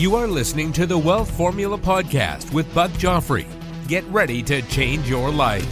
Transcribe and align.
You 0.00 0.14
are 0.14 0.26
listening 0.26 0.72
to 0.72 0.86
the 0.86 0.96
Wealth 0.96 1.30
Formula 1.36 1.76
Podcast 1.76 2.54
with 2.54 2.74
Buck 2.74 2.90
Joffrey. 2.92 3.46
Get 3.86 4.02
ready 4.04 4.42
to 4.44 4.62
change 4.62 5.06
your 5.06 5.30
life. 5.30 5.68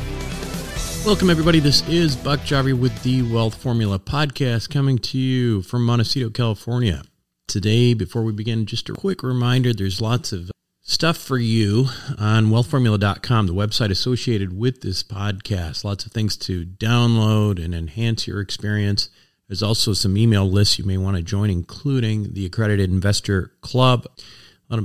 Welcome, 1.06 1.30
everybody. 1.30 1.60
This 1.60 1.80
is 1.88 2.14
Buck 2.14 2.41
Joffrey 2.41 2.78
with 2.78 3.02
the 3.02 3.22
Wealth 3.22 3.55
Formula 3.55 3.98
Podcast 3.98 4.69
coming 4.69 4.98
to 4.98 5.17
you 5.17 5.62
from 5.62 5.86
Montecito, 5.86 6.28
California. 6.28 7.05
Today, 7.47 7.94
before 7.94 8.22
we 8.22 8.33
begin, 8.33 8.67
just 8.67 8.91
a 8.91 8.92
quick 8.92 9.22
reminder 9.22 9.72
there's 9.72 10.02
lots 10.02 10.30
of 10.30 10.50
stuff 10.83 11.17
for 11.17 11.39
you 11.39 11.86
on 12.19 12.48
wealthformula.com, 12.48 13.47
the 13.47 13.55
website 13.55 13.91
associated 13.91 14.58
with 14.58 14.83
this 14.83 15.02
podcast. 15.02 15.84
Lots 15.84 16.05
of 16.05 16.12
things 16.12 16.36
to 16.36 16.67
download 16.67 17.64
and 17.64 17.74
enhance 17.74 18.27
your 18.27 18.41
experience. 18.41 19.08
There's 19.48 19.62
also 19.62 19.94
some 19.94 20.16
email 20.16 20.48
lists 20.48 20.78
you 20.78 20.84
may 20.84 20.98
want 20.98 21.16
to 21.16 21.22
join, 21.22 21.48
including 21.48 22.34
the 22.34 22.44
Accredited 22.44 22.91
Investor 22.91 23.52
Club. 23.62 24.06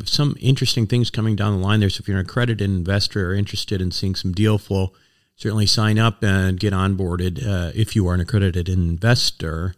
Some 0.05 0.37
interesting 0.39 0.87
things 0.87 1.09
coming 1.09 1.35
down 1.35 1.59
the 1.59 1.65
line 1.65 1.81
there. 1.81 1.89
So 1.89 2.01
if 2.01 2.07
you're 2.07 2.17
an 2.17 2.25
accredited 2.25 2.61
investor 2.61 3.31
or 3.31 3.33
interested 3.33 3.81
in 3.81 3.91
seeing 3.91 4.15
some 4.15 4.31
deal 4.31 4.57
flow, 4.57 4.93
certainly 5.35 5.65
sign 5.65 5.99
up 5.99 6.23
and 6.23 6.57
get 6.57 6.71
onboarded 6.71 7.45
uh, 7.45 7.71
if 7.75 7.93
you 7.93 8.07
are 8.07 8.13
an 8.13 8.21
accredited 8.21 8.69
investor. 8.69 9.75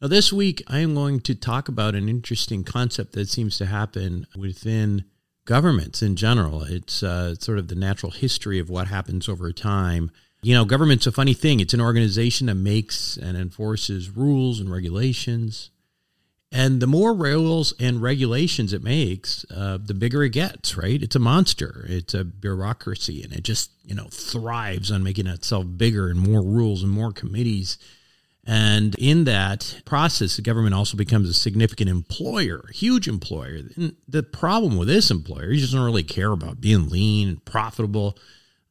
Now, 0.00 0.08
this 0.08 0.32
week, 0.32 0.62
I 0.68 0.78
am 0.78 0.94
going 0.94 1.20
to 1.20 1.34
talk 1.34 1.68
about 1.68 1.94
an 1.94 2.08
interesting 2.08 2.64
concept 2.64 3.12
that 3.12 3.28
seems 3.28 3.58
to 3.58 3.66
happen 3.66 4.26
within 4.34 5.04
governments 5.44 6.00
in 6.02 6.16
general. 6.16 6.62
It's 6.62 7.02
uh, 7.02 7.34
sort 7.34 7.58
of 7.58 7.68
the 7.68 7.74
natural 7.74 8.12
history 8.12 8.58
of 8.58 8.70
what 8.70 8.86
happens 8.86 9.28
over 9.28 9.52
time 9.52 10.10
you 10.48 10.54
know, 10.54 10.64
government's 10.64 11.06
a 11.06 11.12
funny 11.12 11.34
thing. 11.34 11.60
It's 11.60 11.74
an 11.74 11.80
organization 11.82 12.46
that 12.46 12.54
makes 12.54 13.18
and 13.18 13.36
enforces 13.36 14.08
rules 14.08 14.60
and 14.60 14.72
regulations. 14.72 15.68
And 16.50 16.80
the 16.80 16.86
more 16.86 17.12
rules 17.12 17.74
and 17.78 18.00
regulations 18.00 18.72
it 18.72 18.82
makes, 18.82 19.44
uh, 19.54 19.76
the 19.76 19.92
bigger 19.92 20.22
it 20.22 20.30
gets, 20.30 20.74
right? 20.74 21.02
It's 21.02 21.16
a 21.16 21.18
monster. 21.18 21.84
It's 21.86 22.14
a 22.14 22.24
bureaucracy, 22.24 23.22
and 23.22 23.34
it 23.34 23.42
just, 23.42 23.72
you 23.84 23.94
know, 23.94 24.06
thrives 24.10 24.90
on 24.90 25.02
making 25.02 25.26
itself 25.26 25.66
bigger 25.76 26.08
and 26.08 26.18
more 26.18 26.42
rules 26.42 26.82
and 26.82 26.90
more 26.90 27.12
committees. 27.12 27.76
And 28.46 28.94
in 28.94 29.24
that 29.24 29.82
process, 29.84 30.36
the 30.36 30.42
government 30.42 30.74
also 30.74 30.96
becomes 30.96 31.28
a 31.28 31.34
significant 31.34 31.90
employer, 31.90 32.70
huge 32.72 33.06
employer. 33.06 33.64
And 33.76 33.96
the 34.08 34.22
problem 34.22 34.78
with 34.78 34.88
this 34.88 35.10
employer, 35.10 35.50
he 35.50 35.60
doesn't 35.60 35.78
really 35.78 36.04
care 36.04 36.32
about 36.32 36.62
being 36.62 36.88
lean 36.88 37.28
and 37.28 37.44
profitable 37.44 38.16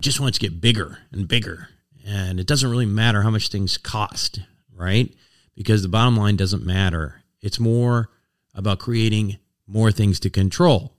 just 0.01 0.19
wants 0.19 0.38
to 0.38 0.50
get 0.50 0.62
bigger 0.62 1.00
and 1.12 1.28
bigger. 1.28 1.69
And 2.07 2.40
it 2.40 2.47
doesn't 2.47 2.72
really 2.72 2.85
matter 2.85 3.22
how 3.22 3.29
much 3.29 3.50
things 3.50 3.78
cost, 3.78 4.40
right? 4.73 5.13
Because 5.56 5.81
the 5.81 5.90
bottom 5.90 6.16
line 6.16 6.38
doesn't 6.38 6.66
matter. 6.66 7.23
It's 7.41 7.59
more 7.59 8.09
about 8.56 8.79
creating 8.79 9.40
more 9.68 9.91
things 9.91 10.18
to 10.22 10.29
control. 10.29 10.94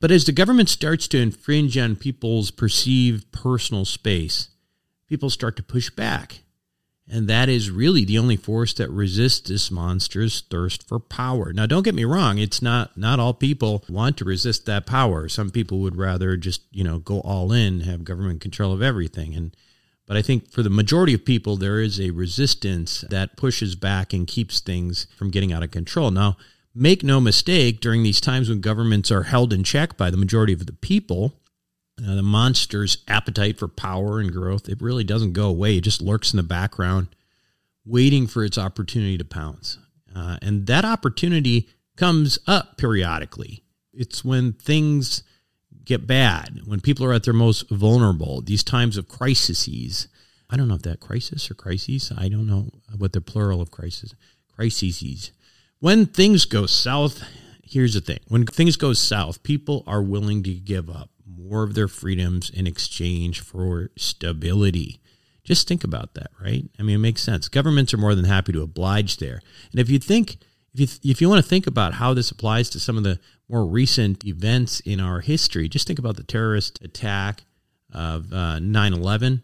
But 0.00 0.10
as 0.10 0.24
the 0.24 0.32
government 0.32 0.70
starts 0.70 1.06
to 1.08 1.20
infringe 1.20 1.76
on 1.76 1.96
people's 1.96 2.50
perceived 2.50 3.30
personal 3.30 3.84
space, 3.84 4.48
people 5.06 5.28
start 5.28 5.56
to 5.56 5.62
push 5.62 5.90
back. 5.90 6.40
And 7.06 7.28
that 7.28 7.50
is 7.50 7.70
really 7.70 8.06
the 8.06 8.18
only 8.18 8.36
force 8.36 8.72
that 8.74 8.90
resists 8.90 9.50
this 9.50 9.70
monster's 9.70 10.40
thirst 10.40 10.88
for 10.88 10.98
power. 10.98 11.52
Now, 11.52 11.66
don't 11.66 11.82
get 11.82 11.94
me 11.94 12.06
wrong; 12.06 12.38
it's 12.38 12.62
not 12.62 12.96
not 12.96 13.20
all 13.20 13.34
people 13.34 13.84
want 13.90 14.16
to 14.16 14.24
resist 14.24 14.64
that 14.64 14.86
power. 14.86 15.28
Some 15.28 15.50
people 15.50 15.80
would 15.80 15.96
rather 15.96 16.38
just 16.38 16.62
you 16.70 16.82
know 16.82 17.00
go 17.00 17.20
all 17.20 17.52
in, 17.52 17.80
have 17.80 18.04
government 18.04 18.40
control 18.40 18.72
of 18.72 18.80
everything. 18.80 19.34
And 19.34 19.54
but 20.06 20.16
I 20.16 20.22
think 20.22 20.50
for 20.50 20.62
the 20.62 20.70
majority 20.70 21.14
of 21.14 21.24
people, 21.24 21.56
there 21.56 21.80
is 21.80 22.00
a 22.00 22.10
resistance 22.10 23.04
that 23.10 23.36
pushes 23.36 23.74
back 23.74 24.12
and 24.12 24.26
keeps 24.26 24.60
things 24.60 25.06
from 25.16 25.30
getting 25.30 25.52
out 25.52 25.62
of 25.62 25.70
control. 25.70 26.10
Now, 26.10 26.36
make 26.74 27.02
no 27.02 27.20
mistake: 27.20 27.80
during 27.80 28.02
these 28.02 28.20
times 28.20 28.48
when 28.48 28.60
governments 28.60 29.10
are 29.10 29.24
held 29.24 29.52
in 29.52 29.64
check 29.64 29.96
by 29.96 30.10
the 30.10 30.16
majority 30.16 30.52
of 30.52 30.66
the 30.66 30.72
people, 30.72 31.40
uh, 31.98 32.14
the 32.14 32.22
monster's 32.22 32.98
appetite 33.08 33.58
for 33.58 33.68
power 33.68 34.18
and 34.20 34.32
growth, 34.32 34.68
it 34.68 34.82
really 34.82 35.04
doesn't 35.04 35.32
go 35.32 35.46
away. 35.46 35.76
It 35.76 35.82
just 35.82 36.02
lurks 36.02 36.32
in 36.32 36.36
the 36.36 36.42
background, 36.42 37.08
waiting 37.84 38.26
for 38.26 38.44
its 38.44 38.58
opportunity 38.58 39.16
to 39.16 39.24
pounce. 39.24 39.78
Uh, 40.14 40.38
and 40.42 40.66
that 40.66 40.84
opportunity 40.84 41.68
comes 41.96 42.38
up 42.46 42.76
periodically. 42.76 43.62
It's 43.92 44.24
when 44.24 44.52
things 44.52 45.22
get 45.84 46.06
bad, 46.06 46.60
when 46.64 46.80
people 46.80 47.04
are 47.04 47.12
at 47.12 47.24
their 47.24 47.34
most 47.34 47.68
vulnerable, 47.70 48.40
these 48.40 48.64
times 48.64 48.96
of 48.96 49.08
crises. 49.08 50.08
I 50.50 50.56
don't 50.56 50.68
know 50.68 50.74
if 50.74 50.82
that 50.82 51.00
crisis 51.00 51.50
or 51.50 51.54
crises, 51.54 52.12
I 52.16 52.28
don't 52.28 52.46
know 52.46 52.70
what 52.96 53.12
the 53.12 53.20
plural 53.20 53.60
of 53.60 53.70
crisis, 53.70 54.14
crises. 54.54 55.32
When 55.80 56.06
things 56.06 56.44
go 56.44 56.66
south, 56.66 57.22
here's 57.62 57.94
the 57.94 58.00
thing 58.00 58.20
when 58.28 58.46
things 58.46 58.76
go 58.76 58.92
south, 58.92 59.42
people 59.42 59.82
are 59.86 60.02
willing 60.02 60.42
to 60.44 60.54
give 60.54 60.88
up 60.88 61.10
more 61.26 61.62
of 61.62 61.74
their 61.74 61.88
freedoms 61.88 62.50
in 62.50 62.66
exchange 62.66 63.40
for 63.40 63.90
stability. 63.96 65.00
Just 65.42 65.68
think 65.68 65.84
about 65.84 66.14
that, 66.14 66.30
right? 66.42 66.64
I 66.78 66.82
mean, 66.82 66.96
it 66.96 67.00
makes 67.00 67.22
sense. 67.22 67.48
Governments 67.48 67.92
are 67.92 67.98
more 67.98 68.14
than 68.14 68.24
happy 68.24 68.52
to 68.52 68.62
oblige 68.62 69.18
there. 69.18 69.42
And 69.72 69.80
if 69.80 69.90
you 69.90 69.98
think, 69.98 70.38
if 70.72 70.80
you, 70.80 71.10
if 71.10 71.20
you 71.20 71.28
want 71.28 71.44
to 71.44 71.48
think 71.48 71.66
about 71.66 71.94
how 71.94 72.14
this 72.14 72.30
applies 72.30 72.70
to 72.70 72.80
some 72.80 72.96
of 72.96 73.04
the 73.04 73.20
more 73.48 73.66
recent 73.66 74.24
events 74.24 74.80
in 74.80 75.00
our 75.00 75.20
history, 75.20 75.68
just 75.68 75.86
think 75.86 75.98
about 75.98 76.16
the 76.16 76.22
terrorist 76.22 76.82
attack 76.82 77.44
of 77.92 78.32
uh, 78.32 78.58
9 78.58 78.92
uh, 78.92 78.96
11. 78.96 79.42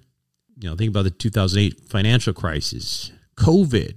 You 0.59 0.71
know, 0.71 0.77
think 0.77 0.91
about 0.91 1.05
the 1.05 1.11
2008 1.11 1.89
financial 1.89 2.33
crisis, 2.33 3.13
COVID, 3.37 3.95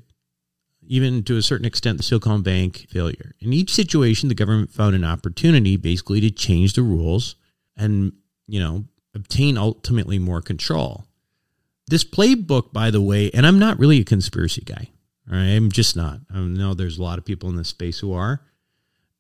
even 0.88 1.24
to 1.24 1.38
a 1.38 1.42
certain 1.42 1.66
extent, 1.66 1.98
the 1.98 2.04
Silicon 2.04 2.42
Bank 2.42 2.88
failure. 2.90 3.34
In 3.40 3.54
each 3.54 3.74
situation, 3.74 4.30
the 4.30 4.36
government 4.36 4.72
found 4.72 4.96
an 4.96 5.04
opportunity 5.04 5.78
basically 5.78 6.22
to 6.22 6.32
change 6.32 6.74
the 6.74 6.82
rules 6.82 7.36
and, 7.78 8.14
you 8.48 8.60
know, 8.60 8.86
obtain 9.16 9.58
ultimately 9.58 10.20
more 10.20 10.42
control. 10.42 11.06
This 11.88 12.04
playbook, 12.04 12.72
by 12.72 12.92
the 12.92 13.02
way, 13.02 13.30
and 13.32 13.46
I'm 13.46 13.60
not 13.60 13.80
really 13.80 14.00
a 14.00 14.06
conspiracy 14.06 14.62
guy. 14.62 14.90
I'm 15.30 15.72
just 15.72 15.96
not. 15.96 16.20
I 16.34 16.40
know 16.40 16.74
there's 16.74 16.98
a 16.98 17.04
lot 17.04 17.18
of 17.18 17.26
people 17.26 17.50
in 17.50 17.56
this 17.56 17.70
space 17.70 18.00
who 18.00 18.14
are. 18.14 18.42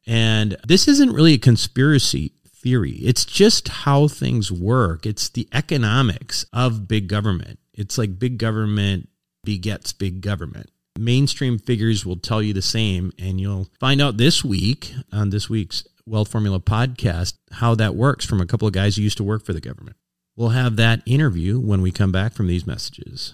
And 0.05 0.57
this 0.67 0.87
isn't 0.87 1.13
really 1.13 1.33
a 1.33 1.39
conspiracy 1.39 2.33
theory. 2.47 2.93
It's 3.01 3.25
just 3.25 3.67
how 3.67 4.07
things 4.07 4.51
work. 4.51 5.05
It's 5.05 5.29
the 5.29 5.47
economics 5.53 6.45
of 6.53 6.87
big 6.87 7.07
government. 7.07 7.59
It's 7.73 7.97
like 7.97 8.19
big 8.19 8.37
government 8.37 9.09
begets 9.43 9.93
big 9.93 10.21
government. 10.21 10.69
Mainstream 10.97 11.57
figures 11.57 12.05
will 12.05 12.17
tell 12.17 12.41
you 12.41 12.53
the 12.53 12.61
same, 12.61 13.11
and 13.17 13.41
you'll 13.41 13.67
find 13.79 14.01
out 14.01 14.17
this 14.17 14.43
week 14.43 14.93
on 15.11 15.31
this 15.31 15.49
week's 15.49 15.83
Wealth 16.05 16.29
Formula 16.29 16.59
podcast 16.59 17.33
how 17.51 17.75
that 17.75 17.95
works 17.95 18.25
from 18.25 18.41
a 18.41 18.45
couple 18.45 18.67
of 18.67 18.73
guys 18.73 18.95
who 18.95 19.01
used 19.01 19.17
to 19.17 19.23
work 19.23 19.43
for 19.45 19.53
the 19.53 19.61
government. 19.61 19.97
We'll 20.35 20.49
have 20.49 20.75
that 20.75 21.01
interview 21.05 21.59
when 21.59 21.81
we 21.81 21.91
come 21.91 22.11
back 22.11 22.33
from 22.33 22.47
these 22.47 22.67
messages. 22.67 23.33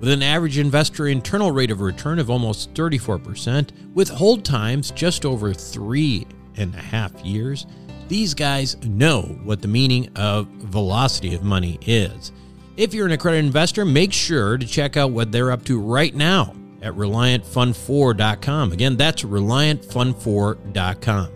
With 0.00 0.10
an 0.10 0.22
average 0.22 0.58
investor 0.58 1.08
internal 1.08 1.50
rate 1.50 1.72
of 1.72 1.80
return 1.80 2.20
of 2.20 2.30
almost 2.30 2.72
34%, 2.74 3.70
with 3.94 4.08
hold 4.08 4.44
times 4.44 4.92
just 4.92 5.24
over 5.24 5.52
three 5.52 6.26
and 6.56 6.72
a 6.74 6.78
half 6.78 7.12
years, 7.24 7.66
these 8.06 8.32
guys 8.32 8.76
know 8.84 9.22
what 9.42 9.60
the 9.60 9.68
meaning 9.68 10.08
of 10.14 10.46
velocity 10.46 11.34
of 11.34 11.42
money 11.42 11.80
is. 11.82 12.30
If 12.76 12.94
you're 12.94 13.06
an 13.06 13.12
accredited 13.12 13.46
investor, 13.46 13.84
make 13.84 14.12
sure 14.12 14.56
to 14.56 14.66
check 14.66 14.96
out 14.96 15.10
what 15.10 15.32
they're 15.32 15.50
up 15.50 15.64
to 15.64 15.80
right 15.80 16.14
now 16.14 16.54
at 16.80 16.94
ReliantFund4.com. 16.94 18.72
Again, 18.72 18.96
that's 18.96 19.24
ReliantFund4.com. 19.24 21.28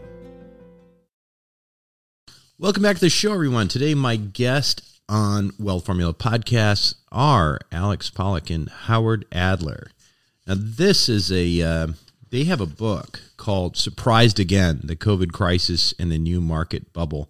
Welcome 2.58 2.82
back 2.84 2.94
to 2.94 3.00
the 3.00 3.10
show, 3.10 3.32
everyone. 3.32 3.66
Today, 3.66 3.94
my 3.94 4.14
guest 4.14 4.91
on 5.12 5.52
Wealth 5.58 5.84
Formula 5.84 6.14
podcasts 6.14 6.94
are 7.12 7.60
Alex 7.70 8.08
Pollock 8.08 8.48
and 8.48 8.70
Howard 8.70 9.26
Adler. 9.30 9.90
Now, 10.46 10.54
this 10.56 11.06
is 11.06 11.30
a, 11.30 11.60
uh, 11.60 11.88
they 12.30 12.44
have 12.44 12.62
a 12.62 12.66
book 12.66 13.20
called 13.36 13.76
Surprised 13.76 14.40
Again 14.40 14.80
The 14.82 14.96
COVID 14.96 15.30
Crisis 15.30 15.92
and 15.98 16.10
the 16.10 16.16
New 16.16 16.40
Market 16.40 16.94
Bubble. 16.94 17.28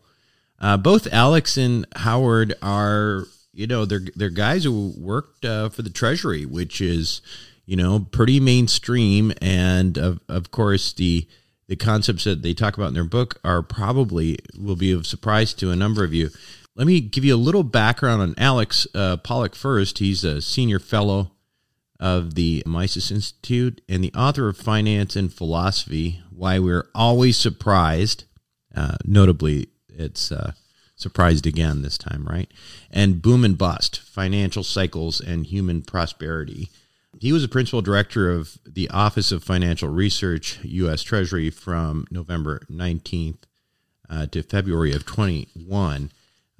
Uh, 0.61 0.77
both 0.77 1.13
Alex 1.13 1.57
and 1.57 1.85
Howard 1.97 2.55
are 2.63 3.25
you 3.53 3.67
know 3.67 3.85
they're 3.85 4.07
they're 4.15 4.31
guys 4.31 4.63
who 4.63 4.95
worked 4.97 5.45
uh, 5.45 5.69
for 5.69 5.83
the 5.83 5.91
Treasury, 5.91 6.47
which 6.47 6.81
is 6.81 7.21
you 7.67 7.75
know 7.75 8.07
pretty 8.13 8.39
mainstream, 8.39 9.33
and 9.43 9.99
of 9.99 10.21
of 10.29 10.53
course 10.53 10.93
the 10.93 11.27
the 11.67 11.75
concepts 11.75 12.23
that 12.25 12.43
they 12.43 12.55
talk 12.55 12.77
about 12.77 12.89
in 12.89 12.95
their 12.95 13.03
book 13.03 13.41
are 13.43 13.61
probably 13.61 14.39
will 14.57 14.77
be 14.77 14.93
of 14.93 15.05
surprise 15.05 15.53
to 15.55 15.73
a 15.73 15.77
number 15.77 16.05
of 16.05 16.15
you. 16.15 16.31
Let 16.75 16.87
me 16.87 17.01
give 17.01 17.23
you 17.23 17.35
a 17.35 17.37
little 17.37 17.65
background 17.65 18.23
on 18.23 18.35
Alex 18.39 18.87
uh, 18.95 19.19
Pollock 19.19 19.55
first. 19.55 19.99
He's 19.99 20.25
a 20.25 20.41
senior 20.41 20.79
fellow 20.79 21.33
of 22.01 22.35
the 22.35 22.63
Mises 22.65 23.11
Institute 23.11 23.83
and 23.91 24.03
the 24.03 24.13
author 24.15 24.49
of 24.49 24.57
Finance 24.57 25.15
and 25.15 25.33
Philosophy: 25.33 26.23
Why 26.31 26.59
We're 26.59 26.89
Always 26.95 27.37
Surprised. 27.37 28.25
Uh, 28.75 28.97
notably, 29.05 29.69
it's 29.91 30.33
uh, 30.33 30.53
surprised 30.97 31.47
again 31.47 31.83
this 31.83 31.99
time, 31.99 32.25
right? 32.25 32.51
And 32.91 33.21
Boom 33.21 33.45
and 33.45 33.59
Bust 33.59 34.01
Financial 34.01 34.63
Cycles 34.63 35.21
and 35.21 35.47
Human 35.47 35.83
Prosperity. 35.83 36.71
He 37.21 37.33
was 37.33 37.45
a 37.45 37.49
principal 37.49 37.83
director 37.83 38.31
of 38.31 38.57
the 38.65 38.89
Office 38.89 39.31
of 39.31 39.45
Financial 39.45 39.91
Research, 39.91 40.59
U.S. 40.63 41.03
Treasury, 41.03 41.51
from 41.51 42.07
November 42.11 42.63
19th 42.71 43.43
uh, 44.09 44.25
to 44.29 44.43
February 44.43 44.95
of 44.95 45.05
21. 45.05 46.11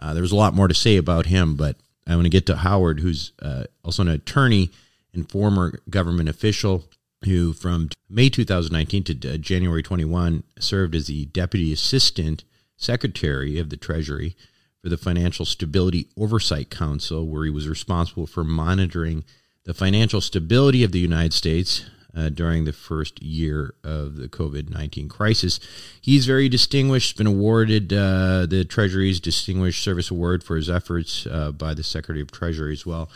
Uh, 0.03 0.13
there 0.13 0.23
was 0.23 0.33
a 0.33 0.37
lot 0.37 0.53
more 0.53 0.67
to 0.67 0.75
say 0.75 0.97
about 0.97 1.27
him, 1.27 1.55
but 1.55 1.77
I 2.09 2.17
want 2.17 2.25
to 2.25 2.31
get 2.31 2.45
to 2.47 2.57
Howard, 2.57 3.01
who's 3.01 3.31
uh, 3.41 3.65
also 3.85 4.03
an 4.03 4.09
attorney 4.09 4.73
and 5.15 5.31
former 5.31 5.79
government 5.89 6.29
official 6.29 6.85
who, 7.25 7.53
from 7.53 7.91
May 8.11 8.29
2019 8.29 9.05
to 9.05 9.35
uh, 9.35 9.37
January 9.37 9.81
21, 9.81 10.43
served 10.59 10.97
as 10.97 11.07
the 11.07 11.27
deputy 11.27 11.73
assistant 11.73 12.43
Secretary 12.77 13.61
of 13.61 13.71
the 13.71 13.77
Treasury 13.77 14.37
for 14.83 14.89
the 14.89 14.97
Financial 14.97 15.45
Stability 15.45 16.09
Oversight 16.19 16.69
Council, 16.69 17.29
where 17.29 17.45
he 17.45 17.51
was 17.51 17.69
responsible 17.69 18.27
for 18.27 18.43
monitoring 18.43 19.23
the 19.65 19.73
financial 19.73 20.21
stability 20.21 20.83
of 20.83 20.91
the 20.91 20.99
United 20.99 21.33
States 21.33 21.85
uh, 22.17 22.29
during 22.29 22.65
the 22.65 22.73
first 22.73 23.23
year 23.23 23.75
of 23.85 24.17
the 24.17 24.29
COVID 24.29 24.71
19 24.71 25.09
crisis. 25.09 25.61
He's 26.01 26.27
very 26.27 26.49
distinguished, 26.49 27.17
been 27.17 27.27
awarded 27.27 27.93
uh, 27.93 28.47
the 28.47 28.65
Treasury's 28.69 29.21
Distinguished 29.21 29.83
Service 29.83 30.11
Award 30.11 30.45
for 30.45 30.57
his 30.57 30.69
efforts 30.69 31.27
uh, 31.27 31.53
by 31.53 31.75
the 31.75 31.83
Secretary 31.83 32.23
of 32.23 32.31
Treasury 32.31 32.73
as 32.73 32.85
well. 32.87 33.11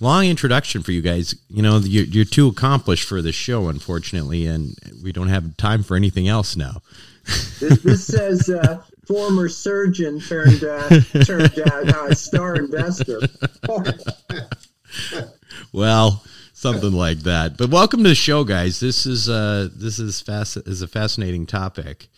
Long 0.00 0.26
introduction 0.26 0.82
for 0.82 0.92
you 0.92 1.02
guys. 1.02 1.34
You 1.48 1.62
know, 1.62 1.78
you're, 1.78 2.04
you're 2.04 2.24
too 2.24 2.48
accomplished 2.48 3.08
for 3.08 3.22
this 3.22 3.34
show, 3.34 3.68
unfortunately, 3.68 4.46
and 4.46 4.76
we 5.02 5.12
don't 5.12 5.28
have 5.28 5.56
time 5.56 5.82
for 5.82 5.96
anything 5.96 6.28
else 6.28 6.56
now 6.56 6.82
this, 7.24 7.82
this 7.82 8.06
says 8.06 8.50
uh, 8.50 8.82
former 9.06 9.48
surgeon 9.48 10.20
turned 10.20 10.64
uh, 10.64 11.00
turned 11.24 11.58
uh, 11.58 12.14
star 12.14 12.56
investor. 12.56 13.20
well, 15.72 16.24
something 16.62 16.92
like 16.92 17.18
that. 17.20 17.58
But 17.58 17.70
welcome 17.70 18.04
to 18.04 18.08
the 18.08 18.14
show, 18.14 18.44
guys. 18.44 18.78
This 18.78 19.04
is 19.04 19.28
uh, 19.28 19.68
this 19.74 19.98
is 19.98 20.20
fast 20.20 20.56
is 20.56 20.80
a 20.80 20.88
fascinating 20.88 21.44
topic. 21.44 22.08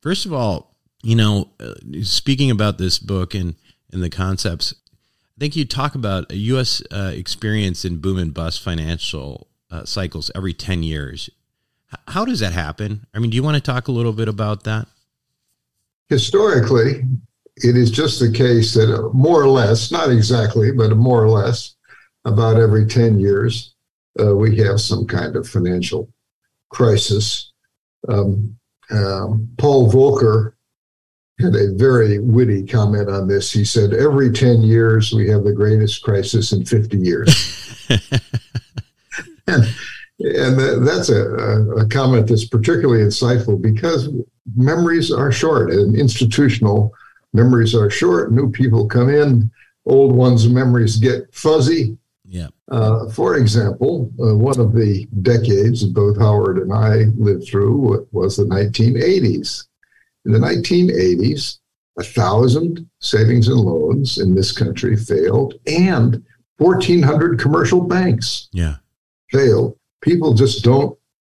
First 0.00 0.24
of 0.24 0.32
all, 0.32 0.74
you 1.02 1.14
know, 1.14 1.50
uh, 1.60 1.74
speaking 2.02 2.50
about 2.50 2.78
this 2.78 2.98
book 2.98 3.34
and 3.34 3.54
and 3.92 4.02
the 4.02 4.10
concepts, 4.10 4.74
I 5.36 5.38
think 5.38 5.54
you 5.54 5.66
talk 5.66 5.94
about 5.94 6.32
a 6.32 6.36
U.S. 6.36 6.82
Uh, 6.90 7.12
experience 7.14 7.84
in 7.84 7.98
boom 7.98 8.18
and 8.18 8.32
bust 8.32 8.62
financial 8.62 9.48
uh, 9.70 9.84
cycles 9.84 10.30
every 10.34 10.54
ten 10.54 10.82
years. 10.82 11.28
How 12.08 12.24
does 12.24 12.40
that 12.40 12.52
happen? 12.52 13.06
I 13.14 13.18
mean, 13.18 13.30
do 13.30 13.36
you 13.36 13.42
want 13.42 13.56
to 13.56 13.60
talk 13.60 13.86
a 13.86 13.92
little 13.92 14.14
bit 14.14 14.28
about 14.28 14.64
that? 14.64 14.88
Historically, 16.08 17.02
it 17.58 17.76
is 17.76 17.90
just 17.90 18.18
the 18.18 18.32
case 18.32 18.74
that 18.74 19.10
more 19.12 19.40
or 19.40 19.48
less, 19.48 19.92
not 19.92 20.10
exactly, 20.10 20.72
but 20.72 20.96
more 20.96 21.22
or 21.22 21.28
less, 21.28 21.76
about 22.24 22.58
every 22.58 22.86
10 22.86 23.20
years, 23.20 23.73
uh, 24.20 24.34
we 24.34 24.56
have 24.58 24.80
some 24.80 25.06
kind 25.06 25.36
of 25.36 25.48
financial 25.48 26.08
crisis. 26.70 27.52
Um, 28.08 28.56
um, 28.90 29.48
Paul 29.58 29.90
Volcker 29.90 30.52
had 31.40 31.54
a 31.56 31.72
very 31.74 32.18
witty 32.18 32.64
comment 32.64 33.08
on 33.08 33.26
this. 33.26 33.50
He 33.50 33.64
said, 33.64 33.92
Every 33.92 34.30
10 34.30 34.62
years, 34.62 35.12
we 35.12 35.28
have 35.30 35.44
the 35.44 35.52
greatest 35.52 36.02
crisis 36.02 36.52
in 36.52 36.64
50 36.64 36.98
years. 36.98 37.88
and 39.46 39.64
and 40.20 40.86
that's 40.86 41.08
a, 41.08 41.24
a, 41.76 41.86
comment 41.88 42.28
that's 42.28 42.46
particularly 42.46 43.02
insightful 43.02 43.60
because 43.60 44.08
memories 44.56 45.10
are 45.10 45.32
short 45.32 45.72
and 45.72 45.96
institutional 45.96 46.92
memories 47.32 47.74
are 47.74 47.90
short. 47.90 48.32
New 48.32 48.50
people 48.50 48.86
come 48.86 49.08
in, 49.08 49.50
old 49.86 50.14
ones' 50.14 50.48
memories 50.48 50.96
get 50.96 51.34
fuzzy. 51.34 51.98
Yeah. 52.34 52.48
Uh, 52.68 53.08
for 53.10 53.36
example, 53.36 54.10
uh, 54.20 54.34
one 54.34 54.58
of 54.58 54.72
the 54.72 55.06
decades 55.22 55.82
that 55.82 55.94
both 55.94 56.18
Howard 56.18 56.58
and 56.58 56.72
I 56.72 57.04
lived 57.16 57.46
through 57.48 58.08
was 58.10 58.36
the 58.36 58.44
1980s. 58.44 59.66
In 60.26 60.32
the 60.32 60.38
1980s, 60.38 61.58
a 61.98 62.02
thousand 62.02 62.88
savings 62.98 63.46
and 63.46 63.60
loans 63.60 64.18
in 64.18 64.34
this 64.34 64.50
country 64.50 64.96
failed, 64.96 65.54
and 65.66 66.24
1,400 66.58 67.38
commercial 67.38 67.80
banks 67.80 68.48
yeah. 68.52 68.76
failed 69.30 69.76
people 70.04 70.34
just 70.34 70.62
don't 70.62 70.96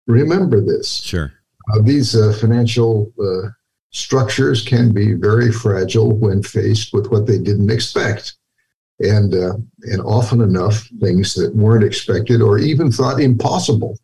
remember 0.07 0.61
this. 0.61 0.89
Sure. 0.89 1.33
Uh, 1.71 1.83
these 1.83 2.17
uh, 2.17 2.37
financial 2.41 3.13
uh, 3.23 3.51
structures 3.91 4.63
can 4.63 4.93
be 4.93 5.13
very 5.13 5.53
fragile 5.53 6.17
when 6.17 6.43
faced 6.43 6.93
with 6.93 7.11
what 7.11 7.27
they 7.27 7.39
didn't 7.39 7.71
expect. 7.71 8.37
And, 9.01 9.35
uh, 9.35 9.55
and 9.83 10.01
often 10.03 10.41
enough, 10.41 10.89
things 11.01 11.35
that 11.35 11.55
weren't 11.55 11.85
expected 11.85 12.41
or 12.41 12.59
even 12.59 12.93
thought 12.93 13.21
impossible 13.21 13.99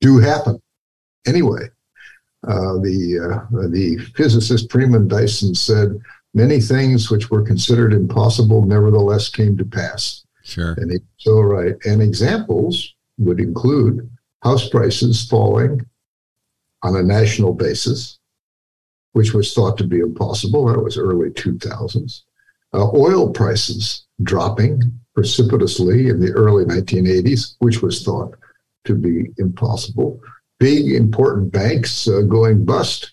do 0.00 0.18
happen. 0.18 0.60
Anyway, 1.26 1.68
uh, 2.46 2.74
the, 2.78 3.20
uh, 3.20 3.68
the 3.68 3.98
physicist 4.16 4.70
Freeman 4.72 5.06
Dyson 5.06 5.54
said, 5.54 6.00
Many 6.34 6.60
things 6.60 7.10
which 7.10 7.30
were 7.30 7.42
considered 7.42 7.92
impossible 7.92 8.64
nevertheless 8.64 9.28
came 9.28 9.56
to 9.58 9.64
pass. 9.64 10.24
Sure. 10.42 10.72
And 10.78 10.90
he's 10.90 11.00
so 11.18 11.40
right. 11.40 11.74
And 11.84 12.00
examples 12.00 12.94
would 13.18 13.38
include 13.38 14.08
house 14.42 14.68
prices 14.68 15.26
falling 15.28 15.84
on 16.82 16.96
a 16.96 17.02
national 17.02 17.52
basis, 17.52 18.18
which 19.12 19.34
was 19.34 19.52
thought 19.52 19.76
to 19.78 19.84
be 19.84 20.00
impossible. 20.00 20.66
That 20.66 20.82
was 20.82 20.96
early 20.96 21.30
2000s. 21.30 22.22
Uh, 22.74 22.90
oil 22.94 23.30
prices 23.30 24.06
dropping 24.22 24.82
precipitously 25.14 26.08
in 26.08 26.20
the 26.20 26.32
early 26.32 26.64
1980s, 26.64 27.56
which 27.58 27.82
was 27.82 28.02
thought 28.02 28.34
to 28.84 28.94
be 28.94 29.30
impossible. 29.38 30.20
Big 30.58 30.92
important 30.92 31.52
banks 31.52 32.08
uh, 32.08 32.22
going 32.22 32.64
bust 32.64 33.12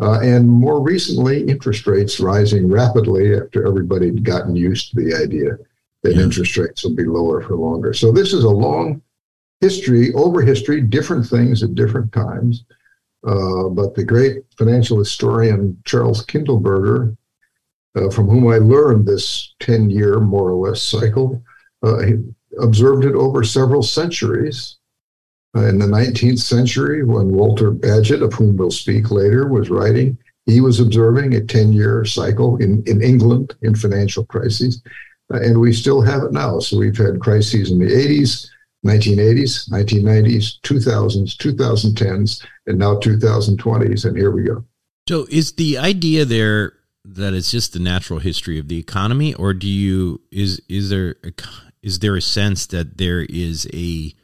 Uh, 0.00 0.20
and 0.20 0.48
more 0.48 0.80
recently, 0.80 1.42
interest 1.48 1.86
rates 1.86 2.20
rising 2.20 2.68
rapidly 2.68 3.34
after 3.34 3.66
everybody 3.66 4.06
had 4.06 4.22
gotten 4.22 4.54
used 4.54 4.90
to 4.90 4.96
the 5.02 5.12
idea 5.12 5.58
that 6.02 6.14
yeah. 6.14 6.22
interest 6.22 6.56
rates 6.56 6.84
will 6.84 6.94
be 6.94 7.04
lower 7.04 7.42
for 7.42 7.56
longer. 7.56 7.92
So 7.92 8.12
this 8.12 8.32
is 8.32 8.44
a 8.44 8.48
long 8.48 9.02
history, 9.60 10.12
over 10.14 10.40
history, 10.40 10.80
different 10.80 11.26
things 11.26 11.64
at 11.64 11.74
different 11.74 12.12
times. 12.12 12.64
Uh, 13.26 13.68
but 13.70 13.96
the 13.96 14.04
great 14.04 14.44
financial 14.56 14.98
historian 14.98 15.76
Charles 15.84 16.24
Kindleberger, 16.24 17.16
uh, 17.96 18.10
from 18.10 18.28
whom 18.28 18.48
I 18.48 18.58
learned 18.58 19.06
this 19.06 19.54
10 19.60 19.90
year, 19.90 20.20
more 20.20 20.50
or 20.50 20.68
less, 20.68 20.82
cycle, 20.82 21.42
uh, 21.82 21.98
observed 22.60 23.04
it 23.04 23.14
over 23.14 23.44
several 23.44 23.82
centuries. 23.82 24.76
Uh, 25.56 25.66
in 25.66 25.78
the 25.78 25.86
19th 25.86 26.40
century, 26.40 27.04
when 27.04 27.32
Walter 27.32 27.72
Bagehot, 27.72 28.22
of 28.22 28.34
whom 28.34 28.56
we'll 28.56 28.70
speak 28.70 29.10
later, 29.10 29.48
was 29.48 29.70
writing, 29.70 30.18
he 30.44 30.60
was 30.60 30.80
observing 30.80 31.34
a 31.34 31.40
10 31.44 31.72
year 31.72 32.04
cycle 32.04 32.56
in, 32.56 32.82
in 32.86 33.02
England 33.02 33.54
in 33.62 33.74
financial 33.74 34.24
crises. 34.26 34.82
Uh, 35.32 35.40
and 35.40 35.60
we 35.60 35.72
still 35.72 36.00
have 36.00 36.22
it 36.22 36.32
now. 36.32 36.58
So 36.58 36.78
we've 36.78 36.96
had 36.96 37.20
crises 37.20 37.70
in 37.70 37.78
the 37.78 37.86
80s, 37.86 38.48
1980s, 38.86 39.70
1990s, 39.70 40.60
2000s, 40.62 41.36
2010s, 41.36 42.46
and 42.66 42.78
now 42.78 42.94
2020s. 42.96 44.04
And 44.04 44.16
here 44.16 44.30
we 44.30 44.44
go. 44.44 44.64
So 45.08 45.26
is 45.30 45.52
the 45.52 45.78
idea 45.78 46.24
there 46.24 46.74
that 47.14 47.34
it's 47.34 47.50
just 47.50 47.72
the 47.72 47.78
natural 47.78 48.18
history 48.18 48.58
of 48.58 48.68
the 48.68 48.78
economy, 48.78 49.34
or 49.34 49.54
do 49.54 49.66
you 49.66 50.20
is 50.30 50.60
is 50.68 50.90
there 50.90 51.16
a, 51.24 51.32
is 51.82 52.00
there 52.00 52.16
a 52.16 52.22
sense 52.22 52.66
that 52.66 52.98
there 52.98 53.22
is 53.22 53.68
a 53.72 54.14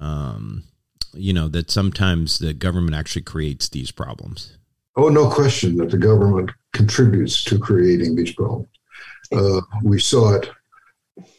um, 0.00 0.64
you 1.12 1.32
know 1.32 1.48
that 1.48 1.70
sometimes 1.70 2.38
the 2.38 2.54
government 2.54 2.96
actually 2.96 3.22
creates 3.22 3.68
these 3.68 3.90
problems? 3.90 4.56
Oh, 4.96 5.08
no 5.08 5.28
question 5.28 5.76
that 5.78 5.90
the 5.90 5.98
government 5.98 6.50
contributes 6.72 7.42
to 7.44 7.58
creating 7.58 8.14
these 8.14 8.32
problems. 8.32 8.68
Uh, 9.32 9.60
we 9.82 9.98
saw 9.98 10.34
it 10.34 10.48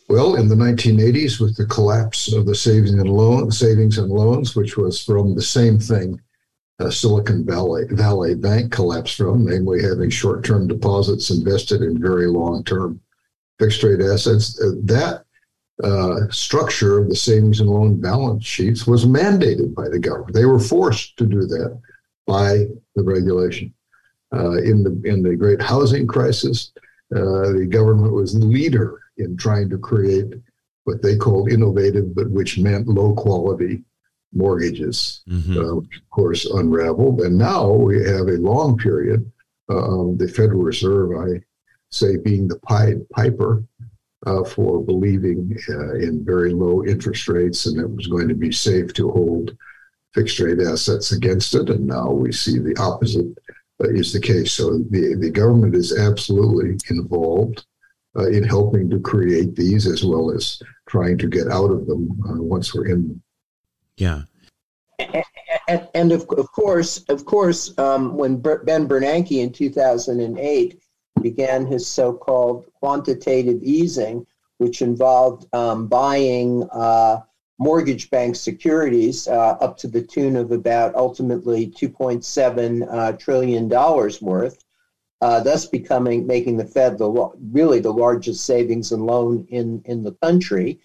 well, 0.08 0.36
in 0.36 0.48
the 0.48 0.56
1980s, 0.56 1.39
with 1.39 1.58
the 1.58 1.65
collapse 1.65 2.32
of 2.32 2.46
the 2.46 2.54
savings 2.54 2.92
and 2.92 3.10
loan 3.10 3.51
savings 3.51 3.98
and 3.98 4.10
loans, 4.10 4.56
which 4.56 4.77
was 4.77 5.04
from 5.04 5.34
the 5.34 5.42
same 5.42 5.80
thing 5.80 6.22
uh, 6.79 6.89
Silicon 6.89 7.46
Valley 7.46 7.86
Valley 7.89 8.36
Bank 8.36 8.72
collapsed 8.72 9.15
from, 9.15 9.46
namely 9.46 9.82
having 9.82 10.10
short-term 10.10 10.67
deposits 10.67 11.29
invested 11.29 11.82
in 11.82 12.01
very 12.01 12.27
long-term 12.27 13.00
fixed-rate 13.60 14.01
assets. 14.01 14.60
Uh, 14.62 14.72
that 14.84 15.24
uh, 15.84 16.22
structure 16.29 16.98
of 16.98 17.10
the 17.10 17.15
savings 17.15 17.60
and 17.60 17.70
loan 17.70 18.00
balance 18.00 18.46
sheets 18.46 18.88
was 18.88 19.05
mandated 19.05 19.74
by 19.74 19.89
the 19.89 20.00
government. 20.00 20.34
They 20.34 20.46
were 20.46 20.60
forced 20.60 21.17
to 21.17 21.25
do 21.25 21.41
that 21.41 21.79
by 22.25 22.65
the 22.96 23.03
regulation. 23.03 23.74
Uh, 24.34 24.58
in 24.58 24.84
the 24.84 25.01
in 25.05 25.22
the 25.22 25.36
great 25.36 25.62
housing 25.62 26.08
crisis, 26.08 26.72
uh, 27.15 27.51
the 27.53 27.67
government 27.70 28.12
was 28.12 28.34
the 28.34 28.46
leader 28.46 29.00
in 29.17 29.38
trying 29.38 29.70
to 29.70 29.77
create 29.77 30.34
what 30.84 31.01
they 31.01 31.15
called 31.15 31.51
innovative, 31.51 32.13
but 32.15 32.29
which 32.29 32.60
meant 32.60 32.88
low 32.88 33.13
quality 33.13 33.84
mortgages, 34.36 35.24
mm-hmm. 35.30 35.58
uh, 35.58 35.75
which 35.75 35.98
of 35.98 36.10
course 36.10 36.46
unraveled. 36.46 37.22
And 37.22 37.38
now 37.38 37.72
we 37.72 38.04
have 38.04 38.27
a 38.27 38.38
long 38.38 38.77
period 38.77 39.32
uh, 39.70 39.75
of 39.75 40.18
the 40.18 40.27
Federal 40.27 40.62
Reserve, 40.62 41.12
I 41.18 41.42
say, 41.89 42.18
being 42.18 42.48
the 42.48 42.60
Pied 42.60 43.08
Piper 43.10 43.63
uh, 44.25 44.44
for 44.44 44.84
believing 44.84 45.58
uh, 45.70 45.96
in 45.96 46.25
very 46.25 46.54
low 46.54 46.84
interest 46.84 47.27
rates 47.27 47.65
and 47.65 47.80
it 47.80 47.89
was 47.89 48.08
going 48.08 48.27
to 48.27 48.36
be 48.36 48.51
safe 48.51 48.94
to 48.94 49.12
hold 49.12 49.56
fixed 50.13 50.39
rate 50.39 50.60
assets 50.60 51.12
against 51.12 51.54
it. 51.56 51.70
And 51.70 51.86
now 51.86 52.10
we 52.10 52.32
see 52.32 52.58
the 52.58 52.75
opposite 52.80 53.27
uh, 53.84 53.89
is 53.89 54.13
the 54.13 54.20
case. 54.20 54.54
So 54.54 54.80
the, 54.89 55.15
the 55.20 55.30
government 55.30 55.75
is 55.75 55.98
absolutely 55.98 56.77
involved 56.89 57.65
uh, 58.18 58.30
in 58.30 58.44
helping 58.44 58.89
to 58.89 59.00
create 59.00 59.56
these 59.56 59.86
as 59.86 60.04
well 60.04 60.32
as 60.32 60.62
trying 60.88 61.18
to 61.18 61.27
get 61.27 61.48
out 61.48 61.72
of 61.72 61.86
them 61.86 62.10
uh, 62.30 62.42
once 62.42 62.74
we're 62.74 62.88
in 62.88 63.08
them. 63.08 63.22
Yeah. 63.98 64.22
And, 65.68 65.88
and 65.94 66.12
of, 66.12 66.28
of 66.38 66.52
course, 66.52 67.04
of 67.10 67.25
course, 67.25 67.78
um, 67.78 68.16
when 68.16 68.38
Ben 68.38 68.88
Bernanke 68.88 69.42
in 69.42 69.52
2008 69.52 70.80
began 71.22 71.66
his 71.66 71.88
so-called 71.88 72.66
quantitative 72.74 73.62
easing, 73.64 74.25
which 74.58 74.82
involved 74.82 75.48
um, 75.54 75.88
buying 75.88 76.68
uh, 76.72 77.22
mortgage-backed 77.58 78.38
securities 78.38 79.28
uh, 79.28 79.58
up 79.62 79.78
to 79.78 79.88
the 79.88 80.02
tune 80.02 80.36
of 80.36 80.52
about 80.52 80.94
ultimately 80.96 81.68
2.7 81.68 82.88
uh, 82.94 83.12
trillion 83.14 83.68
dollars 83.68 84.22
worth 84.22 84.66
uh, 85.22 85.40
thus 85.40 85.66
becoming 85.66 86.28
making 86.28 86.58
the 86.58 86.66
Fed 86.66 86.98
the 86.98 87.32
really 87.52 87.80
the 87.80 87.92
largest 87.92 88.46
savings 88.46 88.92
and 88.92 89.06
loan 89.06 89.46
in 89.50 89.82
in 89.86 90.04
the 90.04 90.12
country, 90.22 90.80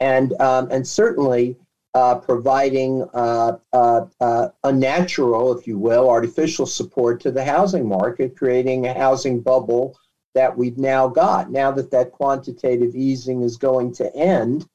and 0.00 0.32
um, 0.40 0.68
and 0.70 0.86
certainly 0.86 1.56
uh, 1.94 2.16
providing 2.16 3.02
uh, 3.14 3.58
uh, 3.72 4.06
uh, 4.20 4.48
unnatural, 4.64 5.56
if 5.56 5.66
you 5.66 5.78
will, 5.78 6.08
artificial 6.08 6.66
support 6.66 7.20
to 7.20 7.30
the 7.30 7.44
housing 7.44 7.86
market, 7.86 8.36
creating 8.36 8.86
a 8.86 8.94
housing 8.94 9.40
bubble 9.40 9.96
that 10.34 10.56
we've 10.56 10.78
now 10.78 11.08
got. 11.08 11.50
Now 11.50 11.70
that 11.72 11.90
that 11.90 12.12
quantitative 12.12 12.94
easing 12.94 13.42
is 13.42 13.56
going 13.56 13.92
to 13.94 14.14
end, 14.16 14.66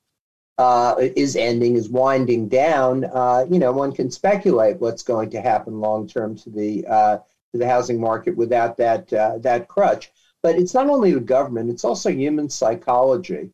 uh, 0.60 0.96
is 1.00 1.36
ending, 1.36 1.76
is 1.76 1.90
winding 1.90 2.50
down, 2.50 3.06
uh, 3.06 3.46
you 3.50 3.60
know, 3.60 3.72
one 3.72 3.94
can 3.94 4.12
speculate 4.12 4.80
what's 4.80 5.04
going 5.04 5.30
to 5.32 5.42
happen 5.42 5.80
long 5.80 6.08
term 6.08 6.36
to 6.36 6.50
the 6.50 6.86
uh, 6.88 7.18
to 7.52 7.58
the 7.58 7.68
housing 7.68 8.00
market 8.00 8.36
without 8.36 8.78
that 8.78 9.12
uh, 9.14 9.38
that 9.40 9.68
crutch. 9.68 10.12
But 10.44 10.58
it's 10.58 10.74
not 10.74 10.90
only 10.90 11.14
the 11.14 11.20
government; 11.20 11.70
it's 11.70 11.86
also 11.86 12.12
human 12.12 12.50
psychology. 12.50 13.52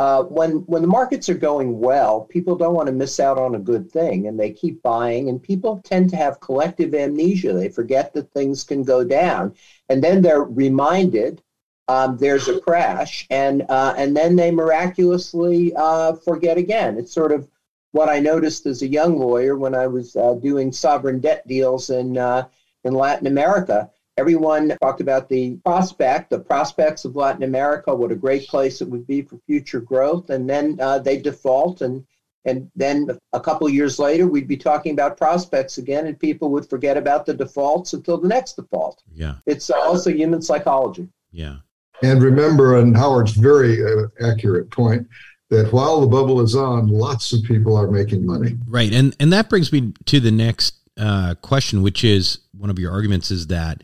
Uh, 0.00 0.22
when 0.22 0.52
when 0.64 0.80
the 0.80 0.88
markets 0.88 1.28
are 1.28 1.34
going 1.34 1.78
well, 1.78 2.22
people 2.22 2.56
don't 2.56 2.72
want 2.72 2.86
to 2.86 2.92
miss 2.92 3.20
out 3.20 3.36
on 3.36 3.54
a 3.54 3.58
good 3.58 3.92
thing, 3.92 4.26
and 4.26 4.40
they 4.40 4.50
keep 4.50 4.80
buying. 4.80 5.28
And 5.28 5.42
people 5.42 5.78
tend 5.84 6.08
to 6.08 6.16
have 6.16 6.40
collective 6.40 6.94
amnesia; 6.94 7.52
they 7.52 7.68
forget 7.68 8.14
that 8.14 8.32
things 8.32 8.64
can 8.64 8.82
go 8.82 9.04
down, 9.04 9.54
and 9.90 10.02
then 10.02 10.22
they're 10.22 10.42
reminded 10.42 11.42
um, 11.88 12.16
there's 12.16 12.48
a 12.48 12.60
crash, 12.60 13.26
and 13.28 13.66
uh, 13.68 13.92
and 13.94 14.16
then 14.16 14.36
they 14.36 14.50
miraculously 14.50 15.74
uh, 15.76 16.14
forget 16.14 16.56
again. 16.56 16.96
It's 16.96 17.12
sort 17.12 17.30
of 17.30 17.46
what 17.92 18.08
I 18.08 18.20
noticed 18.20 18.64
as 18.64 18.80
a 18.80 18.88
young 18.88 19.18
lawyer 19.18 19.54
when 19.54 19.74
I 19.74 19.86
was 19.86 20.16
uh, 20.16 20.32
doing 20.32 20.72
sovereign 20.72 21.20
debt 21.20 21.46
deals 21.46 21.90
in 21.90 22.16
uh, 22.16 22.48
in 22.84 22.94
Latin 22.94 23.26
America. 23.26 23.90
Everyone 24.20 24.76
talked 24.82 25.00
about 25.00 25.30
the 25.30 25.56
prospect, 25.64 26.28
the 26.28 26.40
prospects 26.40 27.06
of 27.06 27.16
Latin 27.16 27.42
America, 27.42 27.94
what 27.94 28.12
a 28.12 28.14
great 28.14 28.46
place 28.48 28.82
it 28.82 28.88
would 28.90 29.06
be 29.06 29.22
for 29.22 29.38
future 29.46 29.80
growth, 29.80 30.28
and 30.28 30.48
then 30.48 30.76
uh, 30.78 30.98
they 30.98 31.16
default, 31.16 31.80
and 31.80 32.04
and 32.44 32.70
then 32.76 33.18
a 33.32 33.40
couple 33.40 33.66
of 33.66 33.72
years 33.72 33.98
later, 33.98 34.26
we'd 34.26 34.46
be 34.46 34.58
talking 34.58 34.92
about 34.92 35.16
prospects 35.16 35.78
again, 35.78 36.06
and 36.06 36.20
people 36.20 36.50
would 36.50 36.68
forget 36.68 36.98
about 36.98 37.24
the 37.24 37.32
defaults 37.32 37.94
until 37.94 38.18
the 38.18 38.28
next 38.28 38.56
default. 38.56 39.02
Yeah, 39.14 39.36
it's 39.46 39.70
also 39.70 40.10
human 40.10 40.42
psychology. 40.42 41.08
Yeah, 41.32 41.56
and 42.02 42.22
remember, 42.22 42.78
and 42.78 42.94
Howard's 42.94 43.32
very 43.32 43.82
uh, 43.82 44.08
accurate 44.20 44.70
point 44.70 45.08
that 45.48 45.72
while 45.72 45.98
the 46.02 46.06
bubble 46.06 46.42
is 46.42 46.54
on, 46.54 46.88
lots 46.88 47.32
of 47.32 47.42
people 47.44 47.74
are 47.74 47.90
making 47.90 48.26
money. 48.26 48.58
Right, 48.68 48.92
and 48.92 49.16
and 49.18 49.32
that 49.32 49.48
brings 49.48 49.72
me 49.72 49.94
to 50.04 50.20
the 50.20 50.30
next 50.30 50.74
uh, 50.98 51.36
question, 51.40 51.80
which 51.80 52.04
is 52.04 52.40
one 52.52 52.68
of 52.68 52.78
your 52.78 52.92
arguments 52.92 53.30
is 53.30 53.46
that 53.46 53.82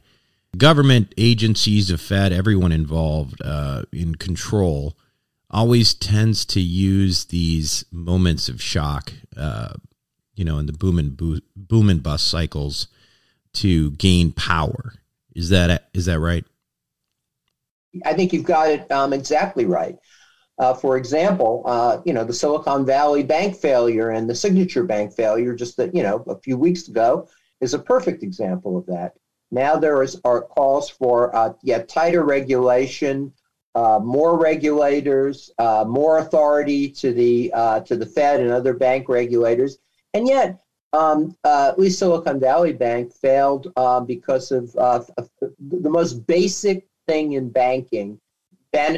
government 0.57 1.13
agencies, 1.17 1.89
the 1.89 1.99
Fed, 1.99 2.33
everyone 2.33 2.73
involved 2.73 3.41
uh, 3.45 3.83
in 3.93 4.15
control, 4.15 4.97
always 5.51 5.95
tends 5.95 6.45
to 6.47 6.61
use 6.61 7.27
these 7.27 7.85
moments 7.91 8.49
of 8.49 8.61
shock, 8.61 9.13
uh, 9.37 9.75
you 10.35 10.45
know, 10.45 10.59
in 10.59 10.67
the 10.67 10.73
boom 10.73 10.99
and 10.99 11.17
bo- 11.17 11.41
boom 11.55 11.89
and 11.89 12.03
bust 12.03 12.29
cycles 12.29 12.89
to 13.55 13.91
gain 13.93 14.33
power. 14.33 14.95
Is 15.35 15.51
that 15.51 15.89
is 15.93 16.07
that 16.07 16.19
right? 16.19 16.45
I 18.05 18.15
think 18.15 18.33
you've 18.33 18.45
got 18.45 18.71
it 18.71 18.91
um, 18.91 19.13
exactly 19.13 19.65
right. 19.65 19.97
Uh, 20.59 20.73
for 20.73 20.97
example, 20.97 21.63
uh, 21.67 22.01
you 22.05 22.15
know, 22.15 22.25
the 22.25 22.33
Silicon 22.33 22.87
Valley 22.87 23.23
bank 23.23 23.57
failure 23.57 24.11
and 24.11 24.29
the 24.29 24.35
Signature 24.35 24.85
Bank 24.85 25.13
failure 25.15 25.55
just 25.55 25.77
that, 25.77 25.95
you 25.95 26.03
know, 26.03 26.25
a 26.29 26.39
few 26.41 26.57
weeks 26.57 26.89
ago 26.89 27.29
is 27.61 27.75
a 27.75 27.79
perfect 27.79 28.23
example 28.23 28.79
of 28.79 28.87
that. 28.87 29.13
Now 29.51 29.77
there 29.77 30.03
is, 30.03 30.21
are 30.25 30.43
calls 30.43 30.91
for 30.91 31.35
uh, 31.35 31.53
yet 31.63 31.89
tighter 31.89 32.25
regulation, 32.25 33.33
uh, 33.75 34.01
more 34.03 34.39
regulators, 34.39 35.51
uh, 35.59 35.85
more 35.87 36.19
authority 36.19 36.91
to 36.91 37.13
the 37.13 37.53
uh, 37.55 37.81
to 37.81 37.97
the 37.97 38.07
Fed 38.07 38.41
and 38.41 38.51
other 38.51 38.75
bank 38.75 39.09
regulators, 39.09 39.79
and 40.15 40.27
yet 40.27 40.61
um, 40.93 41.37
at 41.45 41.79
least 41.79 41.99
Silicon 41.99 42.41
Valley 42.41 42.73
Bank 42.73 43.13
failed 43.13 43.73
because 44.07 44.51
of, 44.51 44.75
of 44.77 45.11
the 45.39 45.91
most 45.91 46.27
basic 46.27 46.89
thing 47.07 47.33
in 47.33 47.51
banking 47.51 48.19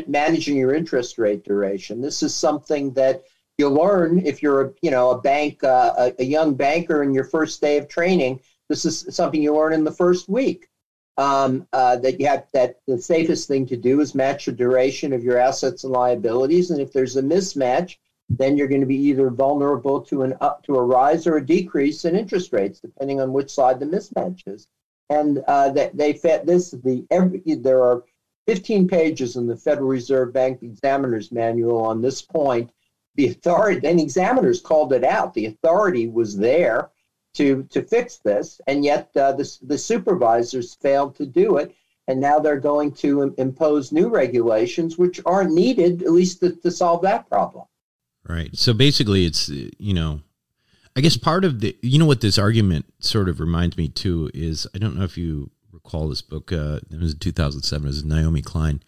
managing 0.06 0.56
your 0.56 0.74
interest 0.74 1.18
rate 1.18 1.44
duration. 1.44 2.00
This 2.00 2.22
is 2.22 2.34
something 2.34 2.92
that 2.94 3.22
you 3.58 3.68
learn 3.68 4.24
if 4.24 4.42
you're 4.42 4.62
a, 4.62 4.72
you 4.82 4.90
know 4.90 5.10
a 5.10 5.20
bank 5.20 5.62
uh, 5.64 5.94
a, 5.98 6.14
a, 6.20 6.24
young 6.24 6.54
banker 6.54 7.02
in 7.02 7.12
your 7.12 7.24
first 7.24 7.60
day 7.60 7.76
of 7.78 7.88
training. 7.88 8.40
This 8.68 8.84
is 8.84 9.06
something 9.10 9.42
you 9.42 9.54
learn 9.54 9.72
in 9.72 9.84
the 9.84 9.92
first 9.92 10.28
week. 10.28 10.68
Um, 11.16 11.66
uh, 11.72 11.96
that 11.96 12.20
you 12.20 12.28
have 12.28 12.46
that 12.52 12.76
the 12.86 12.96
safest 12.96 13.48
thing 13.48 13.66
to 13.66 13.76
do 13.76 14.00
is 14.00 14.14
match 14.14 14.46
the 14.46 14.52
duration 14.52 15.12
of 15.12 15.24
your 15.24 15.36
assets 15.36 15.82
and 15.82 15.92
liabilities, 15.92 16.70
and 16.70 16.80
if 16.80 16.92
there's 16.92 17.16
a 17.16 17.22
mismatch, 17.22 17.96
then 18.28 18.56
you're 18.56 18.68
going 18.68 18.82
to 18.82 18.86
be 18.86 19.00
either 19.08 19.28
vulnerable 19.30 20.00
to 20.02 20.22
an 20.22 20.36
up 20.40 20.62
to 20.62 20.76
a 20.76 20.82
rise 20.82 21.26
or 21.26 21.36
a 21.36 21.44
decrease 21.44 22.04
in 22.04 22.14
interest 22.14 22.52
rates, 22.52 22.78
depending 22.78 23.20
on 23.20 23.32
which 23.32 23.50
side 23.50 23.80
the 23.80 23.86
mismatch 23.86 24.42
is. 24.46 24.68
And 25.10 25.42
uh, 25.48 25.70
that 25.70 25.96
they 25.96 26.12
fed 26.12 26.46
this 26.46 26.70
the 26.70 27.04
every 27.10 27.42
there 27.56 27.82
are 27.82 28.04
15 28.46 28.86
pages 28.86 29.36
in 29.36 29.46
the 29.46 29.56
Federal 29.56 29.88
Reserve 29.88 30.32
Bank 30.32 30.62
Examiner's 30.62 31.32
Manual 31.32 31.84
on 31.84 32.00
this 32.00 32.22
point. 32.22 32.70
The 33.16 33.28
authority 33.28 33.86
and 33.88 33.98
examiners 33.98 34.60
called 34.60 34.92
it 34.92 35.02
out. 35.02 35.34
The 35.34 35.46
authority 35.46 36.06
was 36.06 36.36
there 36.36 36.90
to 37.38 37.62
to 37.70 37.82
fix 37.82 38.18
this, 38.18 38.60
and 38.66 38.84
yet 38.84 39.10
uh, 39.16 39.32
the 39.32 39.58
the 39.62 39.78
supervisors 39.78 40.74
failed 40.74 41.14
to 41.16 41.26
do 41.26 41.56
it. 41.56 41.74
And 42.08 42.20
now 42.20 42.38
they're 42.38 42.58
going 42.58 42.92
to 42.92 43.34
impose 43.36 43.92
new 43.92 44.08
regulations, 44.08 44.96
which 44.96 45.20
aren't 45.26 45.52
needed, 45.52 46.02
at 46.02 46.10
least 46.10 46.40
to, 46.40 46.52
to 46.52 46.70
solve 46.70 47.02
that 47.02 47.28
problem. 47.28 47.66
Right. 48.26 48.56
So 48.56 48.72
basically, 48.72 49.26
it's 49.26 49.48
you 49.48 49.94
know, 49.94 50.20
I 50.96 51.00
guess 51.00 51.16
part 51.16 51.44
of 51.44 51.60
the 51.60 51.76
you 51.82 51.98
know 51.98 52.06
what 52.06 52.20
this 52.20 52.38
argument 52.38 52.86
sort 52.98 53.28
of 53.28 53.40
reminds 53.40 53.76
me 53.76 53.88
too 53.88 54.30
is 54.34 54.66
I 54.74 54.78
don't 54.78 54.96
know 54.96 55.04
if 55.04 55.16
you 55.16 55.50
recall 55.70 56.08
this 56.08 56.22
book. 56.22 56.50
Uh, 56.50 56.80
it 56.90 56.98
was 56.98 57.12
in 57.12 57.18
2007. 57.18 57.86
It 57.86 57.88
was 57.88 58.04
Naomi 58.04 58.42
Klein, 58.42 58.82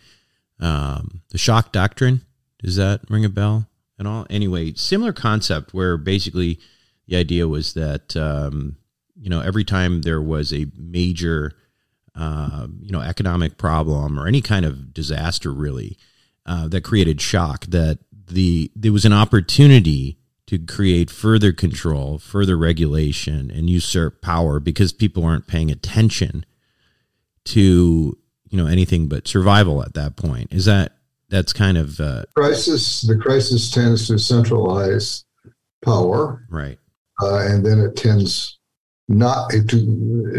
um, 0.58 1.22
the 1.30 1.38
shock 1.38 1.72
doctrine. 1.72 2.22
Does 2.62 2.76
that 2.76 3.02
ring 3.08 3.24
a 3.24 3.30
bell 3.30 3.68
at 3.98 4.06
all? 4.06 4.26
Anyway, 4.28 4.74
similar 4.74 5.12
concept 5.12 5.72
where 5.72 5.96
basically 5.96 6.58
the 7.10 7.16
idea 7.16 7.46
was 7.46 7.74
that 7.74 8.16
um, 8.16 8.76
you 9.20 9.28
know 9.28 9.40
every 9.40 9.64
time 9.64 10.02
there 10.02 10.22
was 10.22 10.54
a 10.54 10.66
major 10.76 11.52
uh, 12.14 12.68
you 12.80 12.92
know 12.92 13.00
economic 13.00 13.58
problem 13.58 14.18
or 14.18 14.26
any 14.26 14.40
kind 14.40 14.64
of 14.64 14.94
disaster 14.94 15.52
really 15.52 15.98
uh, 16.46 16.68
that 16.68 16.84
created 16.84 17.20
shock 17.20 17.66
that 17.66 17.98
the 18.12 18.70
there 18.74 18.92
was 18.92 19.04
an 19.04 19.12
opportunity 19.12 20.16
to 20.46 20.58
create 20.58 21.10
further 21.10 21.52
control, 21.52 22.18
further 22.18 22.56
regulation, 22.56 23.50
and 23.50 23.68
usurp 23.68 24.22
power 24.22 24.58
because 24.58 24.92
people 24.92 25.24
aren't 25.24 25.46
paying 25.46 25.70
attention 25.70 26.44
to 27.44 28.16
you 28.48 28.56
know 28.56 28.66
anything 28.66 29.08
but 29.08 29.26
survival 29.26 29.82
at 29.82 29.94
that 29.94 30.16
point. 30.16 30.52
Is 30.52 30.64
that 30.66 30.92
that's 31.28 31.52
kind 31.52 31.76
of 31.76 31.98
uh, 31.98 32.22
crisis? 32.36 33.02
The 33.02 33.16
crisis 33.16 33.70
tends 33.70 34.06
to 34.06 34.18
centralize 34.18 35.24
power, 35.84 36.44
right? 36.48 36.78
Uh, 37.22 37.46
and 37.46 37.64
then 37.64 37.78
it 37.80 37.96
tends 37.96 38.58
not 39.10 39.50
to 39.50 39.76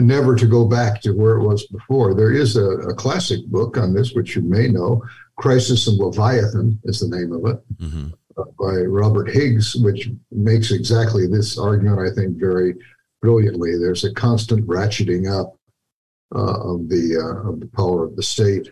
never 0.01 0.33
to 0.33 0.47
go 0.47 0.65
back 0.65 1.01
to 1.01 1.11
where 1.11 1.35
it 1.35 1.45
was 1.45 1.67
before. 1.67 2.13
There 2.13 2.31
is 2.31 2.55
a, 2.55 2.65
a 2.65 2.95
classic 2.95 3.45
book 3.47 3.77
on 3.77 3.93
this, 3.93 4.13
which 4.13 4.35
you 4.35 4.41
may 4.41 4.69
know, 4.69 5.03
"Crisis 5.35 5.87
and 5.87 5.97
Leviathan" 5.97 6.79
is 6.85 7.01
the 7.01 7.15
name 7.15 7.33
of 7.33 7.45
it, 7.51 7.61
mm-hmm. 7.77 8.07
uh, 8.37 8.45
by 8.57 8.81
Robert 8.83 9.29
Higgs, 9.29 9.75
which 9.75 10.09
makes 10.31 10.71
exactly 10.71 11.27
this 11.27 11.57
argument, 11.57 11.99
I 11.99 12.15
think, 12.15 12.37
very 12.37 12.75
brilliantly. 13.21 13.77
There's 13.77 14.05
a 14.05 14.13
constant 14.13 14.65
ratcheting 14.65 15.29
up 15.29 15.57
uh, 16.33 16.73
of 16.73 16.87
the 16.87 17.17
uh, 17.17 17.49
of 17.49 17.59
the 17.59 17.67
power 17.67 18.05
of 18.05 18.15
the 18.15 18.23
state 18.23 18.71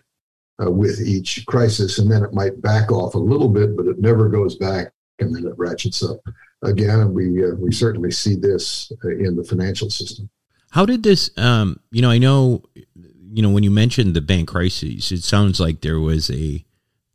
uh, 0.64 0.70
with 0.70 0.98
each 1.00 1.44
crisis, 1.44 1.98
and 1.98 2.10
then 2.10 2.24
it 2.24 2.32
might 2.32 2.62
back 2.62 2.90
off 2.90 3.14
a 3.14 3.18
little 3.18 3.50
bit, 3.50 3.76
but 3.76 3.86
it 3.86 3.98
never 3.98 4.30
goes 4.30 4.56
back, 4.56 4.92
and 5.18 5.36
then 5.36 5.44
it 5.44 5.58
ratchets 5.58 6.02
up 6.02 6.20
again, 6.62 7.00
and 7.00 7.14
we 7.14 7.44
uh, 7.44 7.54
we 7.56 7.72
certainly 7.72 8.10
see 8.10 8.36
this 8.36 8.92
uh, 9.04 9.08
in 9.08 9.36
the 9.36 9.44
financial 9.44 9.90
system. 9.90 10.28
How 10.70 10.86
did 10.86 11.02
this? 11.02 11.30
Um, 11.36 11.80
you 11.90 12.02
know, 12.02 12.10
I 12.10 12.18
know, 12.18 12.62
you 13.32 13.42
know, 13.42 13.50
when 13.50 13.64
you 13.64 13.70
mentioned 13.70 14.14
the 14.14 14.20
bank 14.20 14.48
crises, 14.48 15.10
it 15.10 15.24
sounds 15.24 15.60
like 15.60 15.80
there 15.80 16.00
was 16.00 16.30
a 16.30 16.64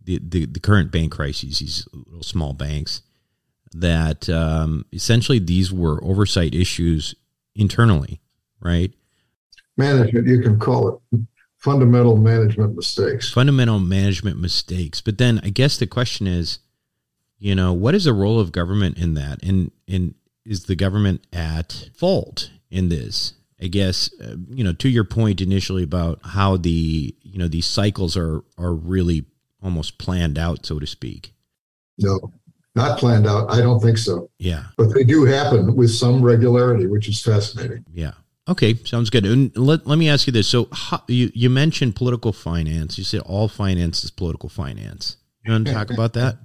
the 0.04 0.20
the, 0.22 0.46
the 0.46 0.60
current 0.60 0.92
bank 0.92 1.12
crises, 1.12 1.60
these 1.60 1.88
little 1.94 2.24
small 2.24 2.54
banks, 2.54 3.02
that 3.74 4.30
um, 4.30 4.86
essentially 4.92 5.40
these 5.40 5.72
were 5.72 6.04
oversight 6.04 6.54
issues 6.54 7.16
internally, 7.56 8.20
right? 8.60 8.94
Management, 9.78 10.28
you 10.28 10.42
can 10.42 10.58
call 10.60 11.02
it 11.12 11.20
fundamental 11.58 12.16
management 12.16 12.76
mistakes. 12.76 13.32
Fundamental 13.34 13.80
management 13.80 14.40
mistakes. 14.40 15.02
But 15.02 15.18
then 15.18 15.42
I 15.44 15.50
guess 15.50 15.78
the 15.78 15.88
question 15.88 16.28
is, 16.28 16.60
you 17.38 17.56
know, 17.56 17.74
what 17.74 17.96
is 17.96 18.06
the 18.06 18.14
role 18.14 18.40
of 18.40 18.52
government 18.52 18.98
in 18.98 19.14
that? 19.16 19.44
And 19.44 19.72
and 19.88 20.16
is 20.46 20.66
the 20.66 20.76
government 20.76 21.26
at 21.34 21.90
fault 21.96 22.52
in 22.70 22.90
this? 22.90 23.34
I 23.62 23.68
guess 23.68 24.10
uh, 24.22 24.36
you 24.50 24.64
know 24.64 24.74
to 24.74 24.90
your 24.90 25.04
point 25.06 25.42
initially 25.42 25.84
about 25.84 26.20
how 26.24 26.58
the 26.58 27.16
you 27.22 27.40
know 27.40 27.48
these 27.48 27.66
cycles 27.66 28.18
are 28.18 28.44
are 28.58 28.74
really 28.74 29.26
almost 29.62 29.98
planned 29.98 30.38
out, 30.38 30.66
so 30.66 30.80
to 30.80 30.86
speak. 30.86 31.34
No, 31.98 32.20
not 32.76 33.00
planned 33.00 33.28
out. 33.28 33.52
I 33.52 33.62
don't 33.62 33.80
think 33.80 33.98
so. 33.98 34.30
Yeah, 34.38 34.66
but 34.78 34.94
they 34.94 35.04
do 35.04 35.26
happen 35.26 35.76
with 35.76 35.92
some 35.92 36.22
regularity, 36.22 36.88
which 36.88 37.08
is 37.08 37.22
fascinating. 37.22 37.86
Yeah. 37.94 38.14
Okay, 38.48 38.76
sounds 38.84 39.10
good. 39.10 39.26
And 39.26 39.56
let, 39.58 39.88
let 39.88 39.98
me 39.98 40.08
ask 40.08 40.28
you 40.28 40.34
this. 40.34 40.48
So 40.48 40.68
how, 40.72 41.02
you 41.08 41.32
you 41.34 41.50
mentioned 41.50 41.96
political 41.96 42.32
finance. 42.32 42.98
You 42.98 43.04
said 43.04 43.22
all 43.22 43.48
finance 43.48 44.04
is 44.04 44.12
political 44.12 44.50
finance. 44.50 45.18
You 45.44 45.52
want 45.52 45.68
to 45.68 45.74
talk 45.74 45.90
about 45.92 46.14
that? 46.14 46.38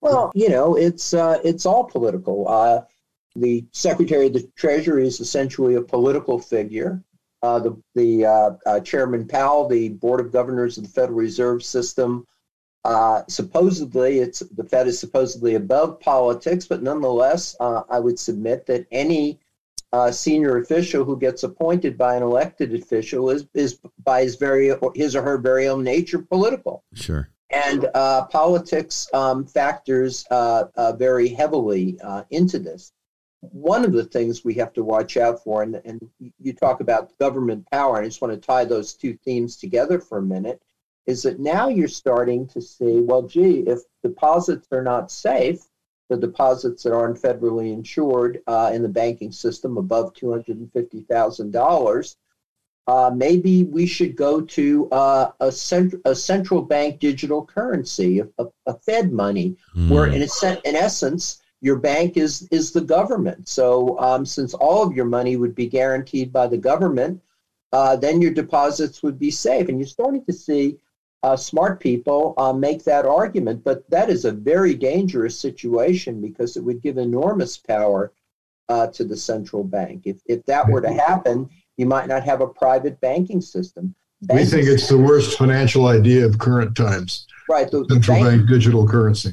Well, 0.00 0.32
you 0.34 0.48
know, 0.48 0.76
it's 0.76 1.12
uh, 1.12 1.40
it's 1.44 1.66
all 1.66 1.84
political. 1.84 2.48
Uh, 2.48 2.82
the 3.36 3.64
Secretary 3.72 4.26
of 4.26 4.32
the 4.32 4.48
Treasury 4.56 5.06
is 5.06 5.20
essentially 5.20 5.74
a 5.74 5.82
political 5.82 6.38
figure. 6.38 7.02
Uh, 7.42 7.58
the 7.58 7.82
the 7.94 8.24
uh, 8.24 8.50
uh, 8.66 8.80
Chairman 8.80 9.26
Powell, 9.26 9.68
the 9.68 9.90
Board 9.90 10.20
of 10.20 10.32
Governors 10.32 10.78
of 10.78 10.84
the 10.84 10.90
Federal 10.90 11.18
Reserve 11.18 11.62
System, 11.62 12.26
uh, 12.84 13.22
supposedly 13.28 14.20
it's 14.20 14.40
the 14.40 14.64
Fed 14.64 14.88
is 14.88 14.98
supposedly 14.98 15.54
above 15.54 16.00
politics, 16.00 16.66
but 16.66 16.82
nonetheless, 16.82 17.54
I 17.60 17.98
would 17.98 18.18
submit 18.18 18.66
that 18.66 18.86
any 18.90 19.38
senior 20.12 20.56
official 20.58 21.04
who 21.04 21.18
gets 21.18 21.42
appointed 21.42 21.98
by 21.98 22.16
an 22.16 22.22
elected 22.22 22.74
official 22.74 23.28
is 23.28 23.46
is 23.52 23.78
by 24.02 24.22
his 24.22 24.36
very 24.36 24.72
his 24.94 25.14
or 25.14 25.22
her 25.22 25.36
very 25.36 25.68
own 25.68 25.84
nature 25.84 26.20
political. 26.20 26.84
Sure 26.94 27.28
and 27.50 27.88
uh, 27.94 28.26
politics 28.26 29.08
um, 29.12 29.44
factors 29.44 30.24
uh, 30.30 30.64
uh, 30.76 30.92
very 30.92 31.28
heavily 31.28 31.98
uh, 32.02 32.22
into 32.30 32.58
this. 32.58 32.92
One 33.40 33.84
of 33.84 33.92
the 33.92 34.04
things 34.04 34.44
we 34.44 34.54
have 34.54 34.72
to 34.74 34.84
watch 34.84 35.16
out 35.16 35.42
for, 35.42 35.62
and, 35.62 35.80
and 35.84 36.08
you 36.38 36.52
talk 36.52 36.80
about 36.80 37.16
government 37.18 37.68
power, 37.70 37.96
and 37.96 38.04
I 38.04 38.08
just 38.08 38.20
want 38.20 38.34
to 38.34 38.46
tie 38.46 38.64
those 38.64 38.94
two 38.94 39.16
themes 39.24 39.56
together 39.56 39.98
for 39.98 40.18
a 40.18 40.22
minute, 40.22 40.62
is 41.06 41.22
that 41.22 41.40
now 41.40 41.68
you're 41.68 41.88
starting 41.88 42.46
to 42.48 42.60
see, 42.60 43.00
well, 43.00 43.22
gee, 43.22 43.60
if 43.60 43.80
deposits 44.02 44.68
are 44.72 44.82
not 44.82 45.10
safe, 45.10 45.60
the 46.10 46.16
deposits 46.16 46.82
that 46.82 46.92
aren't 46.92 47.20
federally 47.20 47.72
insured 47.72 48.42
uh, 48.46 48.70
in 48.74 48.82
the 48.82 48.88
banking 48.88 49.32
system 49.32 49.78
above 49.78 50.12
$250,000, 50.14 52.16
uh, 52.90 53.10
maybe 53.26 53.62
we 53.62 53.86
should 53.86 54.16
go 54.16 54.40
to 54.40 54.88
uh, 54.90 55.30
a, 55.38 55.52
cent- 55.52 55.94
a 56.06 56.14
central 56.30 56.60
bank 56.60 56.98
digital 56.98 57.40
currency, 57.56 58.18
a, 58.18 58.26
a, 58.42 58.46
a 58.66 58.74
Fed 58.86 59.12
money, 59.12 59.56
mm. 59.76 59.88
where 59.88 60.08
in, 60.08 60.22
a 60.22 60.68
in 60.68 60.74
essence, 60.74 61.40
your 61.60 61.76
bank 61.76 62.16
is, 62.16 62.48
is 62.50 62.72
the 62.72 62.80
government. 62.80 63.46
So 63.46 63.96
um, 64.00 64.26
since 64.26 64.54
all 64.54 64.82
of 64.82 64.92
your 64.96 65.04
money 65.04 65.36
would 65.36 65.54
be 65.54 65.68
guaranteed 65.68 66.32
by 66.32 66.48
the 66.48 66.58
government, 66.58 67.22
uh, 67.72 67.94
then 67.94 68.20
your 68.20 68.34
deposits 68.42 69.04
would 69.04 69.20
be 69.20 69.30
safe. 69.30 69.68
And 69.68 69.78
you're 69.78 69.86
starting 69.86 70.24
to 70.24 70.32
see 70.32 70.64
uh, 71.22 71.36
smart 71.36 71.78
people 71.78 72.34
uh, 72.38 72.52
make 72.52 72.82
that 72.84 73.06
argument. 73.06 73.62
But 73.62 73.88
that 73.90 74.10
is 74.10 74.24
a 74.24 74.32
very 74.32 74.74
dangerous 74.74 75.38
situation 75.38 76.20
because 76.20 76.56
it 76.56 76.64
would 76.64 76.82
give 76.82 76.98
enormous 76.98 77.56
power 77.56 78.12
uh, 78.68 78.88
to 78.88 79.04
the 79.04 79.16
central 79.16 79.62
bank. 79.62 80.02
If, 80.06 80.16
if 80.26 80.44
that 80.46 80.68
were 80.68 80.80
to 80.80 80.92
happen, 80.92 81.50
you 81.80 81.86
might 81.86 82.06
not 82.06 82.22
have 82.22 82.42
a 82.42 82.46
private 82.46 83.00
banking 83.00 83.40
system. 83.40 83.94
we 84.28 84.44
think 84.44 84.66
it's 84.66 84.86
the 84.86 84.98
worst 84.98 85.38
financial 85.38 85.86
idea 85.86 86.26
of 86.26 86.38
current 86.38 86.76
times. 86.76 87.26
Right. 87.48 87.70
The, 87.70 87.86
Central 87.88 88.18
the 88.18 88.22
bank, 88.22 88.40
bank, 88.40 88.48
digital 88.50 88.86
currency. 88.86 89.30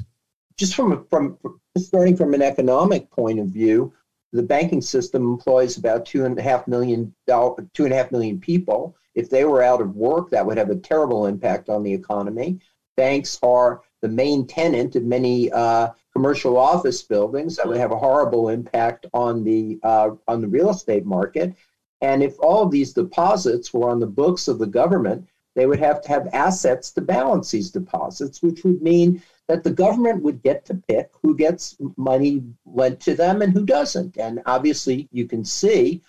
Just 0.56 0.74
from 0.74 0.94
a, 0.94 1.04
from 1.10 1.38
starting 1.78 2.16
from 2.16 2.34
an 2.34 2.42
economic 2.42 3.12
point 3.12 3.40
of 3.40 3.48
view, 3.48 3.94
the 4.32 4.44
banking 4.44 4.82
system 4.82 5.24
employs 5.24 5.78
about 5.78 6.06
two 6.06 6.24
and 6.24 6.40
a 6.40 6.42
half 6.42 6.70
million 6.70 7.14
two 7.28 7.84
and 7.84 7.94
a 7.94 7.98
half 7.98 8.14
million 8.14 8.40
people. 8.40 8.96
If 9.14 9.30
they 9.30 9.44
were 9.44 9.62
out 9.62 9.82
of 9.82 9.98
work, 9.98 10.30
that 10.30 10.46
would 10.46 10.58
have 10.58 10.70
a 10.70 10.76
terrible 10.78 11.26
impact 11.26 11.68
on 11.68 11.84
the 11.84 11.94
economy. 11.94 12.60
Banks 12.96 13.38
are 13.44 13.82
the 14.02 14.08
main 14.08 14.48
tenant 14.48 14.96
of 14.96 15.04
many 15.04 15.52
uh, 15.52 15.90
commercial 16.14 16.56
office 16.58 17.02
buildings. 17.02 17.58
That 17.58 17.68
would 17.68 17.78
have 17.78 17.92
a 17.92 17.98
horrible 17.98 18.48
impact 18.50 19.06
on 19.14 19.44
the 19.44 19.80
uh, 19.84 20.12
on 20.30 20.40
the 20.40 20.48
real 20.48 20.70
estate 20.70 21.06
market. 21.06 21.54
And 22.02 22.22
if 22.22 22.40
all 22.40 22.64
of 22.64 22.72
these 22.72 22.94
deposits 22.94 23.74
were 23.74 23.90
on 23.90 24.00
the 24.00 24.08
books 24.08 24.48
of 24.48 24.60
the 24.60 24.68
government, 24.68 25.28
they 25.56 25.66
would 25.66 25.80
have 25.80 26.02
to 26.04 26.10
have 26.10 26.30
assets 26.34 26.92
to 26.92 27.02
balance 27.02 27.50
these 27.50 27.72
deposits, 27.72 28.44
which 28.44 28.64
would 28.64 28.82
mean 28.82 29.24
that 29.48 29.64
the 29.64 29.72
government 29.72 30.22
would 30.22 30.44
get 30.44 30.66
to 30.66 30.76
pick 30.76 31.10
who 31.24 31.36
gets 31.36 31.76
money 31.96 32.44
lent 32.66 33.00
to 33.00 33.16
them 33.16 33.42
and 33.42 33.54
who 33.54 33.66
doesn't. 33.66 34.18
And 34.18 34.42
obviously, 34.46 35.08
you 35.12 35.26
can 35.28 35.44
see 35.44 36.04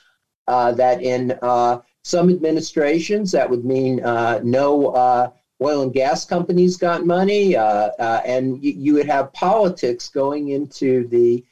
uh, 0.49 0.73
that 0.73 1.03
in 1.03 1.39
uh, 1.41 1.81
some 2.05 2.29
administrations 2.29 3.33
that 3.33 3.49
would 3.49 3.65
mean 3.65 4.05
uh, 4.05 4.41
no 4.43 4.89
uh, 4.89 5.31
oil 5.63 5.83
and 5.83 5.93
gas 5.93 6.25
companies 6.25 6.77
got 6.77 7.07
money, 7.07 7.57
uh, 7.57 7.91
and 8.25 8.63
you, 8.63 8.73
you 8.73 8.95
would 8.95 9.07
have 9.07 9.33
politics 9.33 10.09
going 10.09 10.49
into 10.49 11.09
the 11.09 11.45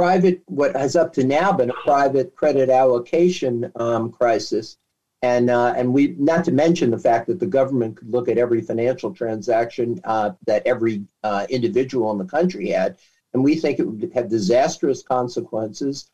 private, 0.00 0.42
what 0.46 0.74
has 0.74 0.96
up 0.96 1.12
to 1.12 1.22
now 1.22 1.52
been 1.52 1.68
a 1.68 1.74
private 1.84 2.34
credit 2.34 2.70
allocation 2.70 3.70
um, 3.76 4.10
crisis. 4.10 4.78
And, 5.20 5.50
uh, 5.50 5.74
and 5.76 5.92
we, 5.92 6.14
not 6.18 6.42
to 6.46 6.52
mention 6.52 6.90
the 6.90 6.98
fact 6.98 7.26
that 7.26 7.38
the 7.38 7.46
government 7.46 7.98
could 7.98 8.10
look 8.10 8.26
at 8.30 8.38
every 8.38 8.62
financial 8.62 9.12
transaction 9.12 10.00
uh, 10.04 10.30
that 10.46 10.66
every 10.66 11.04
uh, 11.22 11.46
individual 11.50 12.10
in 12.12 12.16
the 12.16 12.24
country 12.24 12.70
had. 12.70 12.96
And 13.34 13.44
we 13.44 13.56
think 13.56 13.78
it 13.78 13.86
would 13.86 14.10
have 14.14 14.30
disastrous 14.30 15.02
consequences 15.02 16.08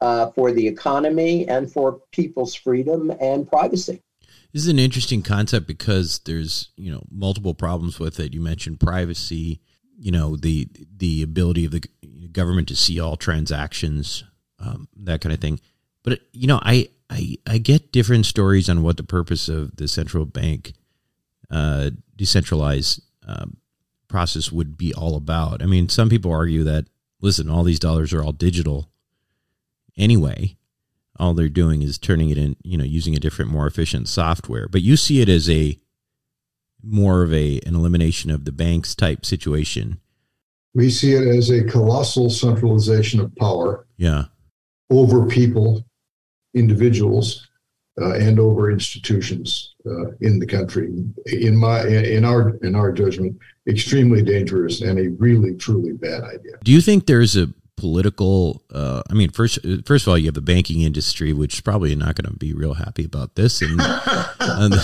uh, 0.00 0.32
for 0.32 0.50
the 0.50 0.66
economy 0.66 1.46
and 1.46 1.72
for 1.72 2.00
people's 2.10 2.56
freedom 2.56 3.12
and 3.20 3.48
privacy. 3.48 4.02
This 4.52 4.62
is 4.62 4.68
an 4.68 4.80
interesting 4.80 5.22
concept 5.22 5.68
because 5.68 6.18
there's, 6.24 6.70
you 6.76 6.90
know, 6.90 7.04
multiple 7.08 7.54
problems 7.54 8.00
with 8.00 8.18
it. 8.18 8.34
You 8.34 8.40
mentioned 8.40 8.80
privacy, 8.80 9.60
you 9.98 10.10
know, 10.10 10.36
the 10.36 10.68
the 10.96 11.22
ability 11.22 11.64
of 11.64 11.72
the 11.72 11.82
government 12.32 12.68
to 12.68 12.76
see 12.76 13.00
all 13.00 13.16
transactions, 13.16 14.24
um, 14.60 14.88
that 14.96 15.20
kind 15.20 15.32
of 15.32 15.40
thing. 15.40 15.60
But 16.02 16.20
you 16.32 16.46
know, 16.46 16.60
I, 16.62 16.88
I 17.10 17.36
I 17.46 17.58
get 17.58 17.92
different 17.92 18.26
stories 18.26 18.68
on 18.68 18.82
what 18.82 18.96
the 18.96 19.02
purpose 19.02 19.48
of 19.48 19.76
the 19.76 19.88
central 19.88 20.24
bank 20.24 20.74
uh, 21.50 21.90
decentralized 22.16 23.02
um, 23.26 23.56
process 24.08 24.52
would 24.52 24.76
be 24.76 24.94
all 24.94 25.16
about. 25.16 25.62
I 25.62 25.66
mean, 25.66 25.88
some 25.88 26.08
people 26.08 26.32
argue 26.32 26.64
that 26.64 26.86
listen, 27.20 27.50
all 27.50 27.64
these 27.64 27.80
dollars 27.80 28.12
are 28.12 28.22
all 28.22 28.32
digital 28.32 28.88
anyway. 29.96 30.56
All 31.18 31.34
they're 31.34 31.48
doing 31.48 31.82
is 31.82 31.98
turning 31.98 32.30
it 32.30 32.38
in, 32.38 32.56
you 32.62 32.78
know, 32.78 32.84
using 32.84 33.16
a 33.16 33.18
different, 33.18 33.50
more 33.50 33.66
efficient 33.66 34.08
software. 34.08 34.68
But 34.68 34.82
you 34.82 34.96
see 34.96 35.20
it 35.20 35.28
as 35.28 35.50
a 35.50 35.76
more 36.82 37.22
of 37.22 37.32
a 37.32 37.60
an 37.66 37.74
elimination 37.74 38.30
of 38.30 38.44
the 38.44 38.52
banks 38.52 38.94
type 38.94 39.24
situation 39.26 40.00
we 40.74 40.90
see 40.90 41.14
it 41.14 41.26
as 41.26 41.50
a 41.50 41.64
colossal 41.64 42.30
centralization 42.30 43.18
of 43.20 43.34
power. 43.36 43.86
Yeah. 43.96 44.26
Over 44.90 45.26
people, 45.26 45.84
individuals, 46.54 47.48
uh, 48.00 48.14
and 48.14 48.38
over 48.38 48.70
institutions 48.70 49.74
uh, 49.86 50.12
in 50.20 50.38
the 50.38 50.46
country. 50.46 51.04
In 51.26 51.56
my 51.56 51.84
in 51.84 52.24
our 52.24 52.56
in 52.62 52.76
our 52.76 52.92
judgment, 52.92 53.36
extremely 53.68 54.22
dangerous 54.22 54.80
and 54.80 55.00
a 55.00 55.10
really 55.18 55.54
truly 55.56 55.92
bad 55.92 56.22
idea. 56.22 56.52
Do 56.62 56.70
you 56.70 56.80
think 56.80 57.06
there's 57.06 57.36
a 57.36 57.52
political? 57.76 58.62
Uh, 58.72 59.02
I 59.10 59.14
mean, 59.14 59.30
first 59.30 59.58
first 59.84 60.06
of 60.06 60.10
all, 60.10 60.16
you 60.16 60.26
have 60.26 60.34
the 60.34 60.40
banking 60.40 60.82
industry, 60.82 61.32
which 61.32 61.54
is 61.54 61.60
probably 61.60 61.94
not 61.96 62.14
going 62.14 62.32
to 62.32 62.38
be 62.38 62.54
real 62.54 62.74
happy 62.74 63.04
about 63.04 63.34
this, 63.34 63.60
and, 63.60 63.80
and 64.40 64.74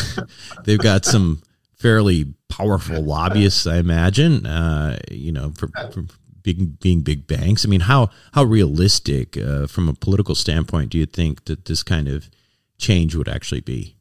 they've 0.65 0.79
got 0.79 1.05
some 1.05 1.41
fairly 1.85 2.33
powerful 2.49 3.03
lobbyists, 3.03 3.67
I 3.67 3.77
imagine. 3.77 4.47
Uh, 4.47 4.99
you 5.11 5.31
know, 5.31 5.51
for, 5.51 5.69
for 5.93 6.07
big, 6.43 6.81
being 6.81 7.03
big 7.03 7.27
banks. 7.27 7.67
I 7.67 7.69
mean, 7.69 7.81
how 7.81 8.09
how 8.33 8.45
realistic, 8.45 9.37
uh, 9.37 9.67
from 9.67 9.91
a 9.91 9.93
political 9.93 10.35
standpoint, 10.35 10.89
do 10.89 10.97
you 10.97 11.05
think 11.05 11.45
that 11.45 11.67
this 11.67 11.83
kind 11.83 12.09
of 12.09 12.31
change 12.79 13.15
would 13.15 13.29
actually 13.29 13.61
be? 13.61 13.97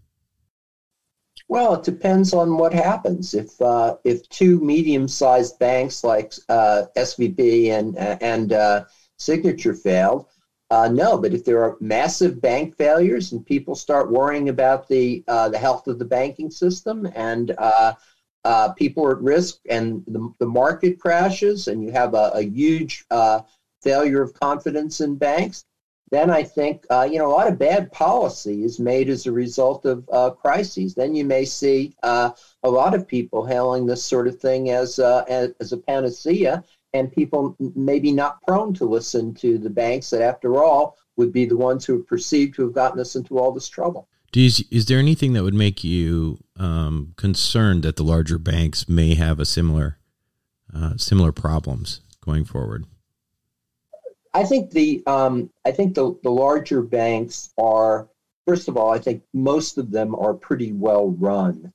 Well, 1.50 1.74
it 1.74 1.84
depends 1.84 2.34
on 2.34 2.58
what 2.58 2.74
happens. 2.74 3.34
If 3.34 3.62
uh, 3.62 3.98
if 4.06 4.30
two 4.30 4.62
medium-sized 4.62 5.60
banks 5.60 6.06
like 6.06 6.34
uh, 6.48 6.84
SVB 6.96 7.67
and 7.67 7.98
and 7.98 8.54
uh, 8.54 8.86
Signature 9.17 9.74
failed, 9.74 10.28
uh, 10.69 10.88
no, 10.88 11.17
but 11.17 11.34
if 11.34 11.45
there 11.45 11.63
are 11.63 11.78
massive 11.80 12.41
bank 12.41 12.76
failures 12.76 13.32
and 13.32 13.45
people 13.45 13.76
start 13.76 14.12
worrying 14.12 14.49
about 14.49 14.88
the 14.88 15.23
uh, 15.28 15.49
the 15.49 15.58
health 15.58 15.88
of 15.88 15.99
the 15.99 16.06
banking 16.06 16.49
system 16.49 17.08
and 17.15 17.54
uh, 17.58 17.93
uh 18.43 18.73
people 18.73 19.06
are 19.06 19.15
at 19.15 19.21
risk 19.21 19.60
and 19.69 20.04
the, 20.08 20.34
the 20.39 20.45
market 20.45 20.99
crashes 20.99 21.67
and 21.67 21.84
you 21.84 21.91
have 21.91 22.13
a, 22.15 22.32
a 22.34 22.41
huge 22.41 23.06
uh, 23.12 23.41
failure 23.84 24.21
of 24.21 24.34
confidence 24.34 24.99
in 24.99 25.15
banks, 25.15 25.65
then 26.10 26.30
I 26.30 26.43
think 26.43 26.86
uh, 26.89 27.08
you 27.10 27.19
know 27.19 27.28
a 27.28 27.36
lot 27.36 27.47
of 27.47 27.60
bad 27.60 27.91
policy 27.91 28.63
is 28.63 28.80
made 28.80 29.10
as 29.10 29.28
a 29.28 29.32
result 29.32 29.86
of 29.86 30.39
crises. 30.39 30.95
Then 30.95 31.13
you 31.13 31.26
may 31.26 31.45
see 31.45 31.93
a 32.02 32.34
lot 32.63 32.95
of 32.95 33.08
people 33.08 33.45
hailing 33.45 33.86
this 33.86 34.04
sort 34.04 34.28
of 34.28 34.39
thing 34.39 34.71
as 34.71 34.97
as, 34.97 35.52
as 35.60 35.71
a 35.71 35.78
panacea 35.78 36.63
and 36.93 37.12
people 37.12 37.56
maybe 37.75 38.12
not 38.12 38.41
prone 38.43 38.73
to 38.75 38.86
listen 38.86 39.34
to 39.36 39.58
the 39.58 39.69
banks 39.69 40.10
that, 40.12 40.21
after 40.21 40.63
all, 40.63 40.97
would 41.15 41.32
be 41.32 41.45
the 41.45 41.58
ones 41.58 41.86
who 41.86 41.99
are 41.99 42.03
perceived 42.03 42.56
to 42.56 42.63
have 42.63 42.73
gotten 42.73 42.99
us 42.99 43.15
into 43.15 43.38
all 43.38 43.51
this 43.51 43.67
trouble. 43.67 44.08
Is, 44.36 44.65
is 44.71 44.88
there 44.88 44.97
anything 44.97 45.34
that 45.34 45.43
would 45.43 45.53
make 45.53 45.84
you 45.84 46.39
um, 46.58 47.13
concerned 47.17 47.84
that 47.84 47.97
the 47.97 48.03
larger 48.03 48.39
banks 48.39 48.89
may 48.89 49.13
have 49.15 49.39
a 49.39 49.45
similar 49.45 49.97
uh, 50.75 50.97
similar 50.97 51.32
problems 51.32 52.01
going 52.21 52.45
forward? 52.45 52.86
I 54.34 54.43
think 54.43 54.71
the 54.71 55.03
um, 55.06 55.51
I 55.65 55.71
think 55.71 55.93
the, 55.93 56.17
the 56.23 56.32
larger 56.32 56.82
banks 56.82 57.53
are 57.60 58.10
first 58.47 58.67
of 58.67 58.75
all 58.75 58.91
I 58.91 58.97
think 58.97 59.21
most 59.34 59.77
of 59.77 59.91
them 59.91 60.15
are 60.15 60.34
pretty 60.34 60.71
well 60.71 61.12
run. 61.12 61.71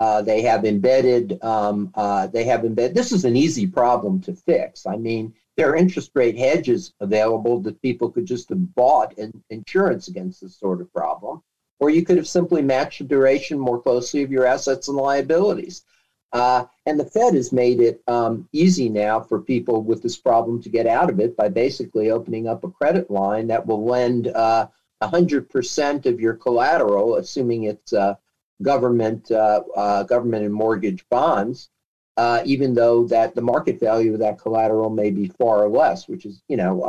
Uh, 0.00 0.22
they 0.22 0.42
have 0.42 0.64
embedded, 0.64 1.38
um, 1.42 1.90
uh, 1.94 2.26
they 2.26 2.44
have 2.44 2.64
embedded, 2.64 2.96
this 2.96 3.12
is 3.12 3.24
an 3.24 3.36
easy 3.36 3.66
problem 3.66 4.20
to 4.20 4.34
fix. 4.34 4.86
I 4.86 4.96
mean, 4.96 5.32
there 5.56 5.70
are 5.70 5.76
interest 5.76 6.10
rate 6.14 6.36
hedges 6.36 6.92
available 7.00 7.60
that 7.60 7.80
people 7.80 8.10
could 8.10 8.26
just 8.26 8.48
have 8.48 8.74
bought 8.74 9.16
in, 9.18 9.42
insurance 9.50 10.08
against 10.08 10.40
this 10.40 10.58
sort 10.58 10.80
of 10.80 10.92
problem. 10.92 11.42
Or 11.78 11.90
you 11.90 12.04
could 12.04 12.16
have 12.16 12.26
simply 12.26 12.62
matched 12.62 12.98
the 13.00 13.04
duration 13.04 13.58
more 13.58 13.80
closely 13.80 14.22
of 14.22 14.32
your 14.32 14.46
assets 14.46 14.88
and 14.88 14.96
liabilities. 14.96 15.84
Uh, 16.32 16.64
and 16.86 16.98
the 16.98 17.04
Fed 17.04 17.34
has 17.34 17.52
made 17.52 17.80
it 17.80 18.02
um, 18.08 18.48
easy 18.52 18.88
now 18.88 19.20
for 19.20 19.40
people 19.40 19.82
with 19.82 20.02
this 20.02 20.16
problem 20.16 20.60
to 20.62 20.68
get 20.68 20.86
out 20.88 21.08
of 21.08 21.20
it 21.20 21.36
by 21.36 21.48
basically 21.48 22.10
opening 22.10 22.48
up 22.48 22.64
a 22.64 22.70
credit 22.70 23.08
line 23.08 23.46
that 23.46 23.64
will 23.64 23.84
lend 23.84 24.26
uh, 24.28 24.66
100% 25.00 26.06
of 26.06 26.20
your 26.20 26.34
collateral, 26.34 27.16
assuming 27.16 27.64
it's 27.64 27.92
uh, 27.92 28.14
government 28.62 29.30
uh, 29.30 29.62
uh, 29.76 30.02
government 30.04 30.44
and 30.44 30.54
mortgage 30.54 31.04
bonds, 31.08 31.70
uh, 32.16 32.42
even 32.44 32.74
though 32.74 33.06
that 33.06 33.34
the 33.34 33.42
market 33.42 33.80
value 33.80 34.12
of 34.12 34.20
that 34.20 34.38
collateral 34.38 34.90
may 34.90 35.10
be 35.10 35.28
far 35.28 35.68
less, 35.68 36.08
which 36.08 36.24
is 36.24 36.42
you 36.48 36.56
know 36.56 36.84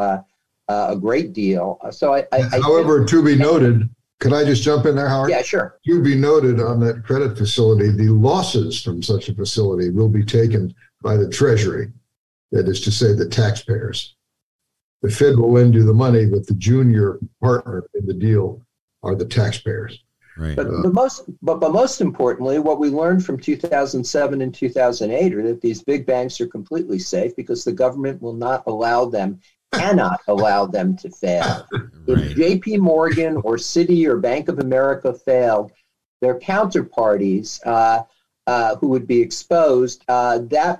a 0.67 0.95
great 0.95 1.34
deal. 1.34 1.80
So 1.91 2.13
I, 2.13 2.25
I 2.32 2.41
however, 2.62 2.99
think, 2.99 3.10
to 3.10 3.23
be 3.23 3.36
noted, 3.36 3.89
could 4.19 4.34
I 4.34 4.45
just 4.45 4.63
jump 4.63 4.86
in 4.86 4.95
there, 4.95 5.10
Howard? 5.10 5.30
Yeah, 5.30 5.41
sure. 5.41 5.80
To 5.86 6.01
be 6.01 6.15
noted 6.15 6.60
on 6.60 6.80
that 6.82 7.04
credit 7.04 7.38
facility, 7.38 7.91
the 7.91 8.10
losses 8.10 8.82
from 8.82 9.04
such 9.04 9.30
a 9.30 9.36
facility 9.36 9.89
will 9.89 10.10
be 10.10 10.23
taken 10.23 10.73
by 11.01 11.17
the 11.17 11.30
Treasury. 11.30 11.91
That 12.51 12.67
is 12.67 12.80
to 12.82 12.91
say, 12.91 13.13
the 13.13 13.28
taxpayers. 13.28 14.15
The 15.01 15.10
Fed 15.10 15.36
will 15.36 15.51
lend 15.51 15.73
you 15.75 15.84
the 15.84 15.93
money, 15.93 16.25
but 16.25 16.47
the 16.47 16.54
junior 16.54 17.19
partner 17.41 17.84
in 17.93 18.06
the 18.06 18.13
deal 18.13 18.62
are 19.04 19.13
the 19.13 19.25
taxpayers. 19.25 20.04
Right. 20.37 20.55
But, 20.55 20.67
but 20.83 20.93
most, 20.93 21.23
but, 21.41 21.59
but 21.59 21.71
most 21.71 22.01
importantly, 22.01 22.59
what 22.59 22.79
we 22.79 22.89
learned 22.89 23.25
from 23.25 23.39
2007 23.39 24.41
and 24.41 24.53
2008 24.53 25.33
are 25.33 25.43
that 25.43 25.61
these 25.61 25.81
big 25.83 26.05
banks 26.05 26.41
are 26.41 26.47
completely 26.47 26.99
safe 26.99 27.35
because 27.35 27.63
the 27.63 27.71
government 27.71 28.21
will 28.21 28.33
not 28.33 28.63
allow 28.67 29.05
them, 29.05 29.39
cannot 29.73 30.19
allow 30.27 30.65
them 30.65 30.97
to 30.97 31.09
fail. 31.09 31.65
Right. 32.07 32.19
If 32.25 32.35
J.P. 32.35 32.77
Morgan 32.77 33.37
or 33.37 33.55
Citi 33.55 34.05
or 34.05 34.17
Bank 34.17 34.47
of 34.47 34.59
America 34.59 35.11
failed, 35.11 35.71
their 36.21 36.39
counterparties 36.39 37.59
uh, 37.65 38.03
uh, 38.47 38.75
who 38.75 38.89
would 38.89 39.07
be 39.07 39.19
exposed. 39.19 40.03
Uh, 40.07 40.37
that 40.37 40.77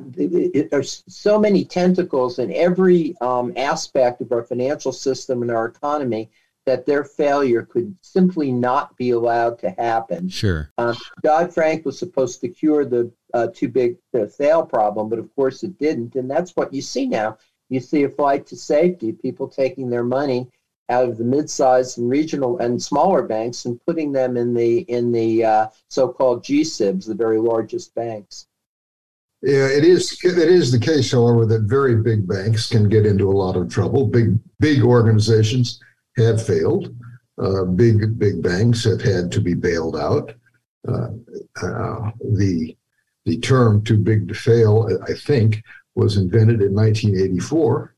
there's 0.70 1.04
so 1.08 1.40
many 1.40 1.66
tentacles 1.66 2.38
in 2.38 2.54
every 2.54 3.16
um, 3.22 3.52
aspect 3.58 4.22
of 4.22 4.32
our 4.32 4.44
financial 4.44 4.92
system 4.92 5.42
and 5.42 5.50
our 5.50 5.66
economy 5.66 6.30
that 6.66 6.86
their 6.86 7.04
failure 7.04 7.62
could 7.62 7.96
simply 8.02 8.52
not 8.52 8.96
be 8.98 9.12
allowed 9.12 9.60
to 9.60 9.70
happen. 9.72 10.28
Sure. 10.28 10.72
Um, 10.78 10.96
Dodd 11.24 11.54
Frank 11.54 11.86
was 11.86 11.98
supposed 11.98 12.42
to 12.42 12.50
cure 12.50 12.86
the 12.86 13.12
uh, 13.34 13.48
too 13.54 13.68
big 13.68 13.98
to 14.14 14.28
fail 14.28 14.66
problem, 14.66 15.10
but 15.10 15.20
of 15.20 15.34
course 15.36 15.64
it 15.64 15.78
didn't. 15.78 16.16
And 16.16 16.30
that's 16.30 16.56
what 16.56 16.74
you 16.74 16.82
see 16.82 17.08
now. 17.08 17.38
You 17.70 17.80
see 17.80 18.04
a 18.04 18.10
flight 18.10 18.46
to 18.48 18.56
safety, 18.56 19.12
people 19.12 19.48
taking 19.48 19.90
their 19.90 20.04
money 20.04 20.50
out 20.90 21.10
of 21.10 21.18
the 21.18 21.24
mid-sized 21.24 21.98
and 21.98 22.10
regional 22.10 22.60
and 22.60 22.82
smaller 22.82 23.24
banks 23.24 23.66
and 23.66 23.84
putting 23.86 24.12
them 24.12 24.38
in 24.38 24.54
the 24.54 24.80
in 24.82 25.12
the 25.12 25.44
uh, 25.44 25.68
so-called 25.90 26.44
GSIBs, 26.44 27.08
the 27.08 27.16
very 27.16 27.40
largest 27.40 27.94
banks. 27.96 28.48
Yeah, 29.42 29.68
it 29.68 29.84
is. 29.84 30.18
It 30.24 30.38
is 30.38 30.72
the 30.72 30.80
case, 30.80 31.12
however, 31.12 31.46
that 31.46 31.64
very 31.64 31.96
big 31.98 32.28
banks 32.28 32.68
can 32.68 32.90
get 32.90 33.06
into 33.06 33.30
a 33.30 33.34
lot 33.34 33.56
of 33.56 33.70
trouble. 33.70 34.08
Big 34.08 34.38
big 34.60 34.82
organizations 34.82 35.80
have 36.18 36.46
failed. 36.46 36.96
Uh, 37.38 37.66
big 37.66 38.18
big 38.18 38.42
banks 38.42 38.84
have 38.86 39.02
had 39.02 39.32
to 39.32 39.42
be 39.42 39.54
bailed 39.54 39.98
out. 39.98 40.34
Uh, 40.88 41.10
uh, 41.62 42.12
the 42.34 42.76
the 43.26 43.38
term 43.40 43.84
"too 43.84 43.98
big 43.98 44.28
to 44.28 44.34
fail," 44.34 44.88
I 45.08 45.14
think, 45.14 45.62
was 45.96 46.18
invented 46.18 46.62
in 46.62 46.74
1984, 46.74 47.96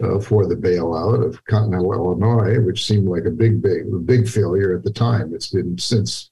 uh, 0.00 0.20
for 0.20 0.46
the 0.46 0.54
bailout 0.54 1.24
of 1.24 1.44
Continental 1.44 1.92
Illinois, 1.92 2.60
which 2.60 2.84
seemed 2.84 3.08
like 3.08 3.24
a 3.24 3.30
big, 3.30 3.60
big, 3.60 4.06
big 4.06 4.28
failure 4.28 4.76
at 4.76 4.84
the 4.84 4.92
time. 4.92 5.34
It's 5.34 5.50
been 5.50 5.76
since 5.78 6.30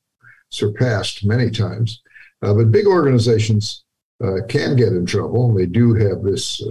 surpassed 0.51 1.25
many 1.25 1.51
times. 1.51 2.03
Uh, 2.43 2.55
but 2.55 2.71
big 2.71 2.87
organizations 2.87 3.85
uh, 4.23 4.37
can 4.49 4.77
get 4.77 4.89
in 4.89 5.05
trouble. 5.07 5.53
They 5.53 5.67
do 5.67 5.95
have 5.95 6.23
this 6.23 6.63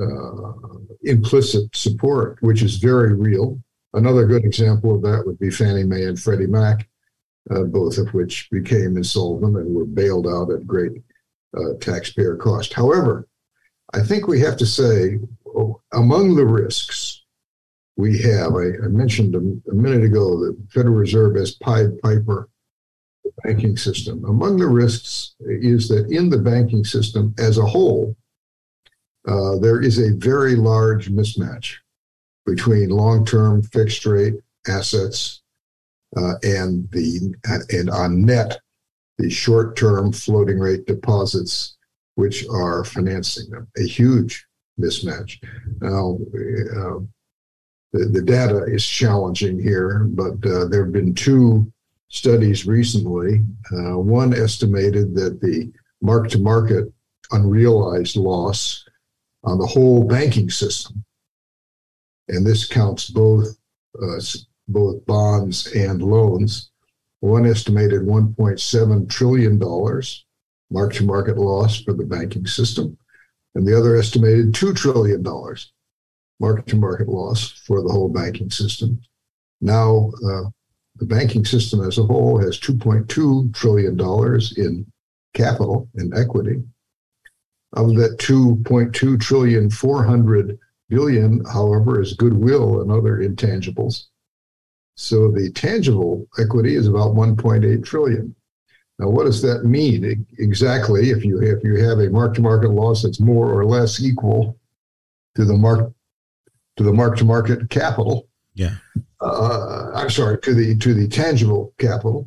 uh, 0.00 0.04
uh, 0.04 0.52
implicit 1.02 1.74
support, 1.74 2.38
which 2.40 2.62
is 2.62 2.76
very 2.76 3.14
real. 3.14 3.58
Another 3.94 4.26
good 4.26 4.44
example 4.44 4.94
of 4.94 5.02
that 5.02 5.24
would 5.24 5.38
be 5.38 5.50
Fannie 5.50 5.84
Mae 5.84 6.04
and 6.04 6.20
Freddie 6.20 6.46
Mac, 6.46 6.88
uh, 7.50 7.62
both 7.62 7.96
of 7.98 8.12
which 8.12 8.48
became 8.50 8.96
insolvent 8.96 9.56
and 9.56 9.74
were 9.74 9.86
bailed 9.86 10.26
out 10.26 10.50
at 10.50 10.66
great 10.66 10.92
taxpayer 11.80 12.36
cost. 12.36 12.74
However, 12.74 13.26
I 13.94 14.02
think 14.02 14.28
we 14.28 14.38
have 14.40 14.58
to 14.58 14.66
say 14.66 15.18
among 15.92 16.34
the 16.34 16.44
risks 16.44 17.22
we 17.96 18.18
have, 18.18 18.54
I, 18.54 18.84
I 18.84 18.88
mentioned 18.88 19.34
a, 19.34 19.70
a, 19.70 19.74
minute 19.74 20.04
ago 20.04 20.38
the 20.38 20.56
Federal 20.70 20.94
Reserve 20.94 21.36
as 21.36 21.52
Pied 21.52 21.98
Piper 22.02 22.50
banking 23.42 23.76
system. 23.76 24.24
Among 24.26 24.58
the 24.58 24.66
risks 24.66 25.34
is 25.40 25.88
that 25.88 26.10
in 26.10 26.28
the 26.28 26.38
banking 26.38 26.84
system 26.84 27.34
as 27.38 27.58
a 27.58 27.64
whole, 27.64 28.14
uh, 29.26 29.58
there 29.58 29.80
is 29.80 29.98
a 29.98 30.14
very 30.14 30.54
large 30.54 31.10
mismatch 31.10 31.74
between 32.44 32.90
long-term 32.90 33.62
fixed 33.62 34.06
rate 34.06 34.34
assets 34.68 35.42
uh, 36.16 36.34
and 36.42 36.88
the 36.92 37.34
and 37.70 37.90
on 37.90 38.24
net 38.24 38.58
the 39.18 39.30
short-term 39.30 40.12
floating 40.12 40.58
rate 40.58 40.86
deposits 40.86 41.76
which 42.16 42.46
are 42.48 42.84
financing 42.84 43.50
them. 43.50 43.68
A 43.78 43.82
huge 43.82 44.46
mismatch. 44.80 45.38
Now, 45.80 46.18
uh, 46.34 47.00
the, 47.92 48.06
the 48.06 48.22
data 48.22 48.64
is 48.64 48.86
challenging 48.86 49.60
here, 49.60 50.04
but 50.10 50.34
uh, 50.46 50.66
there 50.66 50.84
have 50.84 50.92
been 50.92 51.14
two 51.14 51.70
studies 52.08 52.66
recently. 52.66 53.42
Uh, 53.72 53.98
one 53.98 54.34
estimated 54.34 55.14
that 55.14 55.40
the 55.40 55.70
mark 56.00 56.28
to 56.30 56.38
market 56.38 56.92
unrealized 57.32 58.16
loss 58.16 58.85
on 59.46 59.58
the 59.58 59.66
whole 59.66 60.04
banking 60.04 60.50
system, 60.50 61.04
and 62.28 62.44
this 62.44 62.66
counts 62.66 63.08
both 63.08 63.46
uh, 64.02 64.20
both 64.68 65.06
bonds 65.06 65.66
and 65.68 66.02
loans. 66.02 66.70
One 67.20 67.46
estimated 67.46 68.02
1.7 68.02 69.08
trillion 69.08 69.58
dollars 69.58 70.26
mark 70.70 70.92
to 70.94 71.04
market 71.04 71.38
loss 71.38 71.80
for 71.82 71.94
the 71.94 72.04
banking 72.04 72.46
system, 72.46 72.98
and 73.54 73.66
the 73.66 73.76
other 73.76 73.96
estimated 73.96 74.52
$2 74.52 74.76
trillion 74.76 75.24
market 76.40 76.66
to 76.66 76.76
market 76.76 77.08
loss 77.08 77.50
for 77.66 77.82
the 77.82 77.88
whole 77.88 78.08
banking 78.08 78.50
system. 78.50 79.00
Now, 79.60 80.10
uh, 80.28 80.50
the 80.96 81.06
banking 81.06 81.44
system 81.44 81.86
as 81.86 81.98
a 81.98 82.02
whole 82.02 82.38
has 82.38 82.58
$2.2 82.58 83.54
trillion 83.54 83.98
in 84.56 84.86
capital 85.34 85.88
and 85.94 86.12
equity. 86.16 86.62
Of 87.76 87.94
that 87.96 88.18
2.2 88.18 89.20
trillion, 89.20 89.70
400 89.70 90.58
billion, 90.88 91.44
however, 91.44 92.00
is 92.00 92.14
goodwill 92.14 92.80
and 92.80 92.90
other 92.90 93.18
intangibles. 93.18 94.06
So 94.94 95.30
the 95.30 95.50
tangible 95.50 96.26
equity 96.38 96.74
is 96.74 96.86
about 96.88 97.14
1.8 97.14 97.84
trillion. 97.84 98.34
Now, 98.98 99.10
what 99.10 99.24
does 99.24 99.42
that 99.42 99.64
mean 99.64 100.26
exactly? 100.38 101.10
If 101.10 101.22
you 101.22 101.42
if 101.42 101.62
you 101.62 101.76
have 101.84 101.98
a 101.98 102.08
mark-to-market 102.08 102.70
loss 102.70 103.02
that's 103.02 103.20
more 103.20 103.52
or 103.52 103.66
less 103.66 104.00
equal 104.00 104.58
to 105.34 105.44
the 105.44 105.52
mark 105.52 105.92
to 106.78 106.82
the 106.82 106.92
mark-to-market 106.94 107.68
capital, 107.68 108.26
yeah, 108.54 108.76
uh, 109.20 109.90
I'm 109.94 110.08
sorry 110.08 110.38
to 110.40 110.54
the 110.54 110.76
to 110.78 110.94
the 110.94 111.08
tangible 111.08 111.74
capital, 111.76 112.26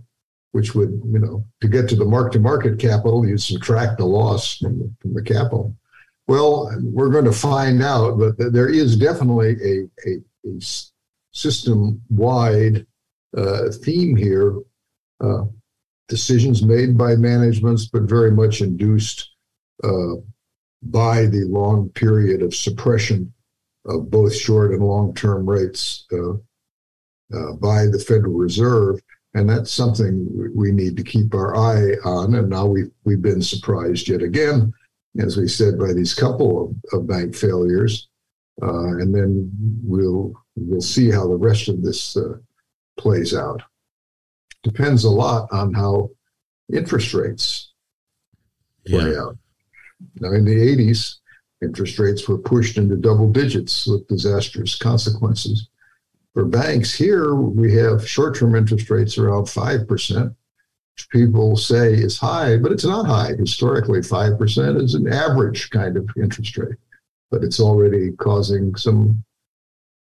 which 0.51 0.73
would 0.75 1.01
you 1.11 1.19
know 1.19 1.45
to 1.61 1.67
get 1.67 1.87
to 1.89 1.95
the 1.95 2.05
mark-to-market 2.05 2.79
capital, 2.79 3.27
you 3.27 3.37
subtract 3.37 3.97
the 3.97 4.05
loss 4.05 4.57
from 4.57 4.79
the, 4.79 4.93
from 5.01 5.13
the 5.13 5.21
capital. 5.21 5.75
Well, 6.27 6.71
we're 6.83 7.09
going 7.09 7.25
to 7.25 7.31
find 7.31 7.81
out, 7.81 8.19
but 8.19 8.37
there 8.37 8.69
is 8.69 8.95
definitely 8.95 9.55
a 9.63 10.09
a, 10.09 10.49
a 10.49 10.59
system-wide 11.31 12.85
uh, 13.37 13.69
theme 13.83 14.15
here. 14.15 14.55
Uh, 15.21 15.43
decisions 16.07 16.63
made 16.63 16.97
by 16.97 17.15
managements, 17.15 17.85
but 17.85 18.03
very 18.03 18.31
much 18.31 18.61
induced 18.61 19.29
uh, 19.83 20.15
by 20.81 21.25
the 21.25 21.45
long 21.47 21.89
period 21.89 22.41
of 22.41 22.55
suppression 22.55 23.31
of 23.85 24.09
both 24.09 24.35
short 24.35 24.71
and 24.71 24.83
long 24.83 25.13
term 25.13 25.49
rates 25.49 26.05
uh, 26.11 26.31
uh, 26.31 27.53
by 27.61 27.85
the 27.85 28.03
Federal 28.05 28.33
Reserve. 28.33 28.99
And 29.35 29.47
that's 29.49 29.71
something 29.71 30.51
we 30.55 30.71
need 30.71 30.97
to 30.97 31.03
keep 31.03 31.33
our 31.35 31.55
eye 31.55 31.93
on. 32.03 32.33
And 32.35 32.49
now 32.49 32.65
we've, 32.65 32.91
we've 33.03 33.21
been 33.21 33.41
surprised 33.41 34.07
yet 34.07 34.23
again, 34.23 34.73
as 35.19 35.37
we 35.37 35.47
said, 35.47 35.77
by 35.77 35.93
these 35.93 36.15
couple 36.15 36.75
of, 36.91 36.99
of 36.99 37.07
bank 37.07 37.35
failures. 37.35 38.07
Uh, 38.61 38.97
and 38.97 39.13
then 39.13 39.51
we'll, 39.83 40.33
we'll 40.55 40.81
see 40.81 41.11
how 41.11 41.27
the 41.27 41.35
rest 41.35 41.69
of 41.69 41.83
this 41.83 42.17
uh, 42.17 42.33
plays 42.97 43.33
out 43.35 43.61
depends 44.63 45.03
a 45.03 45.09
lot 45.09 45.47
on 45.51 45.73
how 45.73 46.09
interest 46.73 47.13
rates 47.13 47.71
play 48.85 49.11
yeah. 49.11 49.21
out. 49.21 49.37
Now, 50.19 50.33
in 50.33 50.45
the 50.45 50.55
80s, 50.55 51.15
interest 51.61 51.99
rates 51.99 52.27
were 52.27 52.37
pushed 52.37 52.77
into 52.77 52.95
double 52.95 53.31
digits 53.31 53.87
with 53.87 54.07
disastrous 54.07 54.75
consequences. 54.75 55.69
For 56.39 56.45
banks 56.45 56.95
here, 56.95 57.35
we 57.35 57.73
have 57.73 58.07
short 58.07 58.37
term 58.37 58.55
interest 58.55 58.89
rates 58.89 59.17
around 59.17 59.47
5%, 59.47 60.35
which 60.95 61.09
people 61.09 61.57
say 61.57 61.93
is 61.95 62.17
high, 62.17 62.55
but 62.55 62.71
it's 62.71 62.85
not 62.85 63.05
high. 63.05 63.33
Historically, 63.33 63.99
5% 63.99 64.81
is 64.81 64.93
an 64.93 65.11
average 65.11 65.69
kind 65.69 65.97
of 65.97 66.09
interest 66.15 66.57
rate, 66.57 66.77
but 67.29 67.43
it's 67.43 67.59
already 67.59 68.13
causing 68.13 68.73
some 68.77 69.21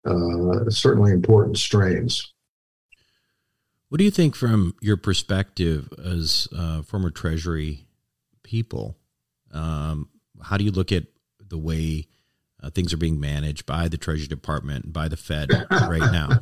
uh, 0.06 0.70
certainly 0.70 1.14
important 1.14 1.58
strains. 1.60 2.34
What 3.88 4.00
do 4.00 4.04
you 4.04 4.12
think 4.12 4.36
from 4.36 4.76
your 4.82 4.98
perspective 4.98 5.88
as 5.98 6.50
uh, 6.54 6.82
former 6.82 7.10
Treasury 7.10 7.88
people? 8.44 8.98
Um, 9.54 10.10
how 10.44 10.58
do 10.58 10.66
you 10.66 10.72
look 10.72 10.92
at 10.92 11.06
the 11.40 11.58
way 11.58 12.10
uh, 12.62 12.70
things 12.70 12.94
are 12.94 12.98
being 12.98 13.20
managed 13.20 13.66
by 13.66 13.88
the 13.88 13.98
Treasury 13.98 14.28
Department, 14.28 14.92
by 14.94 15.08
the 15.08 15.18
Fed 15.18 15.50
right 15.72 16.12
now? 16.12 16.40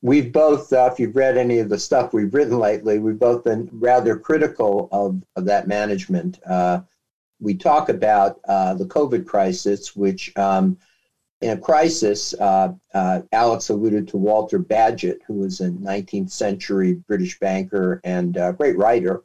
We've 0.00 0.32
both, 0.32 0.72
uh, 0.72 0.88
if 0.92 1.00
you've 1.00 1.16
read 1.16 1.36
any 1.36 1.58
of 1.58 1.68
the 1.68 1.78
stuff 1.78 2.12
we've 2.12 2.32
written 2.32 2.58
lately, 2.58 2.98
we've 2.98 3.18
both 3.18 3.44
been 3.44 3.68
rather 3.72 4.16
critical 4.16 4.88
of, 4.92 5.22
of 5.34 5.44
that 5.46 5.66
management. 5.66 6.38
Uh, 6.46 6.82
we 7.40 7.54
talk 7.54 7.88
about 7.88 8.40
uh, 8.46 8.74
the 8.74 8.84
COVID 8.84 9.26
crisis, 9.26 9.96
which 9.96 10.36
um, 10.36 10.78
in 11.40 11.50
a 11.50 11.56
crisis, 11.56 12.34
uh, 12.34 12.72
uh, 12.94 13.22
Alex 13.32 13.68
alluded 13.68 14.08
to 14.08 14.16
Walter 14.16 14.58
Bagehot, 14.58 15.18
who 15.26 15.34
was 15.34 15.60
a 15.60 15.70
19th 15.70 16.30
century 16.30 16.94
British 16.94 17.38
banker 17.38 18.00
and 18.04 18.36
a 18.36 18.52
great 18.52 18.76
writer. 18.76 19.22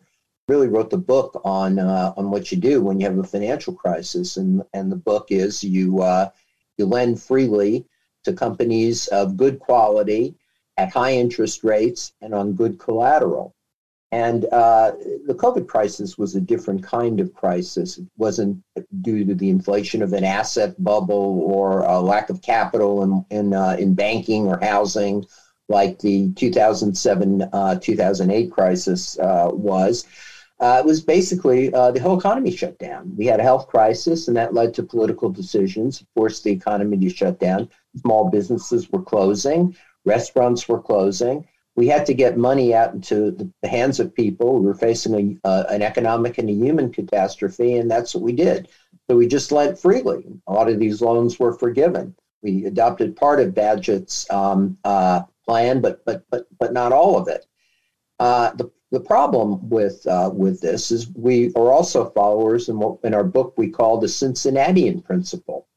Really 0.49 0.67
wrote 0.67 0.89
the 0.89 0.97
book 0.97 1.41
on 1.45 1.79
uh, 1.79 2.13
on 2.17 2.29
what 2.29 2.51
you 2.51 2.57
do 2.57 2.81
when 2.81 2.99
you 2.99 3.05
have 3.05 3.17
a 3.17 3.23
financial 3.23 3.73
crisis, 3.73 4.35
and 4.35 4.61
and 4.73 4.91
the 4.91 4.97
book 4.97 5.27
is 5.29 5.63
you 5.63 6.01
uh, 6.01 6.29
you 6.77 6.85
lend 6.85 7.21
freely 7.21 7.85
to 8.23 8.33
companies 8.33 9.07
of 9.07 9.37
good 9.37 9.59
quality 9.59 10.35
at 10.77 10.91
high 10.91 11.13
interest 11.13 11.63
rates 11.63 12.13
and 12.21 12.33
on 12.33 12.53
good 12.53 12.79
collateral. 12.79 13.55
And 14.11 14.45
uh, 14.51 14.91
the 15.25 15.33
COVID 15.33 15.67
crisis 15.67 16.19
was 16.19 16.35
a 16.35 16.41
different 16.41 16.83
kind 16.83 17.19
of 17.19 17.33
crisis. 17.33 17.97
It 17.97 18.05
wasn't 18.17 18.63
due 19.01 19.25
to 19.25 19.33
the 19.33 19.49
inflation 19.49 20.03
of 20.03 20.13
an 20.13 20.23
asset 20.23 20.75
bubble 20.83 21.41
or 21.51 21.79
a 21.81 21.99
lack 21.99 22.29
of 22.29 22.41
capital 22.41 23.01
in 23.03 23.25
in, 23.35 23.53
uh, 23.53 23.75
in 23.79 23.95
banking 23.95 24.45
or 24.47 24.59
housing, 24.59 25.25
like 25.67 25.99
the 25.99 26.31
2007 26.33 27.49
uh, 27.53 27.79
2008 27.81 28.51
crisis 28.51 29.17
uh, 29.19 29.49
was. 29.51 30.05
Uh, 30.63 30.79
it 30.79 30.85
was 30.85 31.01
basically 31.01 31.73
uh, 31.73 31.91
the 31.91 31.99
whole 31.99 32.17
economy 32.17 32.51
shut 32.51 32.79
down. 32.79 33.13
We 33.17 33.25
had 33.25 33.39
a 33.39 33.43
health 33.43 33.67
crisis, 33.67 34.27
and 34.27 34.37
that 34.37 34.53
led 34.53 34.73
to 34.75 34.83
political 34.83 35.29
decisions, 35.29 36.03
forced 36.15 36.43
the 36.43 36.51
economy 36.51 36.97
to 36.97 37.09
shut 37.09 37.39
down. 37.39 37.69
Small 37.97 38.29
businesses 38.29 38.89
were 38.89 39.01
closing, 39.01 39.75
restaurants 40.05 40.69
were 40.69 40.81
closing 40.81 41.45
we 41.75 41.87
had 41.87 42.05
to 42.05 42.13
get 42.13 42.37
money 42.37 42.73
out 42.73 42.93
into 42.93 43.31
the 43.61 43.67
hands 43.67 43.99
of 43.99 44.13
people. 44.13 44.59
We 44.59 44.65
were 44.65 44.75
facing 44.75 45.39
a, 45.43 45.47
uh, 45.47 45.63
an 45.69 45.81
economic 45.81 46.37
and 46.37 46.49
a 46.49 46.53
human 46.53 46.91
catastrophe, 46.91 47.77
and 47.77 47.89
that's 47.89 48.13
what 48.13 48.23
we 48.23 48.33
did. 48.33 48.69
So 49.09 49.17
we 49.17 49.27
just 49.27 49.51
lent 49.51 49.79
freely. 49.79 50.25
A 50.47 50.53
lot 50.53 50.69
of 50.69 50.79
these 50.79 51.01
loans 51.01 51.39
were 51.39 51.53
forgiven. 51.53 52.15
We 52.41 52.65
adopted 52.65 53.15
part 53.15 53.39
of 53.39 53.53
Bagehot's 53.53 54.29
um, 54.29 54.77
uh, 54.83 55.23
plan, 55.45 55.81
but 55.81 56.05
but 56.05 56.25
but 56.29 56.45
but 56.59 56.73
not 56.73 56.91
all 56.91 57.17
of 57.17 57.27
it. 57.27 57.45
Uh, 58.19 58.51
the 58.53 58.69
the 58.93 58.99
problem 58.99 59.67
with 59.69 60.05
uh, 60.05 60.29
with 60.31 60.61
this 60.61 60.91
is 60.91 61.09
we 61.15 61.51
are 61.55 61.71
also 61.71 62.11
followers 62.11 62.69
in 62.69 62.77
what 62.77 62.99
in 63.03 63.15
our 63.15 63.23
book 63.23 63.55
we 63.57 63.67
call 63.67 63.97
the 63.97 64.07
Cincinnatian 64.07 65.01
principle. 65.01 65.67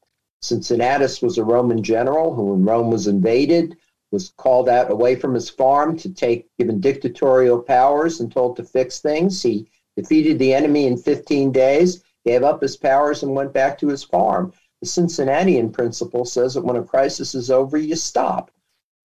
Cincinnatus 0.43 1.23
was 1.23 1.39
a 1.39 1.45
Roman 1.45 1.83
general 1.83 2.35
who, 2.35 2.53
when 2.53 2.63
Rome 2.63 2.91
was 2.91 3.07
invaded, 3.07 3.75
was 4.13 4.35
called 4.37 4.69
out 4.69 4.91
away 4.91 5.17
from 5.17 5.33
his 5.33 5.49
farm 5.49 5.97
to 5.97 6.13
take, 6.13 6.47
given 6.59 6.79
dictatorial 6.79 7.63
powers 7.63 8.21
and 8.21 8.31
told 8.31 8.55
to 8.57 8.63
fix 8.63 9.01
things. 9.01 9.43
He 9.43 9.67
defeated 9.97 10.39
the 10.39 10.53
enemy 10.53 10.87
in 10.87 10.99
15 10.99 11.53
days, 11.53 12.03
gave 12.27 12.43
up 12.43 12.61
his 12.61 12.77
powers, 12.77 13.23
and 13.23 13.35
went 13.35 13.55
back 13.55 13.79
to 13.79 13.89
his 13.89 14.05
farm. 14.05 14.53
The 14.83 14.89
Cincinnatian 14.89 15.73
principle 15.73 16.27
says 16.27 16.53
that 16.53 16.67
when 16.67 16.77
a 16.77 16.85
crisis 16.85 17.35
is 17.35 17.51
over, 17.51 17.79
you 17.79 17.97
stop. 17.97 18.51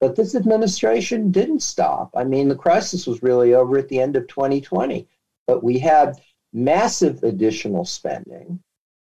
But 0.02 0.16
this 0.16 0.36
administration 0.36 1.32
didn't 1.32 1.62
stop. 1.62 2.10
I 2.16 2.24
mean, 2.24 2.50
the 2.50 2.56
crisis 2.56 3.08
was 3.08 3.24
really 3.24 3.54
over 3.54 3.78
at 3.78 3.88
the 3.88 4.02
end 4.02 4.16
of 4.16 4.28
2020, 4.28 5.08
but 5.48 5.64
we 5.64 5.78
had 5.80 6.20
massive 6.52 7.24
additional 7.24 7.86
spending. 7.86 8.60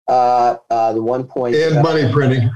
Uh, 0.08 0.58
uh, 0.70 0.92
the 0.92 1.02
one 1.02 1.24
point 1.24 1.56
and 1.56 1.82
money 1.82 2.12
printing 2.12 2.52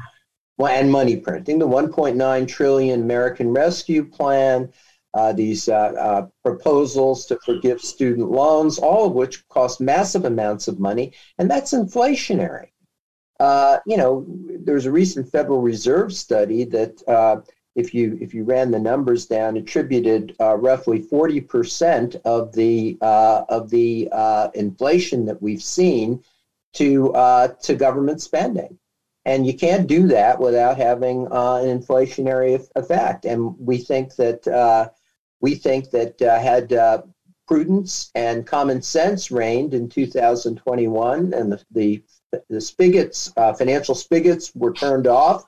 and 0.60 0.92
money 0.92 1.18
printing, 1.18 1.60
the 1.60 1.68
1.9 1.68 2.48
trillion 2.48 3.02
American 3.02 3.52
Rescue 3.52 4.04
Plan, 4.06 4.72
uh, 5.14 5.32
these 5.34 5.70
uh, 5.70 5.74
uh, 5.74 6.28
proposals 6.44 7.26
to 7.28 7.40
forgive 7.46 7.82
student 7.82 8.30
loans, 8.32 8.78
all 8.78 9.08
of 9.08 9.14
which 9.14 9.48
cost 9.48 9.80
massive 9.80 10.26
amounts 10.26 10.68
of 10.68 10.80
money, 10.80 11.14
and 11.38 11.50
that's 11.50 11.74
inflationary. 11.74 12.68
Uh, 13.40 13.78
you 13.86 13.98
know, 13.98 14.26
there's 14.64 14.86
a 14.86 14.92
recent 14.92 15.30
Federal 15.30 15.62
Reserve 15.62 16.14
study 16.14 16.64
that, 16.66 17.02
uh, 17.08 17.38
if 17.76 17.94
you 17.94 18.18
if 18.22 18.34
you 18.34 18.44
ran 18.44 18.72
the 18.72 18.80
numbers 18.80 19.26
down, 19.26 19.58
attributed 19.58 20.36
uh, 20.40 20.56
roughly 20.56 21.02
40 21.02 21.42
percent 21.42 22.16
of 22.26 22.54
the 22.54 22.98
of 23.02 23.70
the 23.70 24.10
inflation 24.54 25.26
that 25.26 25.42
we've 25.42 25.64
seen 25.64 26.24
to 26.74 27.12
to 27.62 27.76
government 27.76 28.22
spending. 28.22 28.78
And 29.26 29.48
you 29.48 29.56
can't 29.56 29.88
do 29.88 30.08
that 30.08 30.40
without 30.40 30.78
having 30.78 31.28
uh, 31.32 31.56
an 31.56 31.82
inflationary 31.82 32.64
effect. 32.76 33.26
And 33.26 33.58
we 33.58 33.80
think 33.80 34.16
that 34.18 34.48
uh, 34.48 34.90
we 35.42 35.56
think 35.56 35.90
that 35.90 36.22
uh, 36.22 36.40
had 36.40 36.74
uh, 36.74 37.02
prudence 37.48 38.12
and 38.14 38.46
common 38.46 38.84
sense 38.84 39.32
reigned 39.32 39.74
in 39.74 39.90
2021, 39.90 41.34
and 41.34 41.52
the 41.52 41.64
the, 41.72 42.04
the 42.50 42.62
spigots, 42.62 43.32
uh, 43.38 43.54
financial 43.54 43.96
spigots, 43.96 44.54
were 44.54 44.74
turned 44.74 45.08
off, 45.08 45.46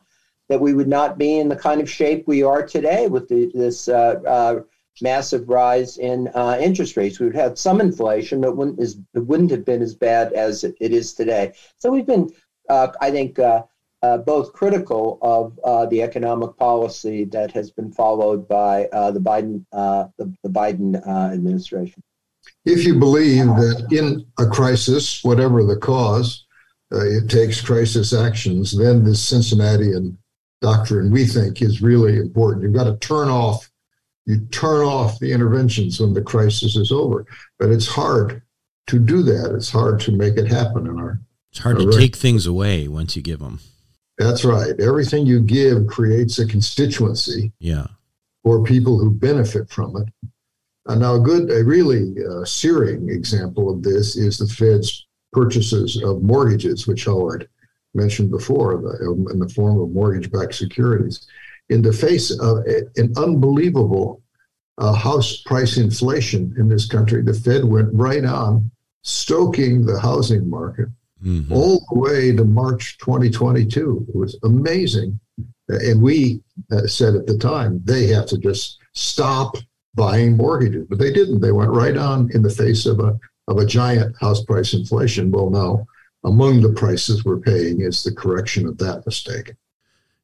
that 0.49 0.62
we 0.62 0.73
would 0.73 0.88
not 0.88 1.17
be 1.17 1.39
in 1.39 1.49
the 1.49 1.55
kind 1.55 1.81
of 1.81 1.89
shape 1.89 2.25
we 2.27 2.43
are 2.43 2.65
today 2.65 3.07
with 3.07 3.27
the, 3.27 3.51
this 3.53 3.88
uh, 3.88 4.62
massive 5.01 5.47
rise 5.47 5.97
in 5.97 6.27
interest 6.60 6.97
rates. 6.97 7.19
We 7.19 7.27
would 7.27 7.36
have 7.36 7.60
some 7.60 7.81
inflation, 7.81 8.41
but 8.41 8.55
wouldn't, 8.55 8.79
it 8.79 8.97
wouldn't 9.13 9.51
have 9.51 9.65
been 9.65 9.81
as 9.81 9.93
bad 9.93 10.33
as 10.33 10.63
it 10.63 10.75
is 10.79 11.13
today. 11.13 11.53
So 11.77 11.91
we've 11.91 12.05
been 12.05 12.31
uh, 12.69 12.89
I 13.01 13.12
think, 13.12 13.39
uh, 13.39 13.63
uh, 14.03 14.17
both 14.19 14.53
critical 14.53 15.17
of 15.21 15.60
uh, 15.63 15.86
the 15.88 16.03
economic 16.03 16.55
policy 16.57 17.25
that 17.25 17.51
has 17.51 17.71
been 17.71 17.91
followed 17.91 18.47
by 18.47 18.86
uh, 18.93 19.10
the 19.12 19.19
Biden 19.19 19.65
the, 19.71 20.33
the, 20.43 20.49
Biden 20.49 20.95
administration. 21.33 22.03
If 22.63 22.86
you 22.86 22.99
believe 22.99 23.47
that 23.47 23.88
in 23.91 24.25
a 24.38 24.45
crisis, 24.45 25.23
whatever 25.23 25.63
the 25.63 25.77
cause, 25.77 26.45
it 26.91 27.27
takes 27.27 27.60
crisis 27.60 28.13
actions, 28.13 28.77
then 28.77 29.03
this 29.03 29.25
Cincinnatian 29.25 30.17
doctrine 30.61 31.11
we 31.11 31.25
think 31.25 31.61
is 31.61 31.81
really 31.81 32.17
important. 32.17 32.63
You've 32.63 32.73
got 32.73 32.85
to 32.85 32.97
turn 32.97 33.29
off 33.29 33.69
you 34.27 34.41
turn 34.51 34.85
off 34.85 35.19
the 35.19 35.31
interventions 35.31 35.99
when 36.01 36.13
the 36.13 36.21
crisis 36.21 36.75
is 36.75 36.91
over. 36.91 37.25
But 37.57 37.71
it's 37.71 37.87
hard 37.87 38.41
to 38.87 38.99
do 38.99 39.23
that. 39.23 39.55
It's 39.55 39.71
hard 39.71 40.01
to 40.01 40.11
make 40.11 40.35
it 40.37 40.47
happen 40.47 40.85
in 40.85 40.99
our 40.99 41.19
it's 41.49 41.59
hard 41.59 41.79
to 41.79 41.91
take 41.91 42.15
things 42.15 42.45
away 42.45 42.87
once 42.87 43.15
you 43.15 43.21
give 43.21 43.39
them. 43.39 43.61
That's 44.17 44.43
right. 44.43 44.77
Everything 44.79 45.25
you 45.25 45.39
give 45.39 45.87
creates 45.87 46.37
a 46.39 46.45
constituency. 46.45 47.53
Yeah. 47.59 47.87
For 48.43 48.63
people 48.63 48.99
who 48.99 49.11
benefit 49.11 49.69
from 49.69 49.95
it. 49.97 50.29
And 50.87 51.01
now, 51.01 51.15
a 51.15 51.19
good, 51.19 51.49
a 51.49 51.63
really 51.63 52.15
uh, 52.23 52.45
searing 52.45 53.09
example 53.09 53.69
of 53.69 53.81
this 53.81 54.15
is 54.15 54.37
the 54.37 54.47
Fed's 54.47 55.07
purchases 55.33 56.01
of 56.01 56.21
mortgages, 56.21 56.87
which 56.87 57.05
Howard 57.05 57.49
mentioned 57.93 58.32
before, 58.32 58.82
the, 58.82 59.30
in 59.32 59.39
the 59.39 59.50
form 59.50 59.80
of 59.80 59.89
mortgage-backed 59.91 60.56
securities. 60.56 61.28
In 61.69 61.82
the 61.82 61.93
face 61.93 62.32
of 62.32 62.60
an 62.95 63.13
unbelievable 63.17 64.21
uh, 64.78 64.93
house 64.93 65.41
price 65.41 65.78
inflation 65.78 66.54
in 66.58 66.69
this 66.69 66.88
country, 66.88 67.21
the 67.21 67.34
Fed 67.34 67.65
went 67.65 67.89
right 67.93 68.23
on 68.23 68.71
stoking 69.04 69.86
the 69.86 70.00
housing 70.00 70.50
market 70.50 70.88
mm-hmm. 71.23 71.52
all 71.52 71.86
the 71.89 72.00
way 72.00 72.36
to 72.36 72.43
March 72.43 72.97
2022. 73.00 74.06
It 74.10 74.15
was 74.15 74.38
amazing. 74.43 75.19
And 75.69 76.02
we 76.02 76.41
uh, 76.71 76.88
said 76.88 77.15
at 77.15 77.28
the 77.28 77.38
time, 77.38 77.82
they 77.84 78.08
have 78.08 78.26
to 78.28 78.38
just 78.38 78.80
stop 78.93 79.58
buying 79.95 80.38
mortgages. 80.38 80.86
But 80.89 81.00
they 81.00 81.12
didn't. 81.12 81.41
They 81.41 81.52
went 81.52 81.71
right 81.71 81.97
on 81.97 82.30
in 82.34 82.41
the 82.41 82.50
face 82.50 82.86
of 82.86 83.00
a, 83.00 83.19
of 83.47 83.58
a 83.58 83.65
giant 83.65 84.15
house 84.19 84.43
price 84.43 84.73
inflation. 84.73 85.32
Well, 85.32 85.50
now, 85.50 85.86
among 86.23 86.62
the 86.62 86.73
prices 86.73 87.23
we're 87.23 87.39
paying 87.39 87.82
is 87.82 88.03
the 88.03 88.13
correction 88.13 88.67
of 88.67 88.77
that 88.80 89.06
mistake. 89.06 89.53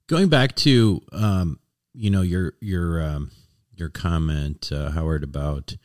Going 0.08 0.30
back 0.30 0.56
to, 0.58 1.02
um, 1.12 1.60
you 1.94 2.10
know, 2.10 2.22
your, 2.22 2.54
your, 2.60 3.02
um, 3.02 3.32
your 3.76 3.90
comment, 3.90 4.72
uh, 4.72 4.92
Howard, 4.92 5.24
about 5.24 5.78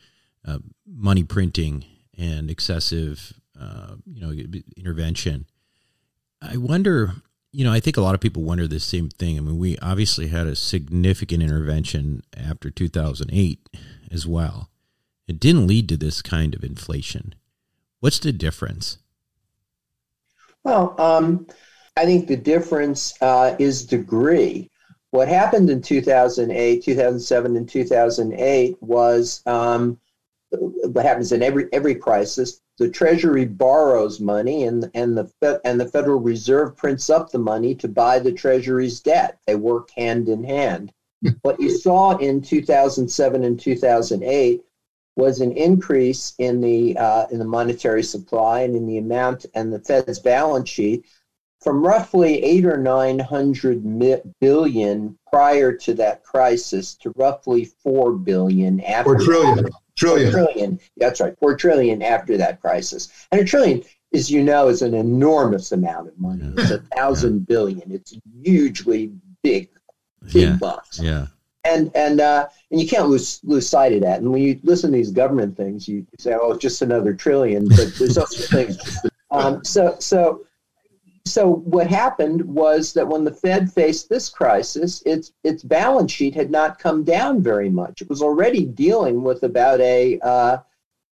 uh, 0.45 0.59
money 0.85 1.23
printing 1.23 1.85
and 2.17 2.49
excessive 2.51 3.33
uh, 3.59 3.95
you 4.05 4.21
know, 4.21 4.31
intervention. 4.77 5.45
I 6.41 6.57
wonder, 6.57 7.15
you 7.51 7.65
know, 7.65 7.73
I 7.73 7.79
think 7.79 7.97
a 7.97 8.01
lot 8.01 8.15
of 8.15 8.21
people 8.21 8.43
wonder 8.43 8.67
the 8.67 8.79
same 8.79 9.09
thing. 9.09 9.37
I 9.37 9.41
mean, 9.41 9.57
we 9.57 9.77
obviously 9.79 10.27
had 10.27 10.47
a 10.47 10.55
significant 10.55 11.43
intervention 11.43 12.23
after 12.37 12.69
2008 12.69 13.67
as 14.11 14.25
well. 14.25 14.69
It 15.27 15.39
didn't 15.39 15.67
lead 15.67 15.89
to 15.89 15.97
this 15.97 16.21
kind 16.21 16.55
of 16.55 16.63
inflation. 16.63 17.35
What's 17.99 18.19
the 18.19 18.31
difference? 18.31 18.97
Well, 20.63 20.95
um, 20.99 21.47
I 21.95 22.05
think 22.05 22.27
the 22.27 22.37
difference 22.37 23.13
uh, 23.21 23.55
is 23.59 23.85
degree. 23.85 24.69
What 25.11 25.27
happened 25.27 25.69
in 25.69 25.81
2008, 25.81 26.83
2007, 26.83 27.55
and 27.55 27.67
2008 27.67 28.77
was 28.81 29.41
um, 29.45 29.99
what 30.51 31.05
happens 31.05 31.31
in 31.31 31.43
every 31.43 31.67
every 31.71 31.95
crisis 31.95 32.61
the 32.77 32.89
treasury 32.89 33.45
borrows 33.45 34.19
money 34.19 34.63
and 34.63 34.89
and 34.93 35.17
the 35.17 35.61
and 35.63 35.79
the 35.79 35.87
federal 35.87 36.19
reserve 36.19 36.75
prints 36.75 37.09
up 37.09 37.29
the 37.29 37.37
money 37.37 37.75
to 37.75 37.87
buy 37.87 38.17
the 38.17 38.31
treasury's 38.31 38.99
debt 38.99 39.37
they 39.45 39.55
work 39.55 39.89
hand 39.91 40.27
in 40.27 40.43
hand 40.43 40.91
what 41.41 41.59
you 41.59 41.69
saw 41.69 42.17
in 42.17 42.41
2007 42.41 43.43
and 43.43 43.59
2008 43.59 44.61
was 45.19 45.41
an 45.41 45.51
increase 45.51 46.33
in 46.39 46.61
the 46.61 46.97
uh, 46.97 47.27
in 47.31 47.39
the 47.39 47.45
monetary 47.45 48.03
supply 48.03 48.61
and 48.61 48.75
in 48.75 48.87
the 48.87 48.97
amount 48.97 49.45
and 49.53 49.71
the 49.71 49.79
Fed's 49.79 50.19
balance 50.19 50.69
sheet 50.69 51.05
from 51.61 51.85
roughly 51.85 52.41
eight 52.43 52.65
or 52.65 52.77
nine 52.77 53.19
hundred 53.19 53.83
billion 54.39 55.17
prior 55.31 55.73
to 55.73 55.93
that 55.93 56.23
crisis 56.23 56.95
to 56.95 57.11
roughly 57.15 57.65
four 57.83 58.13
billion 58.13 58.79
after. 58.81 59.15
Four 59.15 59.25
trillion. 59.25 59.69
Trillion. 59.97 60.31
Four 60.31 60.45
trillion. 60.45 60.79
That's 60.97 61.19
right. 61.19 61.35
Four 61.39 61.57
trillion 61.57 62.01
after 62.01 62.37
that 62.37 62.61
crisis. 62.61 63.09
And 63.31 63.41
a 63.41 63.43
trillion, 63.43 63.83
as 64.13 64.31
you 64.31 64.41
know, 64.41 64.69
is 64.69 64.81
an 64.81 64.93
enormous 64.93 65.73
amount 65.73 66.07
of 66.07 66.17
money. 66.17 66.53
It's 66.57 66.71
a 66.71 66.79
thousand 66.95 67.39
yeah. 67.39 67.45
billion. 67.49 67.91
It's 67.91 68.17
hugely 68.41 69.11
big, 69.43 69.69
big 70.31 70.49
yeah. 70.49 70.55
bucks. 70.55 70.99
Yeah. 70.99 71.27
And 71.65 71.91
and 71.93 72.21
uh, 72.21 72.47
and 72.71 72.79
you 72.79 72.87
can't 72.87 73.09
lose 73.09 73.41
lose 73.43 73.67
sight 73.67 73.91
of 73.93 74.01
that. 74.01 74.21
And 74.21 74.31
when 74.31 74.41
you 74.41 74.59
listen 74.63 74.91
to 74.91 74.97
these 74.97 75.11
government 75.11 75.57
things, 75.57 75.87
you 75.87 76.07
say, 76.17 76.33
"Oh, 76.39 76.53
it's 76.53 76.61
just 76.61 76.81
another 76.81 77.13
trillion. 77.13 77.67
But 77.67 77.93
there's 77.99 78.17
also 78.17 78.41
things. 78.55 78.77
Um, 79.31 79.63
so 79.65 79.95
so 79.99 80.45
so 81.25 81.47
what 81.47 81.87
happened 81.87 82.41
was 82.43 82.93
that 82.93 83.07
when 83.07 83.23
the 83.23 83.33
Fed 83.33 83.71
faced 83.71 84.09
this 84.09 84.29
crisis, 84.29 85.01
its 85.05 85.33
its 85.43 85.63
balance 85.63 86.11
sheet 86.11 86.33
had 86.33 86.49
not 86.49 86.79
come 86.79 87.03
down 87.03 87.41
very 87.41 87.69
much. 87.69 88.01
It 88.01 88.09
was 88.09 88.21
already 88.21 88.65
dealing 88.65 89.23
with 89.23 89.43
about 89.43 89.79
a 89.81 90.19
uh, 90.21 90.57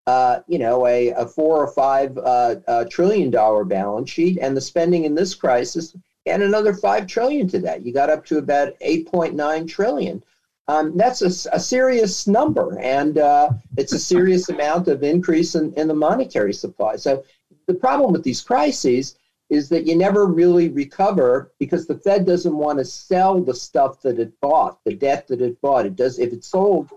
uh, 0.06 0.40
you 0.48 0.60
know 0.60 0.86
a, 0.88 1.10
a 1.12 1.26
four 1.26 1.58
or 1.58 1.72
five 1.72 2.18
uh, 2.18 2.56
uh 2.68 2.86
trillion 2.90 3.32
dollar 3.32 3.64
balance 3.64 4.10
sheet, 4.10 4.38
and 4.42 4.56
the 4.56 4.62
spending 4.62 5.06
in 5.06 5.16
this 5.16 5.34
crisis 5.36 5.96
and 6.26 6.44
another 6.44 6.74
five 6.74 7.08
trillion 7.08 7.48
to 7.50 7.60
that. 7.60 7.86
You 7.86 7.94
got 7.94 8.10
up 8.10 8.26
to 8.28 8.38
about 8.38 8.74
eight 8.82 9.08
point 9.08 9.36
nine 9.36 9.68
trillion. 9.68 10.24
Um, 10.68 10.96
that's 10.96 11.22
a, 11.22 11.56
a, 11.56 11.60
serious 11.60 12.26
number, 12.26 12.80
and 12.80 13.18
uh, 13.18 13.50
it's 13.78 13.92
a 13.92 14.00
serious 14.00 14.48
amount 14.48 14.88
of 14.88 15.04
increase 15.04 15.56
in, 15.56 15.74
in 15.74 15.90
the 15.90 15.94
monetary 15.94 16.54
supply. 16.54 16.96
So 16.96 17.26
the 17.68 17.74
problem 17.74 18.14
with 18.14 18.24
these 18.24 18.42
crises 18.42 19.18
is 19.50 19.68
that 19.70 19.86
you 19.86 19.96
never 19.98 20.26
really 20.26 20.70
recover 20.70 21.52
because 21.60 21.86
the 21.86 21.98
Fed 22.00 22.26
doesn't 22.26 22.56
want 22.56 22.80
to 22.80 22.86
sell 22.86 23.42
the 23.42 23.54
stuff 23.54 24.02
that 24.02 24.20
it 24.20 24.40
bought, 24.40 24.80
the 24.86 24.96
debt 24.96 25.28
that 25.28 25.42
it 25.42 25.60
bought. 25.60 25.86
It 25.86 25.98
does 25.98 26.18
if 26.18 26.32
it 26.32 26.46
sold 26.46 26.90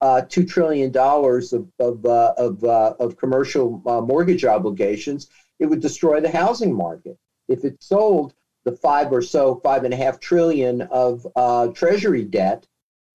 uh, 0.00 0.22
two 0.28 0.44
trillion 0.44 0.90
dollars 0.90 1.52
of 1.52 1.70
of 1.78 2.04
uh, 2.04 2.34
of, 2.36 2.64
uh, 2.64 2.94
of 2.98 3.16
commercial 3.16 3.80
uh, 3.86 4.00
mortgage 4.00 4.44
obligations, 4.44 5.28
it 5.60 5.66
would 5.66 5.80
destroy 5.80 6.20
the 6.20 6.30
housing 6.30 6.74
market. 6.74 7.16
If 7.48 7.64
it 7.64 7.80
sold 7.80 8.34
the 8.64 8.72
five 8.72 9.12
or 9.12 9.22
so, 9.22 9.60
five 9.62 9.84
and 9.84 9.94
a 9.94 9.96
half 9.96 10.18
trillion 10.18 10.82
of 10.82 11.26
uh, 11.36 11.68
treasury 11.68 12.24
debt 12.24 12.66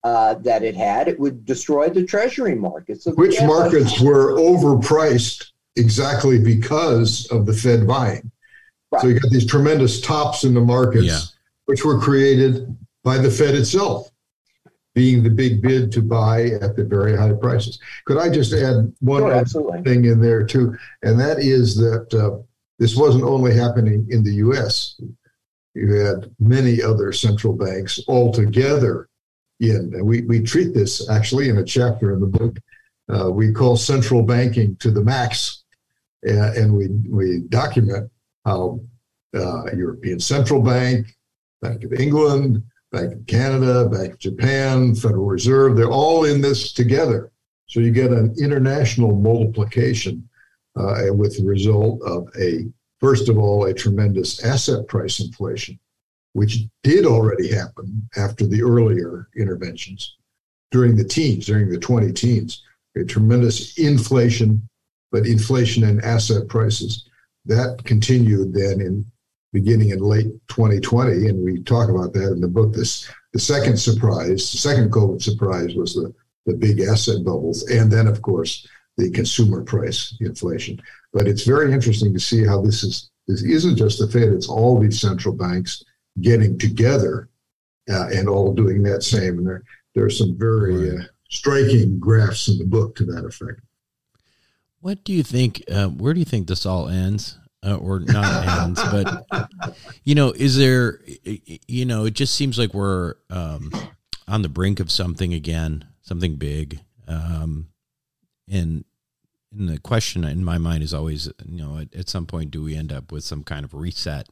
uh, 0.06 0.34
that 0.34 0.62
it 0.62 0.76
had, 0.76 1.08
it 1.08 1.18
would 1.18 1.44
destroy 1.44 1.88
the 1.88 2.04
treasury 2.04 2.54
markets. 2.54 3.06
Which 3.06 3.42
markets 3.42 4.00
were 4.00 4.38
overpriced 4.38 5.50
exactly 5.74 6.38
because 6.38 7.26
of 7.32 7.44
the 7.44 7.52
Fed 7.52 7.88
buying. 7.88 8.30
Right. 8.92 9.02
So 9.02 9.08
you 9.08 9.18
got 9.18 9.32
these 9.32 9.46
tremendous 9.46 10.00
tops 10.00 10.44
in 10.44 10.54
the 10.54 10.60
markets, 10.60 11.06
yeah. 11.06 11.18
which 11.64 11.84
were 11.84 11.98
created 11.98 12.76
by 13.02 13.18
the 13.18 13.28
Fed 13.28 13.56
itself, 13.56 14.12
being 14.94 15.24
the 15.24 15.30
big 15.30 15.60
bid 15.60 15.90
to 15.90 16.02
buy 16.02 16.50
at 16.62 16.76
the 16.76 16.84
very 16.84 17.16
high 17.16 17.32
prices. 17.32 17.80
Could 18.04 18.18
I 18.18 18.28
just 18.28 18.52
add 18.52 18.94
one 19.00 19.44
sure, 19.48 19.82
thing 19.82 20.04
in 20.04 20.20
there 20.20 20.46
too? 20.46 20.76
And 21.02 21.18
that 21.18 21.40
is 21.40 21.74
that 21.78 22.14
uh, 22.14 22.40
this 22.78 22.94
wasn't 22.94 23.24
only 23.24 23.56
happening 23.56 24.06
in 24.08 24.22
the 24.22 24.34
U.S. 24.34 25.00
You 25.74 25.94
had 25.94 26.30
many 26.38 26.80
other 26.80 27.12
central 27.12 27.54
banks 27.54 27.98
all 28.06 28.32
together 28.32 29.08
in, 29.60 29.92
and 29.94 30.06
we, 30.06 30.22
we 30.22 30.42
treat 30.42 30.74
this 30.74 31.08
actually 31.08 31.48
in 31.48 31.58
a 31.58 31.64
chapter 31.64 32.12
in 32.12 32.20
the 32.20 32.26
book. 32.26 32.56
Uh, 33.08 33.30
we 33.30 33.52
call 33.52 33.76
central 33.76 34.22
banking 34.22 34.76
to 34.76 34.90
the 34.90 35.02
max, 35.02 35.64
and 36.22 36.74
we 36.74 36.88
we 37.08 37.40
document 37.48 38.10
how 38.44 38.80
uh, 39.34 39.64
European 39.74 40.18
Central 40.18 40.60
Bank, 40.60 41.06
Bank 41.62 41.84
of 41.84 41.92
England, 41.92 42.62
Bank 42.90 43.12
of 43.12 43.26
Canada, 43.26 43.88
Bank 43.88 44.14
of 44.14 44.18
Japan, 44.18 44.94
Federal 44.94 45.26
Reserve, 45.26 45.76
they're 45.76 45.90
all 45.90 46.24
in 46.24 46.40
this 46.40 46.72
together. 46.72 47.30
So 47.66 47.80
you 47.80 47.90
get 47.90 48.10
an 48.10 48.34
international 48.40 49.14
multiplication 49.14 50.28
uh, 50.76 51.04
with 51.12 51.36
the 51.36 51.44
result 51.44 52.02
of 52.02 52.28
a 52.38 52.66
First 52.98 53.28
of 53.28 53.38
all, 53.38 53.66
a 53.66 53.74
tremendous 53.74 54.42
asset 54.42 54.88
price 54.88 55.20
inflation, 55.20 55.78
which 56.36 56.64
did 56.82 57.06
already 57.06 57.50
happen 57.50 58.06
after 58.18 58.46
the 58.46 58.62
earlier 58.62 59.26
interventions 59.38 60.18
during 60.70 60.94
the 60.94 61.02
teens, 61.02 61.46
during 61.46 61.70
the 61.70 61.78
20 61.78 62.12
teens, 62.12 62.62
a 62.94 63.04
tremendous 63.04 63.78
inflation, 63.78 64.68
but 65.10 65.24
inflation 65.24 65.82
in 65.82 65.98
asset 66.02 66.46
prices. 66.46 67.08
That 67.46 67.82
continued 67.84 68.52
then 68.52 68.82
in 68.82 69.06
beginning 69.54 69.90
in 69.90 70.00
late 70.00 70.26
2020, 70.48 71.26
and 71.26 71.42
we 71.42 71.62
talk 71.62 71.88
about 71.88 72.12
that 72.12 72.32
in 72.32 72.42
the 72.42 72.48
book. 72.48 72.74
This 72.74 73.10
the 73.32 73.38
second 73.38 73.78
surprise, 73.78 74.52
the 74.52 74.58
second 74.58 74.92
COVID 74.92 75.22
surprise 75.22 75.74
was 75.74 75.94
the 75.94 76.12
the 76.44 76.52
big 76.52 76.80
asset 76.80 77.24
bubbles, 77.24 77.62
and 77.70 77.90
then 77.90 78.06
of 78.06 78.20
course 78.20 78.68
the 78.98 79.10
consumer 79.10 79.62
price 79.62 80.14
inflation. 80.20 80.82
But 81.14 81.28
it's 81.28 81.44
very 81.44 81.72
interesting 81.72 82.12
to 82.12 82.20
see 82.20 82.44
how 82.44 82.60
this 82.60 82.82
is. 82.82 83.10
This 83.26 83.42
isn't 83.42 83.76
just 83.76 83.98
the 83.98 84.06
Fed; 84.06 84.34
it's 84.34 84.48
all 84.48 84.78
these 84.78 85.00
central 85.00 85.34
banks 85.34 85.82
getting 86.20 86.58
together 86.58 87.28
uh, 87.90 88.08
and 88.08 88.28
all 88.28 88.52
doing 88.52 88.82
that 88.82 89.02
same. 89.02 89.38
And 89.38 89.46
there, 89.46 89.62
there 89.94 90.04
are 90.04 90.10
some 90.10 90.36
very 90.38 90.90
uh, 90.90 91.02
striking 91.28 91.98
graphs 91.98 92.48
in 92.48 92.58
the 92.58 92.64
book 92.64 92.96
to 92.96 93.04
that 93.06 93.24
effect. 93.24 93.60
What 94.80 95.04
do 95.04 95.12
you 95.12 95.22
think? 95.22 95.64
Uh, 95.70 95.88
where 95.88 96.14
do 96.14 96.20
you 96.20 96.24
think 96.24 96.46
this 96.46 96.66
all 96.66 96.88
ends? 96.88 97.38
Uh, 97.64 97.76
or 97.76 97.98
not 97.98 98.46
ends, 98.62 98.80
but 98.80 99.26
you 100.04 100.14
know, 100.14 100.30
is 100.30 100.56
there? 100.56 101.00
You 101.66 101.84
know, 101.84 102.04
it 102.04 102.14
just 102.14 102.34
seems 102.34 102.58
like 102.58 102.72
we're 102.72 103.14
um, 103.30 103.72
on 104.28 104.42
the 104.42 104.48
brink 104.48 104.78
of 104.78 104.90
something 104.90 105.34
again, 105.34 105.84
something 106.02 106.36
big. 106.36 106.80
Um, 107.08 107.68
and 108.48 108.84
and 109.52 109.68
the 109.68 109.78
question 109.78 110.24
in 110.24 110.44
my 110.44 110.58
mind 110.58 110.82
is 110.82 110.92
always, 110.92 111.26
you 111.44 111.58
know, 111.58 111.78
at, 111.78 111.94
at 111.94 112.08
some 112.08 112.26
point, 112.26 112.50
do 112.50 112.62
we 112.62 112.76
end 112.76 112.92
up 112.92 113.10
with 113.10 113.24
some 113.24 113.42
kind 113.42 113.64
of 113.64 113.74
reset? 113.74 114.28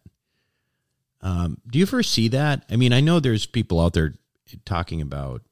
Um, 1.24 1.58
do 1.66 1.78
you 1.78 1.86
foresee 1.86 2.28
that? 2.28 2.64
I 2.70 2.76
mean, 2.76 2.92
I 2.92 3.00
know 3.00 3.18
there's 3.18 3.46
people 3.46 3.80
out 3.80 3.94
there 3.94 4.14
talking 4.64 5.00
about. 5.00 5.42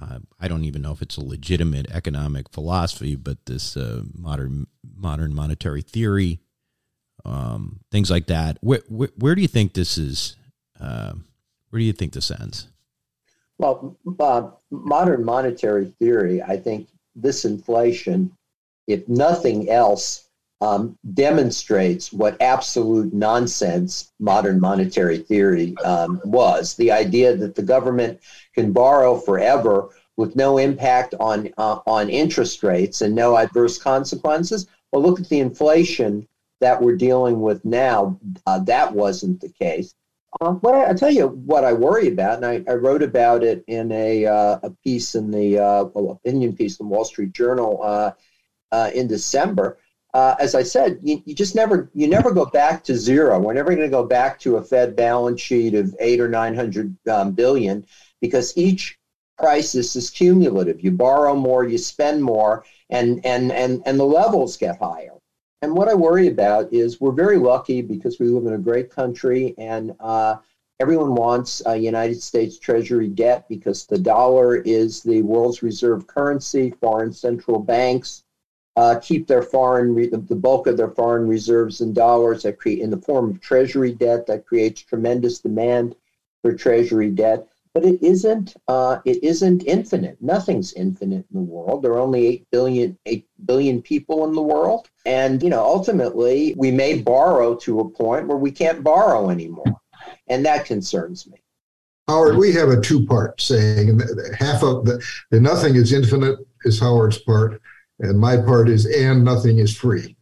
Uh, 0.00 0.18
I 0.38 0.48
don't 0.48 0.64
even 0.64 0.82
know 0.82 0.92
if 0.92 1.00
it's 1.00 1.16
a 1.16 1.24
legitimate 1.24 1.90
economic 1.90 2.50
philosophy, 2.50 3.16
but 3.16 3.46
this 3.46 3.76
uh, 3.76 4.02
modern 4.14 4.66
modern 4.96 5.34
monetary 5.34 5.82
theory, 5.82 6.40
um, 7.24 7.80
things 7.90 8.10
like 8.10 8.26
that. 8.26 8.58
Where, 8.60 8.80
where, 8.88 9.10
where 9.16 9.34
do 9.34 9.42
you 9.42 9.48
think 9.48 9.74
this 9.74 9.96
is? 9.96 10.36
Uh, 10.78 11.12
where 11.70 11.78
do 11.78 11.84
you 11.84 11.92
think 11.92 12.12
this 12.12 12.30
ends? 12.30 12.66
Well, 13.58 13.96
uh, 14.18 14.50
modern 14.70 15.24
monetary 15.24 15.94
theory, 15.98 16.42
I 16.42 16.56
think 16.56 16.88
this 17.14 17.44
inflation 17.44 18.32
if 18.90 19.08
nothing 19.08 19.70
else, 19.70 20.28
um, 20.60 20.98
demonstrates 21.14 22.12
what 22.12 22.40
absolute 22.40 23.12
nonsense 23.14 24.12
modern 24.18 24.60
monetary 24.60 25.18
theory 25.18 25.74
um, 25.78 26.20
was. 26.24 26.74
The 26.74 26.92
idea 26.92 27.36
that 27.36 27.54
the 27.54 27.62
government 27.62 28.20
can 28.54 28.72
borrow 28.72 29.16
forever 29.18 29.90
with 30.16 30.36
no 30.36 30.58
impact 30.58 31.14
on 31.18 31.50
uh, 31.56 31.80
on 31.86 32.10
interest 32.10 32.62
rates 32.62 33.00
and 33.00 33.14
no 33.14 33.38
adverse 33.38 33.78
consequences. 33.78 34.66
Well, 34.92 35.02
look 35.02 35.20
at 35.20 35.28
the 35.28 35.40
inflation 35.40 36.28
that 36.60 36.80
we're 36.80 36.96
dealing 36.96 37.40
with 37.40 37.64
now. 37.64 38.20
Uh, 38.46 38.58
that 38.60 38.92
wasn't 38.92 39.40
the 39.40 39.48
case. 39.48 39.94
Uh, 40.40 40.52
what 40.52 40.74
I, 40.74 40.90
I, 40.90 40.92
tell 40.92 41.10
you 41.10 41.28
what 41.28 41.64
I 41.64 41.72
worry 41.72 42.08
about, 42.08 42.36
and 42.36 42.46
I, 42.46 42.70
I 42.70 42.74
wrote 42.74 43.02
about 43.02 43.42
it 43.42 43.64
in 43.66 43.90
a, 43.90 44.26
uh, 44.26 44.60
a 44.62 44.70
piece 44.84 45.16
in 45.16 45.30
the 45.30 45.58
uh, 45.58 45.84
opinion 45.84 46.54
piece 46.54 46.78
in 46.78 46.86
the 46.86 46.92
Wall 46.92 47.04
Street 47.04 47.32
Journal 47.32 48.14
in 48.94 49.08
December. 49.08 49.78
Uh, 50.12 50.34
as 50.40 50.54
I 50.54 50.62
said, 50.62 50.98
you, 51.02 51.22
you, 51.24 51.34
just 51.34 51.54
never 51.54 51.88
you 51.94 52.08
never 52.08 52.32
go 52.32 52.46
back 52.46 52.82
to 52.84 52.96
zero. 52.96 53.38
We're 53.38 53.52
never 53.52 53.70
going 53.70 53.80
to 53.80 53.88
go 53.88 54.04
back 54.04 54.40
to 54.40 54.56
a 54.56 54.62
Fed 54.62 54.96
balance 54.96 55.40
sheet 55.40 55.74
of 55.74 55.94
eight 56.00 56.20
or 56.20 56.28
nine 56.28 56.54
hundred 56.54 56.96
um, 57.08 57.32
billion 57.32 57.86
because 58.20 58.56
each 58.56 58.98
crisis 59.38 59.94
is 59.94 60.10
cumulative. 60.10 60.82
You 60.82 60.90
borrow 60.90 61.36
more, 61.36 61.64
you 61.64 61.78
spend 61.78 62.24
more, 62.24 62.64
and 62.90 63.24
and 63.24 63.52
and 63.52 63.82
and 63.86 64.00
the 64.00 64.04
levels 64.04 64.56
get 64.56 64.78
higher. 64.78 65.14
And 65.62 65.74
what 65.74 65.88
I 65.88 65.94
worry 65.94 66.26
about 66.26 66.72
is 66.72 67.00
we're 67.00 67.12
very 67.12 67.36
lucky 67.36 67.80
because 67.80 68.18
we 68.18 68.28
live 68.28 68.46
in 68.46 68.54
a 68.54 68.58
great 68.58 68.90
country 68.90 69.54
and. 69.58 69.94
Uh, 70.00 70.36
everyone 70.80 71.14
wants 71.14 71.60
United 71.76 72.22
States 72.22 72.58
Treasury 72.58 73.06
debt 73.06 73.44
because 73.50 73.84
the 73.84 73.98
dollar 73.98 74.56
is 74.56 75.02
the 75.02 75.20
world's 75.20 75.62
reserve 75.62 76.06
currency. 76.06 76.70
Foreign 76.80 77.12
central 77.12 77.58
banks 77.58 78.24
uh, 78.80 78.98
keep 79.00 79.26
their 79.26 79.42
foreign 79.42 79.94
re- 79.94 80.08
the 80.08 80.34
bulk 80.34 80.66
of 80.66 80.78
their 80.78 80.88
foreign 80.88 81.28
reserves 81.28 81.82
in 81.82 81.92
dollars 81.92 82.42
that 82.42 82.58
create 82.58 82.78
in 82.78 82.90
the 82.90 82.96
form 82.96 83.28
of 83.28 83.38
treasury 83.38 83.92
debt 83.92 84.26
that 84.26 84.46
creates 84.46 84.80
tremendous 84.80 85.38
demand 85.38 85.94
for 86.40 86.54
treasury 86.54 87.10
debt. 87.10 87.46
But 87.74 87.84
it 87.84 88.02
isn't 88.02 88.56
uh, 88.68 89.00
it 89.04 89.22
isn't 89.22 89.64
infinite. 89.66 90.16
Nothing's 90.22 90.72
infinite 90.72 91.26
in 91.30 91.34
the 91.34 91.52
world. 91.52 91.82
There 91.82 91.92
are 91.92 91.98
only 91.98 92.26
8 92.26 92.46
billion 92.50 92.98
8 93.04 93.26
billion 93.44 93.82
people 93.82 94.26
in 94.26 94.34
the 94.34 94.42
world. 94.54 94.88
And 95.04 95.42
you 95.42 95.50
know 95.50 95.62
ultimately 95.62 96.54
we 96.56 96.70
may 96.70 97.02
borrow 97.02 97.56
to 97.56 97.80
a 97.80 97.90
point 97.90 98.28
where 98.28 98.38
we 98.38 98.50
can't 98.50 98.82
borrow 98.82 99.28
anymore. 99.28 99.76
And 100.28 100.42
that 100.46 100.64
concerns 100.64 101.26
me. 101.26 101.42
Howard, 102.08 102.38
we 102.38 102.50
have 102.52 102.70
a 102.70 102.80
two-part 102.80 103.40
saying, 103.40 103.90
and 103.90 104.02
half 104.36 104.64
of 104.64 104.84
the, 104.84 105.00
the 105.30 105.38
nothing 105.38 105.76
is 105.76 105.92
infinite 105.92 106.38
is 106.64 106.80
Howard's 106.80 107.18
part, 107.18 107.60
and 108.00 108.18
my 108.18 108.36
part 108.36 108.68
is, 108.68 108.86
and 108.86 109.24
nothing 109.24 109.58
is 109.58 109.76
free. 109.76 110.16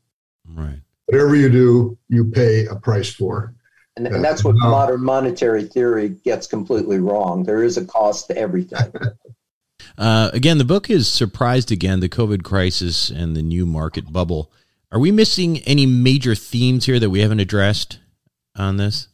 Right. 0.47 0.81
Whatever 1.07 1.37
you 1.37 1.49
do, 1.49 1.99
you 2.09 2.24
pay 2.26 2.66
a 2.66 2.76
price 2.76 3.12
for. 3.12 3.55
And, 3.97 4.07
and 4.07 4.24
that's 4.24 4.45
what 4.45 4.55
modern 4.57 5.03
monetary 5.03 5.64
theory 5.64 6.11
gets 6.11 6.47
completely 6.47 6.99
wrong. 6.99 7.43
There 7.43 7.64
is 7.64 7.76
a 7.76 7.85
cost 7.85 8.29
to 8.29 8.37
everything. 8.37 8.93
uh, 9.99 10.31
again, 10.33 10.59
the 10.59 10.64
book 10.64 10.89
is 10.89 11.09
Surprised 11.09 11.72
Again 11.72 12.01
The 12.01 12.09
COVID 12.09 12.45
Crisis 12.45 13.11
and 13.11 13.35
the 13.35 13.43
New 13.43 13.66
Market 13.66 14.12
Bubble. 14.12 14.53
Are 14.93 15.01
we 15.01 15.11
missing 15.11 15.59
any 15.61 15.85
major 15.85 16.35
themes 16.35 16.87
here 16.87 17.01
that 17.01 17.11
we 17.11 17.20
haven't 17.20 17.41
addressed 17.41 17.99
on 18.55 18.76
this 18.76 19.09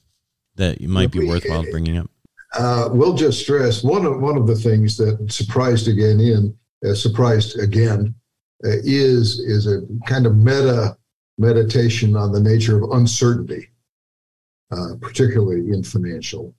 that 0.57 0.81
might 0.83 1.11
be 1.11 1.27
worthwhile 1.27 1.65
bringing 1.71 1.97
up? 1.97 2.11
Uh, 2.55 2.89
we'll 2.93 3.15
just 3.15 3.41
stress 3.41 3.83
one 3.83 4.07
of 4.07 4.21
one 4.21 4.37
of 4.37 4.47
the 4.47 4.55
things 4.55 4.97
that 4.97 5.33
surprised 5.33 5.89
again 5.89 6.21
in 6.21 6.57
uh, 6.89 6.95
surprised 6.95 7.59
again 7.59 8.15
is 8.65 9.39
is 9.39 9.67
a 9.67 9.83
kind 10.07 10.27
of 10.27 10.37
meta 10.37 10.97
meditation 11.39 12.17
on 12.17 12.33
the 12.33 12.41
nature 12.41 12.83
of 12.83 12.91
uncertainty, 12.93 13.69
uh, 14.71 14.95
particularly 15.01 15.71
in 15.71 15.83
financial 15.83 16.55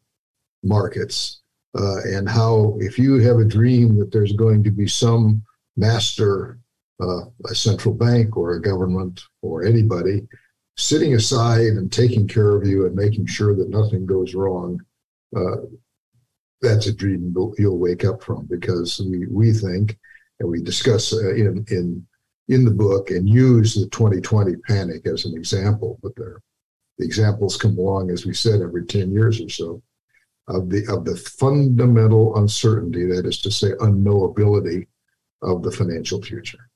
markets, 0.64 1.41
uh, 1.78 2.01
and 2.06 2.30
how 2.30 2.78
if 2.80 2.99
you 2.99 3.20
have 3.20 3.38
a 3.38 3.45
dream 3.45 3.97
that 3.97 4.12
there's 4.12 4.34
going 4.34 4.64
to 4.64 4.72
be 4.72 4.88
some 4.88 5.41
master, 5.78 6.60
uh, 7.01 7.22
a 7.49 7.56
central 7.56 7.93
bank 7.93 8.38
or 8.38 8.53
a 8.53 8.62
government 8.62 9.24
or 9.41 9.64
anybody 9.64 10.28
sitting 10.78 11.14
aside 11.14 11.68
and 11.68 11.91
taking 11.91 12.28
care 12.28 12.56
of 12.56 12.68
you 12.68 12.86
and 12.86 12.95
making 12.95 13.26
sure 13.26 13.56
that 13.56 13.70
nothing 13.70 14.06
goes 14.06 14.36
wrong, 14.36 14.80
uh, 15.36 15.58
that's 16.62 16.88
a 16.88 16.93
dream 16.93 17.34
you'll 17.58 17.78
wake 17.78 18.03
up 18.03 18.24
from 18.24 18.45
because 18.45 18.99
we, 18.99 19.28
we 19.28 19.53
think 19.53 19.97
and 20.40 20.50
we 20.50 20.62
discuss 20.62 21.14
uh, 21.14 21.34
in 21.34 21.66
in 21.70 22.06
in 22.48 22.66
the 22.66 22.72
book 22.72 23.10
and 23.10 23.28
use 23.28 23.74
the 23.74 23.88
2020 23.88 24.56
panic 24.68 25.08
as 25.08 25.26
an 25.26 25.36
example. 25.36 25.98
But 26.02 26.16
there 26.16 26.42
the 26.98 27.06
examples 27.06 27.58
come 27.58 27.78
along, 27.78 28.10
as 28.10 28.26
we 28.26 28.34
said, 28.34 28.62
every 28.62 28.86
10 28.86 29.12
years 29.12 29.42
or 29.42 29.50
so, 29.50 29.82
of 30.48 30.70
the 30.70 30.86
of 30.88 31.06
the 31.06 31.16
fundamental 31.16 32.38
uncertainty, 32.38 33.06
that 33.06 33.26
is 33.26 33.42
to 33.42 33.52
say, 33.52 33.72
unknowability 33.82 34.88
of 35.42 35.64
the 35.64 35.72
financial 35.72 36.22
future. 36.22 36.70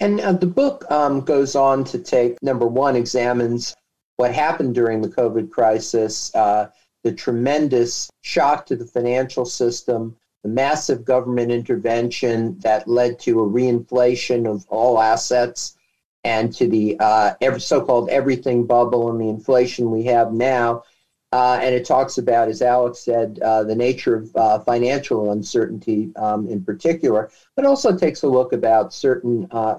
And 0.00 0.20
uh, 0.20 0.32
the 0.32 0.46
book 0.46 0.88
um, 0.90 1.22
goes 1.22 1.56
on 1.56 1.82
to 1.84 1.98
take 1.98 2.40
number 2.42 2.66
one, 2.66 2.94
examines 2.94 3.74
what 4.16 4.34
happened 4.34 4.74
during 4.74 5.00
the 5.00 5.08
COVID 5.08 5.50
crisis, 5.50 6.34
uh, 6.34 6.68
the 7.04 7.12
tremendous 7.12 8.10
shock 8.20 8.66
to 8.66 8.76
the 8.76 8.86
financial 8.86 9.44
system, 9.44 10.16
massive 10.54 11.04
government 11.04 11.50
intervention 11.50 12.58
that 12.60 12.88
led 12.88 13.18
to 13.20 13.40
a 13.40 13.48
reinflation 13.48 14.46
of 14.46 14.66
all 14.68 15.00
assets 15.00 15.76
and 16.24 16.52
to 16.52 16.66
the 16.66 16.96
uh, 17.00 17.58
so-called 17.58 18.10
everything 18.10 18.66
bubble 18.66 19.10
and 19.10 19.20
the 19.20 19.28
inflation 19.28 19.90
we 19.90 20.04
have 20.04 20.32
now. 20.32 20.82
Uh, 21.30 21.58
and 21.62 21.74
it 21.74 21.84
talks 21.84 22.16
about, 22.16 22.48
as 22.48 22.62
Alex 22.62 23.00
said, 23.00 23.38
uh, 23.40 23.62
the 23.62 23.74
nature 23.74 24.16
of 24.16 24.36
uh, 24.36 24.58
financial 24.60 25.32
uncertainty 25.32 26.10
um, 26.16 26.48
in 26.48 26.64
particular, 26.64 27.30
but 27.54 27.66
also 27.66 27.96
takes 27.96 28.22
a 28.22 28.28
look 28.28 28.54
about 28.54 28.94
certain 28.94 29.46
uh, 29.50 29.76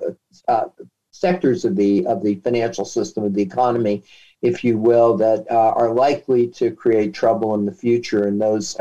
uh, 0.47 0.65
sectors 1.11 1.65
of 1.65 1.75
the 1.75 2.05
of 2.05 2.23
the 2.23 2.35
financial 2.35 2.85
system 2.85 3.23
of 3.23 3.33
the 3.33 3.41
economy, 3.41 4.03
if 4.43 4.63
you 4.63 4.77
will, 4.77 5.17
that 5.17 5.49
are 5.49 5.91
likely 5.91 6.47
to 6.47 6.69
create 6.69 7.15
trouble 7.15 7.55
in 7.55 7.65
the 7.65 7.73
future. 7.73 8.27
And 8.27 8.39
those 8.39 8.77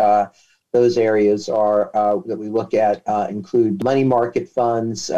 those 0.73 0.99
areas 0.99 1.49
are 1.49 1.91
that 2.27 2.37
we 2.39 2.49
look 2.49 2.75
at 2.75 3.03
include 3.31 3.83
money 3.83 4.05
market 4.05 4.49
funds, 4.49 5.11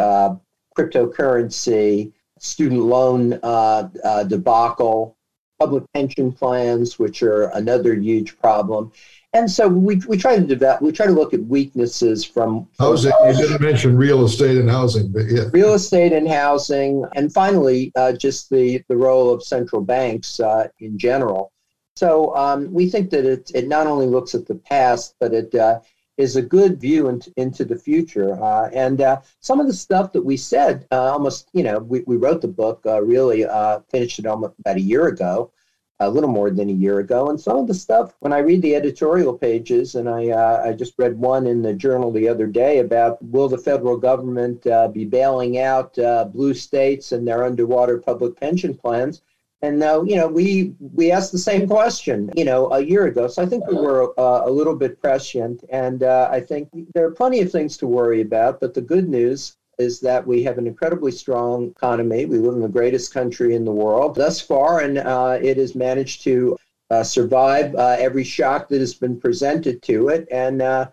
cryptocurrency, 0.77 2.11
student 2.41 2.81
loan 2.81 3.33
uh, 3.43 3.87
uh, 4.03 4.23
debacle, 4.23 5.15
public 5.59 5.83
pension 5.93 6.31
plans, 6.31 6.97
which 6.97 7.21
are 7.21 7.49
another 7.49 7.93
huge 7.93 8.37
problem. 8.39 8.91
And 9.33 9.49
so 9.49 9.67
we, 9.67 9.95
we 10.07 10.17
try 10.17 10.35
to 10.37 10.45
develop, 10.45 10.81
we 10.81 10.91
try 10.91 11.05
to 11.05 11.11
look 11.11 11.33
at 11.33 11.41
weaknesses 11.45 12.25
from, 12.25 12.67
from 12.73 12.87
housing. 12.87 13.13
You 13.25 13.33
didn't 13.33 13.61
mention 13.61 13.95
real 13.95 14.25
estate 14.25 14.57
and 14.57 14.69
housing, 14.69 15.09
but 15.09 15.27
yeah, 15.29 15.43
real 15.53 15.73
estate 15.73 16.11
and 16.11 16.27
housing, 16.27 17.05
and 17.15 17.31
finally, 17.31 17.93
uh, 17.95 18.11
just 18.11 18.49
the 18.49 18.83
the 18.89 18.97
role 18.97 19.33
of 19.33 19.41
central 19.43 19.81
banks 19.81 20.39
uh, 20.41 20.67
in 20.79 20.97
general. 20.97 21.53
So 21.95 22.35
um, 22.35 22.71
we 22.73 22.89
think 22.89 23.09
that 23.11 23.25
it 23.25 23.51
it 23.53 23.67
not 23.67 23.87
only 23.87 24.07
looks 24.07 24.33
at 24.33 24.47
the 24.47 24.55
past, 24.55 25.15
but 25.19 25.33
it 25.33 25.53
uh, 25.53 25.79
is 26.17 26.35
a 26.35 26.41
good 26.41 26.79
view 26.79 27.09
into, 27.09 27.31
into 27.37 27.65
the 27.65 27.75
future. 27.75 28.41
Uh, 28.41 28.69
and 28.73 29.01
uh, 29.01 29.21
some 29.39 29.59
of 29.59 29.67
the 29.67 29.73
stuff 29.73 30.11
that 30.13 30.23
we 30.23 30.37
said, 30.37 30.87
uh, 30.91 31.11
almost, 31.11 31.49
you 31.53 31.63
know, 31.63 31.79
we, 31.79 32.01
we 32.01 32.17
wrote 32.17 32.41
the 32.41 32.47
book, 32.47 32.81
uh, 32.85 33.01
really 33.01 33.45
uh, 33.45 33.79
finished 33.89 34.19
it 34.19 34.25
almost 34.25 34.53
about 34.59 34.77
a 34.77 34.81
year 34.81 35.07
ago, 35.07 35.51
a 35.99 36.09
little 36.09 36.29
more 36.29 36.49
than 36.49 36.69
a 36.69 36.73
year 36.73 36.99
ago. 36.99 37.29
And 37.29 37.39
some 37.39 37.57
of 37.57 37.67
the 37.67 37.73
stuff, 37.73 38.13
when 38.19 38.33
I 38.33 38.39
read 38.39 38.61
the 38.61 38.75
editorial 38.75 39.37
pages, 39.37 39.95
and 39.95 40.09
I, 40.09 40.69
I 40.69 40.73
just 40.73 40.93
read 40.97 41.17
one 41.17 41.47
in 41.47 41.61
the 41.61 41.73
journal 41.73 42.11
the 42.11 42.27
other 42.27 42.47
day 42.47 42.79
about 42.79 43.23
will 43.23 43.47
the 43.47 43.57
federal 43.57 43.97
government 43.97 44.65
be 44.93 45.05
bailing 45.05 45.59
out 45.59 45.93
blue 46.33 46.53
states 46.53 47.11
and 47.11 47.27
their 47.27 47.43
underwater 47.43 47.99
public 47.99 48.35
pension 48.39 48.73
plans? 48.75 49.21
And 49.63 49.77
now, 49.77 50.01
you 50.01 50.15
know, 50.15 50.27
we 50.27 50.73
we 50.79 51.11
asked 51.11 51.31
the 51.31 51.37
same 51.37 51.67
question, 51.67 52.31
you 52.35 52.45
know, 52.45 52.71
a 52.71 52.81
year 52.81 53.05
ago. 53.05 53.27
So 53.27 53.43
I 53.43 53.45
think 53.45 53.67
we 53.67 53.75
were 53.75 54.19
uh, 54.19 54.41
a 54.45 54.49
little 54.49 54.75
bit 54.75 54.99
prescient, 54.99 55.63
and 55.69 56.01
uh, 56.01 56.29
I 56.31 56.39
think 56.39 56.69
there 56.95 57.05
are 57.05 57.11
plenty 57.11 57.41
of 57.41 57.51
things 57.51 57.77
to 57.77 57.87
worry 57.87 58.21
about. 58.21 58.59
But 58.59 58.73
the 58.73 58.81
good 58.81 59.07
news 59.07 59.57
is 59.77 59.99
that 59.99 60.25
we 60.25 60.43
have 60.43 60.57
an 60.57 60.65
incredibly 60.65 61.11
strong 61.11 61.69
economy. 61.69 62.25
We 62.25 62.39
live 62.39 62.55
in 62.55 62.61
the 62.61 62.69
greatest 62.69 63.13
country 63.13 63.55
in 63.55 63.63
the 63.63 63.71
world 63.71 64.15
thus 64.15 64.41
far, 64.41 64.79
and 64.79 64.97
uh, 64.97 65.37
it 65.41 65.57
has 65.57 65.75
managed 65.75 66.23
to 66.23 66.57
uh, 66.89 67.03
survive 67.03 67.75
uh, 67.75 67.95
every 67.99 68.23
shock 68.23 68.67
that 68.69 68.79
has 68.79 68.95
been 68.95 69.19
presented 69.19 69.81
to 69.83 70.09
it. 70.09 70.27
And 70.31 70.61
uh, 70.61 70.89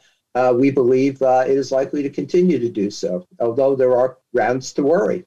we 0.54 0.70
believe 0.70 1.22
it 1.22 1.50
is 1.50 1.72
likely 1.72 2.02
to 2.02 2.10
continue 2.10 2.58
to 2.58 2.68
do 2.68 2.90
so, 2.90 3.26
although 3.40 3.74
there 3.74 3.96
are 3.96 4.18
grounds 4.34 4.72
to 4.74 4.82
worry. 4.82 5.24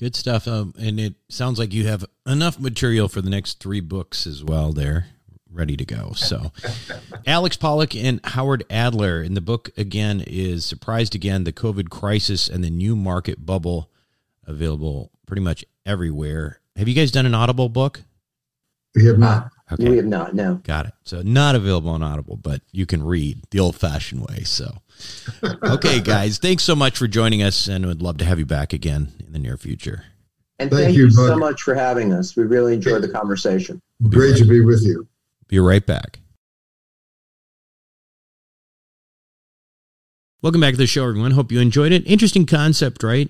Good 0.00 0.16
stuff. 0.16 0.48
Um, 0.48 0.72
and 0.80 0.98
it 0.98 1.16
sounds 1.28 1.58
like 1.58 1.74
you 1.74 1.86
have 1.86 2.06
enough 2.26 2.58
material 2.58 3.06
for 3.06 3.20
the 3.20 3.28
next 3.28 3.60
three 3.60 3.80
books 3.80 4.26
as 4.26 4.42
well 4.42 4.72
there, 4.72 5.08
ready 5.52 5.76
to 5.76 5.84
go. 5.84 6.12
So, 6.14 6.52
Alex 7.26 7.58
Pollock 7.58 7.94
and 7.94 8.18
Howard 8.24 8.64
Adler 8.70 9.22
in 9.22 9.34
the 9.34 9.42
book 9.42 9.68
again 9.76 10.24
is 10.26 10.64
Surprised 10.64 11.14
Again 11.14 11.44
The 11.44 11.52
COVID 11.52 11.90
Crisis 11.90 12.48
and 12.48 12.64
the 12.64 12.70
New 12.70 12.96
Market 12.96 13.44
Bubble, 13.44 13.90
available 14.46 15.10
pretty 15.26 15.42
much 15.42 15.66
everywhere. 15.84 16.60
Have 16.76 16.88
you 16.88 16.94
guys 16.94 17.10
done 17.10 17.26
an 17.26 17.34
Audible 17.34 17.68
book? 17.68 18.00
We 18.94 19.04
have 19.04 19.18
not. 19.18 19.50
Okay. 19.72 19.88
We 19.88 19.96
have 19.98 20.06
not, 20.06 20.34
no. 20.34 20.56
Got 20.64 20.86
it. 20.86 20.92
So, 21.04 21.22
not 21.22 21.54
available 21.54 21.90
on 21.90 22.02
Audible, 22.02 22.36
but 22.36 22.62
you 22.72 22.86
can 22.86 23.04
read 23.04 23.44
the 23.50 23.60
old 23.60 23.76
fashioned 23.76 24.22
way. 24.22 24.42
So, 24.42 24.78
okay, 25.62 26.00
guys, 26.00 26.38
thanks 26.38 26.64
so 26.64 26.74
much 26.74 26.98
for 26.98 27.06
joining 27.06 27.42
us, 27.42 27.68
and 27.68 27.86
would 27.86 28.02
love 28.02 28.18
to 28.18 28.24
have 28.24 28.38
you 28.38 28.46
back 28.46 28.72
again 28.72 29.12
in 29.24 29.32
the 29.32 29.38
near 29.38 29.56
future. 29.56 30.04
And 30.58 30.70
thank, 30.70 30.84
thank 30.84 30.96
you, 30.96 31.04
you 31.04 31.10
so 31.10 31.36
much 31.36 31.62
for 31.62 31.74
having 31.74 32.12
us. 32.12 32.36
We 32.36 32.44
really 32.44 32.74
enjoyed 32.74 33.02
the 33.02 33.08
conversation. 33.08 33.80
Great 34.08 34.36
to 34.38 34.44
be 34.44 34.60
with 34.60 34.82
you. 34.82 35.06
Be 35.46 35.58
right 35.58 35.84
back. 35.84 36.18
Welcome 40.42 40.60
back 40.60 40.72
to 40.72 40.78
the 40.78 40.86
show, 40.86 41.06
everyone. 41.06 41.32
Hope 41.32 41.52
you 41.52 41.60
enjoyed 41.60 41.92
it. 41.92 42.06
Interesting 42.06 42.46
concept, 42.46 43.02
right? 43.02 43.28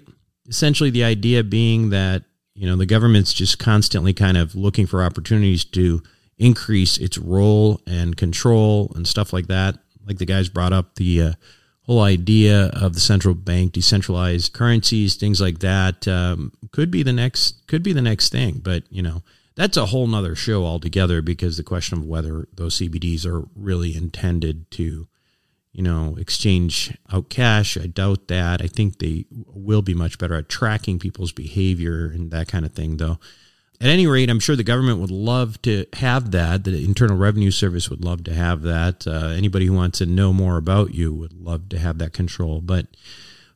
Essentially, 0.48 0.90
the 0.90 1.04
idea 1.04 1.44
being 1.44 1.90
that 1.90 2.24
you 2.54 2.66
know 2.66 2.76
the 2.76 2.86
government's 2.86 3.32
just 3.32 3.58
constantly 3.58 4.12
kind 4.12 4.36
of 4.36 4.54
looking 4.54 4.86
for 4.86 5.02
opportunities 5.02 5.64
to 5.66 6.02
increase 6.40 6.96
its 6.96 7.18
role 7.18 7.80
and 7.86 8.16
control 8.16 8.90
and 8.96 9.06
stuff 9.06 9.32
like 9.32 9.46
that. 9.46 9.78
Like 10.06 10.18
the 10.18 10.24
guys 10.24 10.48
brought 10.48 10.72
up 10.72 10.94
the 10.94 11.22
uh, 11.22 11.32
whole 11.82 12.00
idea 12.00 12.68
of 12.68 12.94
the 12.94 13.00
central 13.00 13.34
bank, 13.34 13.72
decentralized 13.72 14.54
currencies, 14.54 15.14
things 15.14 15.40
like 15.40 15.58
that, 15.58 16.08
um, 16.08 16.52
could 16.72 16.90
be 16.90 17.02
the 17.02 17.12
next 17.12 17.66
could 17.68 17.82
be 17.82 17.92
the 17.92 18.02
next 18.02 18.32
thing. 18.32 18.60
But 18.64 18.84
you 18.90 19.02
know, 19.02 19.22
that's 19.54 19.76
a 19.76 19.86
whole 19.86 20.06
nother 20.06 20.34
show 20.34 20.64
altogether 20.64 21.20
because 21.20 21.58
the 21.58 21.62
question 21.62 21.98
of 21.98 22.06
whether 22.06 22.48
those 22.54 22.78
CBDs 22.78 23.26
are 23.26 23.46
really 23.54 23.94
intended 23.94 24.70
to, 24.72 25.08
you 25.72 25.82
know, 25.82 26.16
exchange 26.18 26.96
out 27.12 27.28
cash, 27.28 27.76
I 27.76 27.86
doubt 27.86 28.28
that. 28.28 28.62
I 28.62 28.66
think 28.66 28.98
they 28.98 29.26
will 29.30 29.82
be 29.82 29.94
much 29.94 30.16
better 30.16 30.36
at 30.36 30.48
tracking 30.48 30.98
people's 30.98 31.32
behavior 31.32 32.06
and 32.06 32.30
that 32.30 32.48
kind 32.48 32.64
of 32.64 32.72
thing, 32.72 32.96
though 32.96 33.18
at 33.80 33.88
any 33.88 34.06
rate, 34.06 34.28
I'm 34.28 34.40
sure 34.40 34.56
the 34.56 34.62
government 34.62 34.98
would 34.98 35.10
love 35.10 35.60
to 35.62 35.86
have 35.94 36.32
that. 36.32 36.64
The 36.64 36.84
Internal 36.84 37.16
Revenue 37.16 37.50
Service 37.50 37.88
would 37.88 38.04
love 38.04 38.24
to 38.24 38.34
have 38.34 38.60
that. 38.62 39.06
Uh, 39.06 39.28
anybody 39.28 39.66
who 39.66 39.72
wants 39.72 39.98
to 39.98 40.06
know 40.06 40.32
more 40.32 40.58
about 40.58 40.94
you 40.94 41.14
would 41.14 41.32
love 41.32 41.70
to 41.70 41.78
have 41.78 41.98
that 41.98 42.12
control. 42.12 42.60
But 42.60 42.88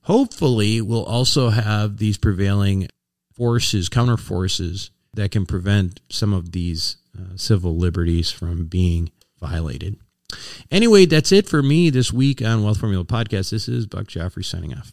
hopefully, 0.03 0.81
we'll 0.81 1.05
also 1.05 1.51
have 1.51 1.99
these 1.99 2.16
prevailing 2.16 2.89
forces, 3.35 3.91
counter 3.91 4.16
forces 4.16 4.91
that 5.12 5.31
can 5.31 5.45
prevent 5.45 6.01
some 6.09 6.33
of 6.33 6.53
these 6.53 6.97
uh, 7.18 7.37
civil 7.37 7.77
liberties 7.77 8.31
from 8.31 8.64
being 8.64 9.11
violated. 9.39 9.99
Anyway, 10.70 11.05
that's 11.05 11.33
it 11.33 11.47
for 11.47 11.62
me 11.62 11.91
this 11.91 12.12
week 12.12 12.41
on 12.41 12.64
Wealth 12.64 12.81
Formula 12.81 13.05
Podcast. 13.05 13.51
This 13.51 13.68
is 13.68 13.87
Buck 13.87 14.07
Joffrey 14.07 14.45
signing 14.45 14.72
off. 14.72 14.93